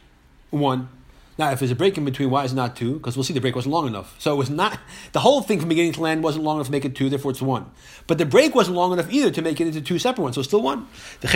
one. 0.52 0.90
Now, 1.38 1.52
if 1.52 1.60
there's 1.60 1.72
a 1.72 1.76
break 1.76 1.98
in 1.98 2.06
between, 2.06 2.30
why 2.30 2.44
is 2.44 2.52
it 2.52 2.56
not 2.56 2.76
two? 2.76 2.94
Because 2.94 3.18
we'll 3.18 3.24
see 3.24 3.34
the 3.34 3.42
break 3.42 3.56
wasn't 3.56 3.74
long 3.74 3.88
enough. 3.88 4.16
So 4.20 4.34
it 4.34 4.38
was 4.38 4.50
not 4.50 4.78
the 5.14 5.20
whole 5.20 5.42
thing 5.42 5.60
from 5.60 5.70
beginning 5.70 5.94
to 5.94 6.02
land 6.02 6.24
wasn't 6.24 6.44
long 6.44 6.58
enough 6.58 6.68
to 6.68 6.72
make 6.72 6.86
it 6.86 6.96
two. 6.96 7.10
Therefore, 7.10 7.32
it's 7.32 7.42
one. 7.42 7.72
But 8.06 8.20
the 8.20 8.26
break 8.26 8.54
wasn't 8.54 8.78
long 8.78 8.94
enough 8.94 9.12
either 9.12 9.32
to 9.32 9.42
make 9.42 9.60
it 9.60 9.68
into 9.68 9.82
two 9.82 9.98
separate 9.98 10.24
ones. 10.24 10.36
So 10.36 10.42
it's 10.42 10.50
still 10.50 10.62
one. 10.62 10.88
The 11.22 11.28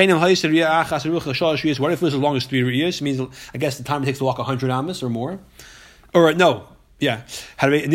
What 1.79 1.91
if 1.91 2.01
it 2.01 2.05
was 2.05 2.13
as 2.13 2.19
long 2.19 2.35
as 2.35 2.45
three 2.45 2.77
years? 2.77 3.01
It 3.01 3.03
means 3.03 3.21
I 3.53 3.57
guess 3.57 3.77
the 3.77 3.83
time 3.83 4.03
it 4.03 4.05
takes 4.05 4.19
to 4.19 4.25
walk 4.25 4.37
hundred 4.37 4.69
amas 4.69 5.01
or 5.01 5.09
more, 5.09 5.39
or 6.13 6.29
uh, 6.29 6.33
no, 6.33 6.67
yeah. 6.99 7.21
The 7.61 7.89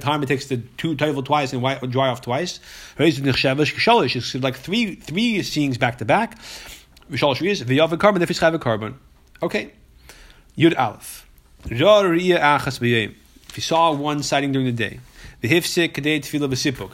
time 0.00 0.22
it 0.22 0.26
takes 0.26 0.46
to 0.46 0.56
two 0.56 0.96
tevel 0.96 1.24
twice 1.24 1.52
and 1.52 1.92
dry 1.92 2.08
off 2.08 2.20
twice. 2.20 2.60
It's 2.98 4.34
like 4.34 4.56
three 4.56 4.94
three 4.94 5.42
seeings 5.42 5.78
back 5.78 5.98
to 5.98 6.04
back. 6.04 6.38
V'shalosh 7.10 7.38
riyas, 7.38 7.62
v'yav 7.64 7.98
carbon, 7.98 8.22
if 8.22 8.42
a 8.42 8.58
carbon. 8.58 8.98
Okay. 9.42 9.72
Yud 10.56 10.78
Aleph. 10.78 11.26
If 11.64 13.56
you 13.56 13.62
saw 13.62 13.92
one 13.92 14.22
sighting 14.22 14.52
during 14.52 14.66
the 14.66 14.72
day, 14.72 15.00
the 15.40 15.48
hifsik 15.48 15.92
kadei 15.92 16.20
tefillah 16.20 16.48
v'sipuk, 16.50 16.90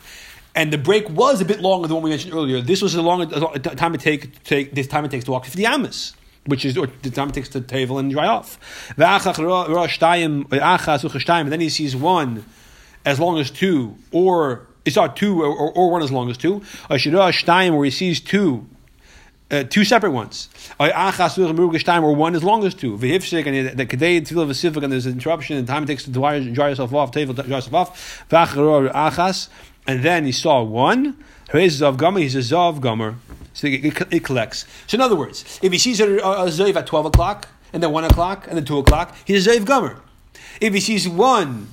and 0.55 0.73
the 0.73 0.79
break 0.79 1.11
was 1.11 1.41
a 1.41 1.45
bit 1.45 1.61
longer 1.61 1.89
than 1.89 1.97
what 1.97 2.05
we 2.05 2.11
mentioned 2.11 2.33
earlier. 2.33 2.61
This 2.61 2.81
was 2.81 2.95
a 2.95 3.03
longer 3.03 3.27
time 3.59 3.95
it 3.95 4.01
take, 4.01 4.43
take 4.45 4.75
this 4.75 4.87
time 4.87 5.05
it 5.05 5.11
takes 5.11 5.25
to 5.25 5.33
walk 5.33 5.45
50 5.45 5.67
amas, 5.67 6.15
which 6.47 6.65
is 6.65 6.79
or 6.79 6.87
the 7.03 7.11
time 7.11 7.29
it 7.29 7.35
takes 7.35 7.49
to 7.51 7.61
tavel 7.61 7.99
and 7.99 8.11
dry 8.11 8.27
off. 8.27 8.59
And 8.97 9.03
then 11.53 11.61
he 11.61 11.69
sees 11.69 11.97
one 11.97 12.45
as 13.05 13.21
long 13.21 13.39
as 13.39 13.51
two, 13.51 13.97
or 14.13 14.67
he 14.85 14.91
saw 14.91 15.09
two, 15.09 15.43
or, 15.43 15.49
or, 15.49 15.73
or 15.73 15.91
one 15.91 16.03
as 16.03 16.13
long 16.13 16.31
as 16.31 16.39
two. 16.39 16.63
Where 16.87 17.85
he 17.85 17.91
sees 17.91 18.21
two 18.21 18.67
uh, 19.55 19.65
two 19.65 19.85
separate 19.85 20.11
ones. 20.11 20.49
Or 20.79 20.89
one 22.17 22.35
as 22.35 22.45
long 22.45 22.65
as 22.65 22.75
two. 22.75 22.95
And 22.95 23.01
the 23.03 23.09
kadei 23.87 24.21
tefillah 24.21 24.49
v'sifik 24.49 24.83
and 24.83 24.93
there's 24.93 25.07
an 25.07 25.13
interruption 25.13 25.57
and 25.57 25.67
time 25.67 25.85
it 25.85 25.87
takes 25.87 26.05
to 26.05 26.11
dry, 26.11 26.41
dry 26.41 26.69
yourself 26.71 26.93
off, 26.93 27.13
dry 27.13 27.23
yourself 27.23 27.75
off. 27.75 28.25
and 29.87 30.03
then 30.03 30.25
he 30.25 30.33
saw 30.33 30.63
one. 30.63 31.17
Zav 31.53 31.97
gomer. 31.97 32.21
He's 32.21 32.35
a 32.35 32.39
zav 32.39 32.81
gomer. 32.81 33.17
So 33.53 33.67
it, 33.69 33.85
it, 33.85 34.13
it, 34.13 34.25
collects. 34.25 34.67
So 34.87 34.97
in 34.97 35.01
other 35.01 35.15
words, 35.15 35.61
if 35.63 35.71
he 35.71 35.79
sees 35.79 36.01
a, 36.01 36.19
a, 36.19 36.47
a 36.47 36.75
at 36.75 36.87
twelve 36.87 37.07
o'clock 37.07 37.49
and 37.73 37.83
then 37.83 37.93
one 37.93 38.05
o'clock 38.05 38.47
and 38.49 38.57
then 38.57 38.65
two 38.65 38.79
o'clock, 38.79 39.15
he's 39.25 39.47
a 39.47 39.51
zav 39.51 39.65
gomer. 39.65 40.01
If 40.61 40.75
he 40.75 40.81
sees 40.81 41.09
one 41.09 41.69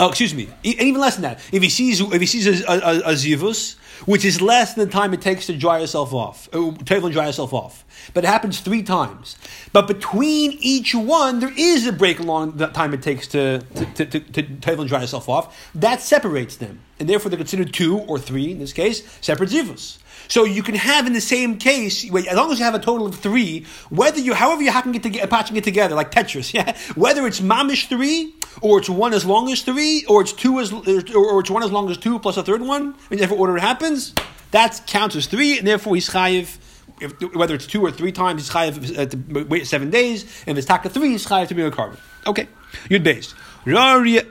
Oh, 0.00 0.08
excuse 0.08 0.34
me. 0.34 0.48
Even 0.64 1.00
less 1.00 1.14
than 1.14 1.22
that. 1.22 1.40
If 1.52 1.62
he 1.62 1.68
sees 1.68 2.00
if 2.00 2.20
he 2.20 2.26
sees 2.26 2.46
a, 2.46 2.64
a, 2.64 2.98
a 2.98 3.12
zivus, 3.12 3.76
which 4.06 4.24
is 4.24 4.40
less 4.40 4.74
than 4.74 4.86
the 4.86 4.92
time 4.92 5.14
it 5.14 5.20
takes 5.20 5.46
to 5.46 5.56
dry 5.56 5.78
yourself 5.78 6.12
off, 6.12 6.48
uh, 6.52 6.72
to 6.72 7.10
dry 7.10 7.26
yourself 7.26 7.52
off, 7.52 7.84
but 8.12 8.24
it 8.24 8.26
happens 8.26 8.60
three 8.60 8.82
times. 8.82 9.36
But 9.72 9.86
between 9.86 10.52
each 10.60 10.94
one, 10.94 11.40
there 11.40 11.52
is 11.56 11.86
a 11.86 11.92
break 11.92 12.20
along 12.20 12.52
the 12.56 12.66
time 12.68 12.94
it 12.94 13.02
takes 13.02 13.26
to 13.28 13.60
to, 13.74 13.86
to, 13.86 14.20
to, 14.20 14.42
to 14.42 14.84
dry 14.86 15.00
yourself 15.00 15.28
off. 15.28 15.70
That 15.74 16.00
separates 16.00 16.56
them, 16.56 16.80
and 16.98 17.08
therefore 17.08 17.30
they're 17.30 17.38
considered 17.38 17.72
two 17.72 17.98
or 18.00 18.18
three 18.18 18.50
in 18.50 18.58
this 18.58 18.72
case 18.72 19.02
separate 19.20 19.50
zivus. 19.50 19.98
So 20.28 20.44
you 20.44 20.62
can 20.62 20.74
have 20.74 21.06
in 21.06 21.12
the 21.12 21.20
same 21.20 21.58
case, 21.58 22.04
as 22.04 22.36
long 22.36 22.50
as 22.50 22.58
you 22.58 22.64
have 22.64 22.74
a 22.74 22.78
total 22.78 23.06
of 23.06 23.16
three, 23.16 23.66
whether 23.90 24.18
you, 24.18 24.34
however 24.34 24.62
you 24.62 24.70
happen 24.70 24.92
to 24.92 25.10
get 25.10 25.28
patching 25.30 25.56
it 25.56 25.64
together, 25.64 25.94
like 25.94 26.10
Tetris, 26.10 26.52
yeah, 26.54 26.76
whether 26.94 27.26
it's 27.26 27.40
mamish 27.40 27.88
three, 27.88 28.34
or 28.60 28.78
it's 28.78 28.88
one 28.88 29.12
as 29.12 29.24
long 29.24 29.50
as 29.50 29.62
three, 29.62 30.04
or 30.08 30.22
it's 30.22 30.32
two 30.32 30.60
as, 30.60 30.72
or 30.72 31.40
it's 31.40 31.50
one 31.50 31.62
as 31.62 31.72
long 31.72 31.90
as 31.90 31.98
two 31.98 32.18
plus 32.18 32.36
a 32.36 32.42
third 32.42 32.62
one, 32.62 32.94
whichever 33.08 33.34
order 33.34 33.56
it 33.56 33.60
happens, 33.60 34.14
that 34.50 34.82
counts 34.86 35.16
as 35.16 35.26
three, 35.26 35.58
and 35.58 35.66
therefore 35.66 35.94
he's 35.94 36.08
chayiv. 36.08 36.58
If, 37.00 37.34
whether 37.34 37.56
it's 37.56 37.66
two 37.66 37.84
or 37.84 37.90
three 37.90 38.12
times, 38.12 38.42
he's 38.42 38.54
chayiv 38.54 38.98
uh, 38.98 39.06
to 39.06 39.44
wait 39.44 39.66
seven 39.66 39.90
days. 39.90 40.22
And 40.46 40.56
if 40.56 40.58
it's 40.58 40.66
taka 40.66 40.88
three, 40.88 41.10
he's 41.10 41.26
chayiv 41.26 41.48
to 41.48 41.54
be 41.54 41.62
a 41.62 41.70
korban. 41.70 41.98
Okay, 42.26 42.46
you're 42.88 43.00
based. 43.00 43.34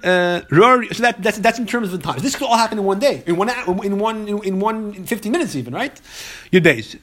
Uh, 0.03 0.41
so 0.93 1.03
that, 1.03 1.15
that's, 1.19 1.39
that's 1.39 1.59
in 1.59 1.65
terms 1.65 1.91
of 1.91 1.99
the 1.99 2.05
time. 2.05 2.19
This 2.19 2.35
could 2.35 2.47
all 2.47 2.57
happen 2.57 2.77
in 2.77 2.85
one 2.85 2.99
day, 2.99 3.23
in 3.25 3.35
one, 3.35 3.49
in 3.83 3.99
one, 3.99 4.27
in 4.27 4.59
one, 4.59 4.93
in 4.93 5.05
15 5.05 5.31
minutes 5.31 5.55
even, 5.55 5.73
right? 5.73 5.99
Your 6.51 6.61
days. 6.61 6.95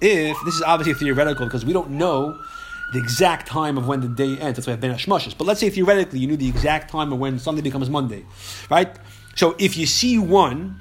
If 0.00 0.36
this 0.44 0.54
is 0.54 0.62
obviously 0.62 0.94
theoretical 0.94 1.46
because 1.46 1.64
we 1.64 1.72
don't 1.72 1.90
know 1.90 2.38
the 2.92 2.98
exact 2.98 3.46
time 3.46 3.78
of 3.78 3.86
when 3.86 4.00
the 4.00 4.08
day 4.08 4.36
ends. 4.38 4.56
That's 4.56 4.66
why 4.66 4.72
I've 4.74 4.80
been 4.80 4.92
Hashmashas. 4.92 5.38
But 5.38 5.46
let's 5.46 5.60
say 5.60 5.70
theoretically 5.70 6.18
you 6.18 6.26
knew 6.26 6.36
the 6.36 6.48
exact 6.48 6.90
time 6.90 7.12
of 7.12 7.18
when 7.20 7.38
Sunday 7.38 7.62
becomes 7.62 7.88
Monday, 7.88 8.24
right? 8.68 8.94
So 9.36 9.54
if 9.58 9.76
you 9.76 9.86
see 9.86 10.18
one, 10.18 10.76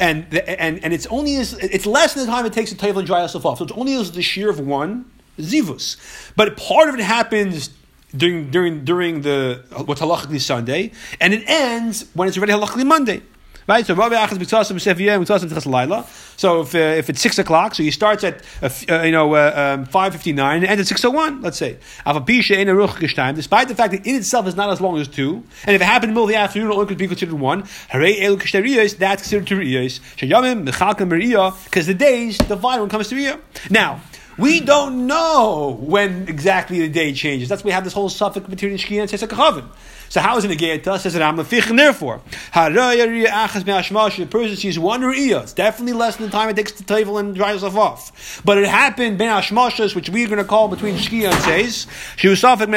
and 0.00 0.30
the, 0.30 0.48
and 0.60 0.82
and 0.82 0.94
it's 0.94 1.06
only 1.08 1.36
as, 1.36 1.52
it's 1.54 1.84
less 1.84 2.14
than 2.14 2.24
the 2.24 2.32
time 2.32 2.46
it 2.46 2.52
takes 2.52 2.70
to 2.70 2.76
table 2.76 3.00
and 3.00 3.06
dry 3.06 3.20
yourself 3.20 3.44
off. 3.44 3.58
So 3.58 3.64
it's 3.64 3.72
only 3.74 3.94
as 3.94 4.12
the 4.12 4.22
shear 4.22 4.48
of 4.48 4.60
one 4.60 5.11
zivus. 5.38 5.96
But 6.36 6.56
part 6.56 6.88
of 6.88 6.94
it 6.94 7.02
happens 7.02 7.70
during 8.16 8.50
during 8.50 8.84
during 8.84 9.22
the 9.22 9.64
what's 9.84 10.00
halachically 10.00 10.40
Sunday, 10.40 10.92
and 11.20 11.34
it 11.34 11.44
ends 11.46 12.06
when 12.14 12.28
it's 12.28 12.36
already 12.36 12.52
halachically 12.52 12.86
Monday. 12.86 13.22
Right, 13.68 13.86
so 13.86 13.94
Rabbi 13.94 14.16
Achaz 14.16 14.38
Tchas 14.38 15.66
Laila. 15.66 16.04
So 16.36 16.62
if 16.62 16.74
uh, 16.74 16.78
if 16.78 17.08
it's 17.08 17.20
six 17.20 17.38
o'clock, 17.38 17.76
so 17.76 17.84
he 17.84 17.92
starts 17.92 18.24
at 18.24 18.42
uh, 18.60 18.68
uh, 18.88 19.02
you 19.02 19.12
know 19.12 19.34
uh, 19.34 19.76
um, 19.78 19.84
five 19.86 20.12
fifty 20.12 20.32
nine 20.32 20.62
and 20.62 20.66
ends 20.66 20.80
at 20.80 20.88
six 20.88 21.04
oh 21.04 21.10
one. 21.10 21.40
Let's 21.42 21.58
say 21.58 21.78
Despite 22.04 23.68
the 23.68 23.74
fact 23.76 23.92
that 23.92 24.04
in 24.04 24.16
itself 24.16 24.48
is 24.48 24.56
not 24.56 24.70
as 24.70 24.80
long 24.80 24.98
as 24.98 25.06
two, 25.06 25.44
and 25.64 25.76
if 25.76 25.80
it 25.80 25.84
happened 25.84 26.10
in 26.10 26.14
the 26.14 26.20
middle 26.20 26.24
of 26.24 26.30
the 26.30 26.36
afternoon, 26.36 26.72
it 26.72 26.74
only 26.74 26.86
could 26.86 26.98
be 26.98 27.06
considered 27.06 27.36
one. 27.36 27.60
That's 27.92 28.50
considered 29.22 29.46
two 29.46 29.58
riyos. 29.58 30.00
Because 31.64 31.86
the 31.86 31.94
days 31.94 32.38
divide 32.38 32.78
when 32.78 32.88
it 32.88 32.90
comes 32.90 33.08
to 33.08 33.14
riyah. 33.14 33.40
Now. 33.70 34.00
We 34.38 34.60
don't 34.60 35.06
know 35.06 35.76
when 35.80 36.26
exactly 36.28 36.78
the 36.80 36.88
day 36.88 37.12
changes. 37.12 37.48
That's 37.48 37.62
why 37.62 37.68
we 37.68 37.72
have 37.72 37.84
this 37.84 37.92
whole 37.92 38.08
safek 38.08 38.48
between 38.48 38.72
Shkia 38.72 39.02
and 39.02 39.10
Tzesek 39.10 39.30
So 40.12 40.20
how 40.20 40.36
is 40.36 40.44
it 40.44 40.54
to 40.84 40.92
us? 40.92 41.04
Says 41.04 41.14
that 41.14 41.22
I'm 41.22 41.38
a 41.38 41.46
and 41.70 41.78
therefore. 41.78 42.20
The 42.52 44.28
person 44.30 44.56
sees 44.56 44.78
one 44.78 45.00
Riyah. 45.00 45.44
It's 45.44 45.54
definitely 45.54 45.94
less 45.94 46.16
than 46.16 46.26
the 46.26 46.32
time 46.32 46.50
it 46.50 46.56
takes 46.56 46.72
to 46.72 46.84
table 46.84 47.16
and 47.16 47.34
dry 47.34 47.52
yourself 47.52 47.76
off. 47.76 48.42
But 48.44 48.58
it 48.58 48.68
happened 48.68 49.16
Ben 49.16 49.30
Ashmashas, 49.30 49.96
which 49.96 50.10
we're 50.10 50.26
going 50.26 50.36
to 50.36 50.44
call 50.44 50.68
between 50.68 50.96
Shkia 50.96 51.30
and 51.30 51.42
Says. 51.42 51.86
She 52.16 52.28
was 52.28 52.42
safek 52.42 52.68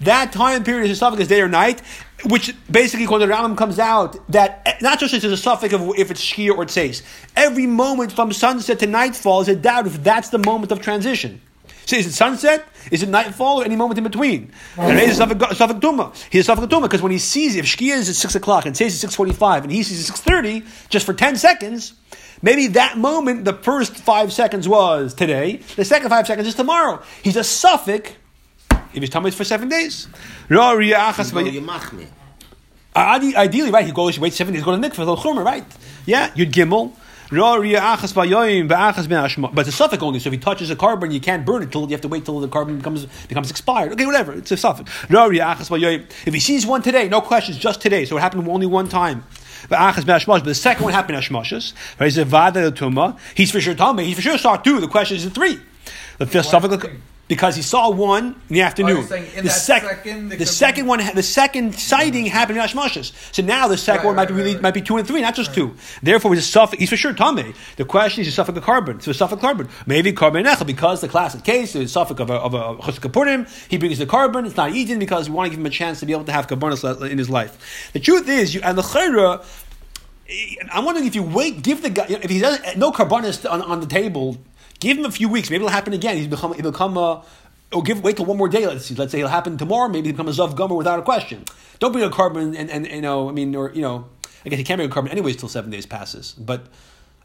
That 0.00 0.32
time 0.32 0.64
period 0.64 0.90
is 0.90 1.00
safek 1.00 1.26
day 1.28 1.40
or 1.40 1.48
night 1.48 1.80
which 2.24 2.52
basically, 2.70 3.06
when 3.06 3.20
the 3.20 3.26
Rambam 3.26 3.56
comes 3.56 3.78
out, 3.78 4.16
that 4.32 4.62
eh, 4.66 4.74
not 4.82 4.98
just 4.98 5.14
is 5.14 5.24
a 5.24 5.28
safek 5.28 5.72
of 5.72 5.96
if 5.96 6.10
it's 6.10 6.20
Shkia 6.20 6.50
or 6.50 6.66
Tseis. 6.66 7.02
Every 7.36 7.66
moment 7.66 8.12
from 8.12 8.32
sunset 8.32 8.80
to 8.80 8.86
nightfall 8.86 9.40
is 9.40 9.48
a 9.48 9.56
doubt 9.56 9.86
if 9.86 10.02
that's 10.02 10.28
the 10.28 10.38
moment 10.38 10.72
of 10.72 10.82
transition. 10.82 11.40
So 11.88 11.96
is 11.96 12.06
it 12.06 12.12
sunset? 12.12 12.68
Is 12.90 13.02
it 13.02 13.08
nightfall 13.08 13.62
or 13.62 13.64
any 13.64 13.74
moment 13.74 13.96
in 13.96 14.04
between? 14.04 14.52
And 14.76 14.98
he's 14.98 15.18
a 15.18 15.24
safek 15.24 15.80
Duma. 15.80 16.12
He's 16.28 16.46
a 16.46 16.52
safek 16.54 16.68
Duma 16.68 16.86
because 16.86 17.00
when 17.00 17.12
he 17.12 17.18
sees 17.18 17.56
if 17.56 17.64
Shkia 17.64 17.94
is 17.96 18.10
at 18.10 18.14
6 18.14 18.34
o'clock 18.34 18.66
and 18.66 18.76
says 18.76 19.02
it's 19.02 19.16
6.45 19.16 19.62
and 19.62 19.72
he 19.72 19.82
sees 19.82 20.06
it 20.06 20.12
6.30, 20.12 20.90
just 20.90 21.06
for 21.06 21.14
10 21.14 21.36
seconds, 21.36 21.94
maybe 22.42 22.66
that 22.66 22.98
moment, 22.98 23.46
the 23.46 23.54
first 23.54 23.96
five 23.96 24.34
seconds 24.34 24.68
was 24.68 25.14
today, 25.14 25.62
the 25.76 25.84
second 25.86 26.10
five 26.10 26.26
seconds 26.26 26.46
is 26.46 26.54
tomorrow. 26.54 27.02
He's 27.22 27.36
a 27.36 27.40
safek 27.40 28.16
if 28.92 29.00
he's 29.00 29.08
tamei 29.08 29.32
for 29.32 29.44
seven 29.44 29.70
days. 29.70 30.08
Ideally, 32.94 33.70
right, 33.70 33.86
he 33.86 33.92
goes, 33.92 34.18
wait 34.18 34.34
seven 34.34 34.52
days, 34.52 34.62
go 34.62 34.72
to 34.72 34.76
the 34.76 34.86
mikveh, 34.86 35.06
the 35.06 35.16
chumrah, 35.16 35.42
right? 35.42 35.64
Yeah, 36.04 36.32
you'd 36.34 36.52
gimel. 36.52 36.92
But 37.30 37.36
it's 37.40 37.68
a 39.80 39.82
safek 39.82 40.02
only, 40.02 40.18
so 40.18 40.28
if 40.28 40.32
he 40.32 40.38
touches 40.38 40.70
a 40.70 40.76
korban, 40.76 41.12
you 41.12 41.20
can't 41.20 41.44
burn 41.44 41.62
it 41.62 41.70
till 41.70 41.82
you 41.82 41.90
have 41.90 42.00
to 42.00 42.08
wait 42.08 42.24
till 42.24 42.40
the 42.40 42.48
korban 42.48 42.78
becomes 42.78 43.06
becomes 43.28 43.50
expired. 43.50 43.92
Okay, 43.92 44.06
whatever, 44.06 44.32
it's 44.32 44.50
a 44.50 44.54
safek. 44.54 44.88
If 46.26 46.32
he 46.32 46.40
sees 46.40 46.64
one 46.64 46.80
today, 46.80 47.06
no 47.08 47.20
questions, 47.20 47.58
just 47.58 47.82
today, 47.82 48.06
so 48.06 48.16
it 48.16 48.20
happened 48.20 48.48
only 48.48 48.66
one 48.66 48.88
time. 48.88 49.24
But 49.68 49.94
the 49.96 50.54
second 50.54 50.84
one 50.84 50.94
happened 50.94 51.18
Ashmashas. 51.18 51.74
He's 53.34 53.50
for 53.50 53.60
sure 53.60 53.74
Tamei, 53.74 54.04
he's 54.04 54.16
for 54.16 54.22
sure 54.22 54.38
start 54.38 54.64
two. 54.64 54.80
The 54.80 54.88
question 54.88 55.18
is 55.18 55.26
in 55.26 55.32
three. 55.32 55.58
The 56.16 56.26
fifth 56.26 56.46
safek 56.46 56.98
because 57.28 57.54
he 57.54 57.62
saw 57.62 57.90
one 57.90 58.34
in 58.48 58.54
the 58.54 58.62
afternoon. 58.62 59.06
Oh, 59.08 59.14
in 59.14 59.44
the 59.44 59.50
sec- 59.50 59.82
second, 59.82 60.30
the 60.30 60.46
second 60.46 60.86
one, 60.86 61.00
the 61.14 61.22
second 61.22 61.74
sighting 61.74 62.26
happened 62.26 62.58
in 62.58 62.64
Hashmashas. 62.64 63.12
So 63.34 63.42
now 63.42 63.68
the 63.68 63.76
second 63.76 63.98
Right, 63.98 64.06
one 64.06 64.16
might 64.16 64.22
right, 64.22 64.28
be 64.28 64.34
really 64.34 64.54
right, 64.54 64.62
might 64.62 64.74
be 64.74 64.80
two 64.80 64.96
and 64.96 65.06
three, 65.06 65.20
not 65.20 65.34
just 65.34 65.54
two. 65.54 65.74
Therefore, 66.02 66.34
he's 66.34 66.54
a 66.54 66.58
safek. 66.58 66.78
He's 66.78 66.88
for 66.88 66.96
sure 66.96 67.12
tame. 67.12 67.54
The 67.76 67.84
question 67.84 68.22
is, 68.22 68.38
a 68.38 68.42
safek 68.42 68.56
of 68.56 68.64
korban. 68.64 69.02
So 69.02 69.10
a 69.10 69.14
safek 69.14 69.40
korban. 69.40 69.70
Maybe 69.86 70.12
korban 70.12 70.46
echel 70.46 70.66
because 70.66 71.02
the 71.02 71.08
classic 71.08 71.44
case 71.44 71.76
is 71.76 71.94
safek 71.94 72.18
of 72.18 72.30
a 72.30 72.34
of 72.34 72.54
a 72.54 72.76
chosek 72.82 73.00
kapurim. 73.00 73.46
He 73.68 73.76
brings 73.76 73.98
the 73.98 74.06
korban. 74.06 74.46
It's 74.46 74.56
not 74.56 74.72
eaten 74.72 74.98
because 74.98 75.28
we 75.28 75.36
want 75.36 75.46
to 75.46 75.50
give 75.50 75.60
him 75.60 75.66
a 75.66 75.70
chance 75.70 76.00
to 76.00 76.06
be 76.06 76.12
able 76.12 76.24
to 76.24 76.32
have 76.32 76.46
korbanos 76.46 77.08
in 77.10 77.18
his 77.18 77.28
life. 77.28 77.90
The 77.92 78.00
truth 78.00 78.28
is, 78.28 78.54
you 78.54 78.62
and 78.64 78.78
the 78.78 78.82
chayra. 78.82 79.44
Eh, 80.30 80.54
I'm 80.72 80.84
wondering 80.84 81.06
if 81.06 81.14
you 81.14 81.22
wait, 81.22 81.62
give 81.62 81.82
the 81.82 81.90
guy 81.90 82.06
if 82.08 82.30
he 82.30 82.40
doesn't 82.40 82.64
eh, 82.64 82.74
no 82.76 82.90
korbanos 82.92 83.50
on, 83.50 83.62
on 83.62 83.80
the 83.80 83.86
table, 83.86 84.38
give 84.80 84.98
him 84.98 85.04
a 85.04 85.10
few 85.10 85.28
weeks. 85.28 85.50
Maybe 85.50 85.64
it'll 85.64 85.68
happen 85.68 85.92
again. 85.92 86.16
He's 86.16 86.26
become 86.26 86.54
he'll 86.54 86.70
become 86.70 86.96
a. 86.96 87.24
Or 87.70 87.82
give 87.82 88.02
wait 88.02 88.16
till 88.16 88.24
one 88.24 88.38
more 88.38 88.48
day. 88.48 88.66
Let's 88.66 88.86
see. 88.86 88.94
Let's 88.94 89.12
say 89.12 89.18
it'll 89.18 89.30
happen 89.30 89.58
tomorrow. 89.58 89.88
Maybe 89.88 90.08
he'll 90.08 90.14
become 90.14 90.28
a 90.28 90.32
zav 90.32 90.56
gomer 90.56 90.74
without 90.74 90.98
a 90.98 91.02
question. 91.02 91.44
Don't 91.80 91.92
bring 91.92 92.04
a 92.04 92.08
korban 92.08 92.56
and, 92.56 92.70
and 92.70 92.86
you 92.86 93.02
know 93.02 93.28
I 93.28 93.32
mean 93.32 93.54
or 93.54 93.70
you 93.74 93.82
know 93.82 94.08
I 94.44 94.48
guess 94.48 94.58
he 94.58 94.64
can't 94.64 94.78
bring 94.78 94.90
a 94.90 94.94
korban 94.94 95.10
anyways 95.10 95.36
till 95.36 95.50
seven 95.50 95.70
days 95.70 95.84
passes. 95.84 96.32
But 96.32 96.66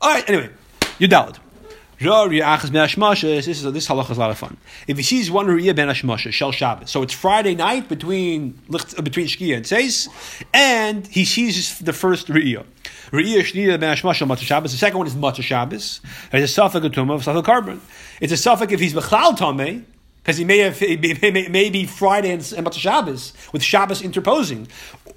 all 0.01 0.13
right. 0.13 0.27
Anyway, 0.29 0.49
you're 0.99 1.09
valid. 1.09 1.39
This 1.99 3.47
is 3.47 3.63
this 3.63 3.87
halacha 3.87 4.11
is 4.11 4.17
a 4.17 4.19
lot 4.19 4.31
of 4.31 4.37
fun. 4.37 4.57
If 4.87 4.97
he 4.97 5.03
sees 5.03 5.31
one 5.31 5.47
riyah 5.47 5.73
ben 5.75 5.87
hashmasha 5.87 6.33
shel 6.33 6.51
Shabbos, 6.51 6.89
so 6.89 7.01
it's 7.01 7.13
Friday 7.13 7.55
night 7.55 7.87
between 7.87 8.59
uh, 8.73 9.01
between 9.01 9.27
shkia 9.27 9.55
and 9.55 9.65
seis, 9.65 10.09
and 10.53 11.07
he 11.07 11.23
sees 11.23 11.79
the 11.79 11.93
first 11.93 12.27
riyah. 12.27 12.65
The 13.13 14.75
second 14.75 14.97
one 14.97 15.05
is 15.05 15.13
matzah 15.13 15.43
Shabbos. 15.43 16.01
It's 16.31 16.57
a 16.57 16.61
safek 16.61 16.83
of 16.83 16.91
tumah, 16.93 17.21
safek 17.21 17.43
korban. 17.43 17.79
It's 18.19 18.33
a 18.33 18.35
safek 18.35 18.71
if 18.71 18.79
he's 18.79 18.95
bechal 18.95 19.37
tameh. 19.37 19.83
Because 20.23 20.37
he 20.37 20.45
may 20.45 20.59
have 20.59 20.81
it 20.81 21.21
may, 21.21 21.85
Friday 21.85 22.31
and, 22.31 22.53
and 22.57 22.65
Matzah 22.65 22.79
Shabbos 22.79 23.33
with 23.51 23.61
Shabbos 23.61 24.01
interposing, 24.01 24.67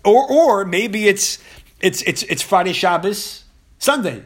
or 0.04 0.28
or 0.28 0.64
maybe 0.64 1.06
it's 1.06 1.38
it's 1.80 2.02
it's 2.02 2.24
it's 2.24 2.42
Friday 2.42 2.72
Shabbos 2.72 3.44
Sunday. 3.78 4.24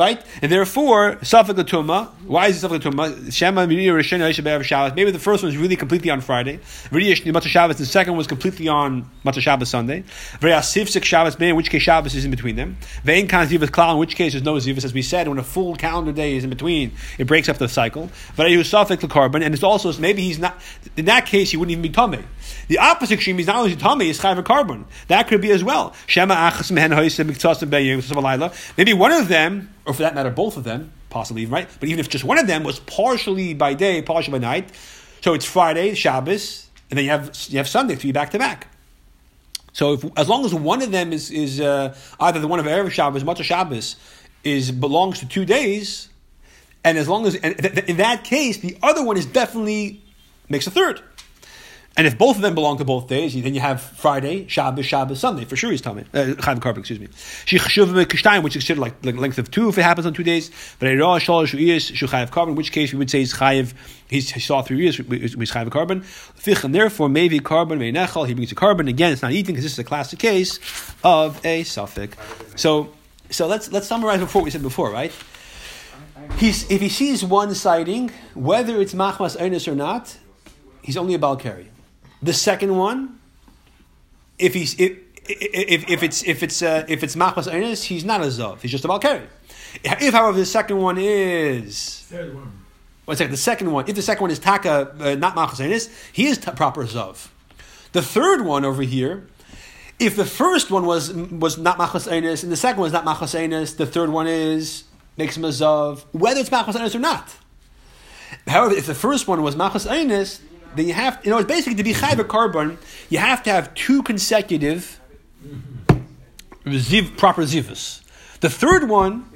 Right? 0.00 0.24
And 0.40 0.50
therefore, 0.50 1.16
Safak 1.16 1.56
Latuma, 1.56 2.08
why 2.24 2.46
is 2.46 2.64
it 2.64 2.66
Safak 2.66 2.80
Latuma? 2.80 3.30
Shema 3.30 3.66
Rishon 3.66 4.64
Shabbos. 4.64 4.96
Maybe 4.96 5.10
the 5.10 5.18
first 5.18 5.42
one 5.42 5.52
is 5.52 5.58
really 5.58 5.76
completely 5.76 6.08
on 6.08 6.22
Friday. 6.22 6.56
Shni 6.90 7.30
Matzah 7.30 7.48
Shabbos, 7.48 7.76
the 7.76 7.84
second 7.84 8.16
was 8.16 8.26
completely 8.26 8.66
on 8.66 9.10
Matzah 9.26 9.42
Shabbos 9.42 9.68
Sunday. 9.68 10.04
Ve'asif 10.40 10.88
Sik 10.88 11.04
Shabbos 11.04 11.36
in 11.36 11.54
which 11.54 11.68
case 11.68 11.82
Shabbos 11.82 12.14
is 12.14 12.24
in 12.24 12.30
between 12.30 12.56
them. 12.56 12.78
Ve'en 13.04 13.28
Kan 13.28 13.46
Zivas 13.46 13.68
Klal, 13.68 13.92
in 13.92 13.98
which 13.98 14.16
case 14.16 14.32
there's 14.32 14.42
no 14.42 14.54
Zivas, 14.54 14.86
as 14.86 14.94
we 14.94 15.02
said, 15.02 15.28
when 15.28 15.36
a 15.36 15.44
full 15.44 15.76
calendar 15.76 16.12
day 16.12 16.34
is 16.34 16.44
in 16.44 16.50
between, 16.50 16.92
it 17.18 17.26
breaks 17.26 17.50
up 17.50 17.58
the 17.58 17.68
cycle. 17.68 18.08
Ve'ayu 18.38 18.60
Safak 18.60 19.06
Korban, 19.06 19.44
and 19.44 19.52
it's 19.52 19.62
also, 19.62 19.92
maybe 20.00 20.22
he's 20.22 20.38
not, 20.38 20.58
in 20.96 21.04
that 21.04 21.26
case, 21.26 21.50
he 21.50 21.58
wouldn't 21.58 21.72
even 21.72 21.82
be 21.82 21.90
Tomei. 21.90 22.24
The 22.68 22.78
opposite 22.78 23.14
extreme 23.14 23.38
is 23.38 23.48
not 23.48 23.56
only 23.56 23.76
Tomei, 23.76 24.06
is 24.06 24.18
Chayv 24.18 24.42
Korban. 24.44 24.86
That 25.08 25.28
could 25.28 25.42
be 25.42 25.50
as 25.50 25.62
well. 25.62 25.94
Shema 26.06 26.50
Maybe 28.76 28.92
one 28.94 29.12
of 29.12 29.28
them, 29.28 29.68
or 29.90 29.94
for 29.94 30.02
that 30.02 30.14
matter, 30.14 30.30
both 30.30 30.56
of 30.56 30.64
them, 30.64 30.92
possibly, 31.10 31.46
right? 31.46 31.68
But 31.80 31.88
even 31.88 31.98
if 31.98 32.08
just 32.08 32.24
one 32.24 32.38
of 32.38 32.46
them 32.46 32.62
was 32.62 32.78
partially 32.78 33.54
by 33.54 33.74
day, 33.74 34.02
partially 34.02 34.38
by 34.38 34.38
night, 34.38 34.70
so 35.20 35.34
it's 35.34 35.44
Friday, 35.44 35.94
Shabbos, 35.94 36.68
and 36.88 36.96
then 36.96 37.04
you 37.04 37.10
have 37.10 37.36
you 37.48 37.58
have 37.58 37.68
Sunday, 37.68 37.96
three 37.96 38.12
back 38.12 38.30
to 38.30 38.38
back. 38.38 38.68
So 39.72 39.94
if, 39.94 40.04
as 40.16 40.28
long 40.28 40.44
as 40.44 40.54
one 40.54 40.80
of 40.80 40.92
them 40.92 41.12
is 41.12 41.30
is 41.30 41.60
uh, 41.60 41.94
either 42.20 42.38
the 42.38 42.48
one 42.48 42.60
of 42.60 42.66
Erev 42.66 42.90
Shabbos, 42.90 43.24
Matzah 43.24 43.42
Shabbos, 43.42 43.96
is 44.44 44.70
belongs 44.70 45.18
to 45.18 45.28
two 45.28 45.44
days, 45.44 46.08
and 46.84 46.96
as 46.96 47.08
long 47.08 47.26
as 47.26 47.38
th- 47.38 47.56
th- 47.56 47.84
in 47.86 47.96
that 47.96 48.22
case, 48.22 48.58
the 48.58 48.78
other 48.82 49.04
one 49.04 49.16
is 49.16 49.26
definitely 49.26 50.02
makes 50.48 50.66
a 50.68 50.70
third. 50.70 51.02
And 52.00 52.06
if 52.06 52.16
both 52.16 52.36
of 52.36 52.40
them 52.40 52.54
belong 52.54 52.78
to 52.78 52.84
both 52.86 53.08
days, 53.08 53.34
then 53.34 53.54
you 53.54 53.60
have 53.60 53.82
Friday, 53.82 54.48
Shabbos, 54.48 54.86
Shabbos, 54.86 55.20
Sunday. 55.20 55.44
For 55.44 55.54
sure, 55.54 55.70
he's 55.70 55.82
telling 55.82 55.98
me. 55.98 56.04
Uh, 56.14 56.34
Chaim 56.40 56.58
Karpik, 56.58 56.78
excuse 56.78 56.98
me. 56.98 57.08
Shechshuv 57.08 58.42
which 58.42 58.56
is 58.56 58.62
considered 58.62 58.80
like, 58.80 59.04
like 59.04 59.16
length 59.16 59.36
of 59.36 59.50
two 59.50 59.68
if 59.68 59.76
it 59.76 59.82
happens 59.82 60.06
on 60.06 60.14
two 60.14 60.22
days. 60.22 60.50
But 60.78 60.86
Eirah, 60.86 61.20
Shalosh, 61.20 61.54
Uyis, 61.54 61.92
Shuchayev 61.92 62.30
Korban, 62.30 62.48
in 62.48 62.54
which 62.54 62.72
case 62.72 62.94
we 62.94 62.98
would 63.00 63.10
say 63.10 63.18
he's 63.18 63.34
Chayev, 63.34 63.74
he's, 64.08 64.30
he 64.30 64.40
saw 64.40 64.62
three 64.62 64.78
years, 64.78 64.96
he's 64.96 65.34
Chayev 65.52 65.68
Korban. 65.68 66.00
Fich, 66.00 66.64
and 66.64 66.74
therefore, 66.74 67.10
maybe 67.10 67.38
Korban, 67.38 67.76
Nechal, 67.92 68.26
he 68.26 68.32
brings 68.32 68.50
a 68.50 68.54
korban. 68.54 68.88
Again, 68.88 69.12
it's 69.12 69.20
not 69.20 69.32
eating 69.32 69.54
because 69.54 69.64
this 69.64 69.74
is 69.74 69.78
a 69.78 69.84
classic 69.84 70.20
case 70.20 70.58
of 71.04 71.38
a 71.44 71.64
safek. 71.64 72.14
So, 72.58 72.94
so 73.28 73.46
let's, 73.46 73.70
let's 73.72 73.86
summarize 73.86 74.20
before 74.20 74.40
what 74.40 74.44
we 74.46 74.50
said 74.50 74.62
before, 74.62 74.90
right? 74.90 75.12
He's, 76.38 76.70
if 76.70 76.80
he 76.80 76.88
sees 76.88 77.22
one 77.22 77.54
sighting, 77.54 78.10
whether 78.32 78.80
it's 78.80 78.94
Machmas 78.94 79.36
Einis 79.36 79.68
or 79.68 79.74
not, 79.74 80.16
he's 80.80 80.96
only 80.96 81.12
a 81.12 81.18
Balkari. 81.18 81.66
The 82.22 82.32
second 82.32 82.76
one, 82.76 83.18
if 84.38 84.54
he's 84.54 84.78
if 84.78 84.98
if, 85.26 85.88
if 85.88 86.02
it's 86.02 86.22
if 86.24 86.42
it's 86.42 86.62
uh, 86.62 86.84
if 86.88 87.02
it's 87.02 87.16
machmas 87.16 87.50
einis, 87.50 87.84
he's 87.84 88.04
not 88.04 88.20
a 88.20 88.24
zav. 88.26 88.60
He's 88.60 88.70
just 88.70 88.84
a 88.84 88.88
balkari. 88.88 89.26
If, 89.84 90.12
however, 90.12 90.36
the 90.36 90.46
second 90.46 90.78
one 90.78 90.98
is 90.98 92.00
Third 92.08 92.34
one. 92.34 92.52
one 93.04 93.16
second, 93.16 93.30
the 93.30 93.36
second 93.36 93.70
one, 93.70 93.88
if 93.88 93.94
the 93.94 94.02
second 94.02 94.22
one 94.22 94.30
is 94.32 94.40
taka, 94.40 94.92
uh, 94.98 95.14
not 95.14 95.36
machmas 95.36 95.64
einis, 95.64 95.88
he 96.12 96.26
is 96.26 96.38
t- 96.38 96.50
proper 96.50 96.84
zav. 96.84 97.28
The 97.92 98.02
third 98.02 98.44
one 98.44 98.64
over 98.64 98.82
here, 98.82 99.28
if 100.00 100.16
the 100.16 100.24
first 100.24 100.70
one 100.70 100.86
was 100.86 101.12
was 101.12 101.56
not 101.56 101.78
machmas 101.78 102.10
einis 102.10 102.42
and 102.42 102.50
the 102.50 102.56
second 102.56 102.80
one 102.80 102.88
is 102.88 102.92
not 102.92 103.04
machmas 103.04 103.38
einis, 103.38 103.76
the 103.76 103.86
third 103.86 104.10
one 104.10 104.26
is 104.26 104.84
makes 105.16 105.36
him 105.36 105.44
a 105.44 105.48
zav, 105.48 106.04
whether 106.12 106.40
it's 106.40 106.50
machmas 106.50 106.74
einis 106.74 106.94
or 106.94 106.98
not. 107.00 107.36
However, 108.46 108.74
if 108.74 108.86
the 108.86 108.94
first 108.94 109.28
one 109.28 109.42
was 109.42 109.54
machmas 109.54 109.88
einis, 109.88 110.40
then 110.76 110.86
you 110.86 110.92
have, 110.92 111.20
you 111.24 111.30
know, 111.30 111.38
it's 111.38 111.48
basically 111.48 111.76
to 111.76 111.84
be 111.84 111.92
chayv 111.92 112.16
korban, 112.24 112.76
you 113.08 113.18
have 113.18 113.42
to 113.44 113.50
have 113.50 113.74
two 113.74 114.02
consecutive 114.02 115.00
ziv, 116.64 117.16
proper 117.16 117.42
zivus. 117.42 118.02
The 118.40 118.50
third 118.50 118.88
one 118.88 119.26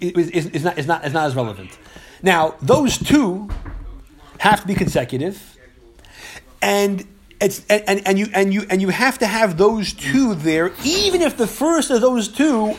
is, 0.00 0.30
is, 0.30 0.46
is, 0.46 0.64
not, 0.64 0.78
is, 0.78 0.86
not, 0.86 1.04
is 1.04 1.12
not 1.12 1.26
as 1.26 1.34
relevant. 1.34 1.76
Now, 2.22 2.56
those 2.60 2.98
two 2.98 3.48
have 4.38 4.60
to 4.60 4.66
be 4.66 4.74
consecutive, 4.74 5.56
and 6.60 7.06
it's 7.40 7.64
and, 7.68 7.82
and, 7.86 8.06
and 8.06 8.18
you 8.18 8.26
and 8.32 8.52
you 8.52 8.66
and 8.68 8.82
you 8.82 8.88
have 8.88 9.18
to 9.18 9.26
have 9.26 9.56
those 9.56 9.92
two 9.92 10.34
there, 10.34 10.72
even 10.84 11.22
if 11.22 11.36
the 11.36 11.46
first 11.46 11.90
of 11.90 12.00
those 12.00 12.28
two 12.28 12.74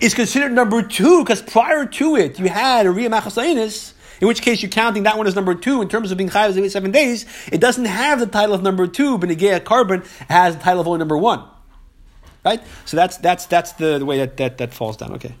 is 0.00 0.14
considered 0.14 0.52
number 0.52 0.82
two, 0.82 1.22
because 1.22 1.42
prior 1.42 1.84
to 1.84 2.16
it 2.16 2.38
you 2.38 2.48
had 2.48 2.86
a 2.86 2.88
Riyah 2.88 3.20
Machasainis, 3.20 3.92
in 4.20 4.28
which 4.28 4.42
case 4.42 4.62
you're 4.62 4.70
counting 4.70 5.04
that 5.04 5.16
one 5.16 5.26
as 5.26 5.34
number 5.34 5.54
two 5.54 5.82
in 5.82 5.88
terms 5.88 6.10
of 6.10 6.18
being 6.18 6.30
chayav 6.30 6.70
seven 6.70 6.90
days. 6.90 7.26
It 7.52 7.60
doesn't 7.60 7.84
have 7.84 8.20
the 8.20 8.26
title 8.26 8.54
of 8.54 8.62
number 8.62 8.86
two, 8.86 9.18
but 9.18 9.28
Negea 9.28 9.60
Korban 9.60 10.06
has 10.28 10.56
the 10.56 10.62
title 10.62 10.80
of 10.80 10.86
only 10.86 10.98
number 10.98 11.16
one. 11.16 11.44
Right? 12.44 12.62
So 12.84 12.96
that's 12.96 13.16
that's 13.18 13.46
that's 13.46 13.72
the, 13.72 13.98
the 13.98 14.06
way 14.06 14.18
that, 14.18 14.36
that, 14.38 14.58
that 14.58 14.72
falls 14.72 14.96
down. 14.96 15.12
Okay. 15.14 15.34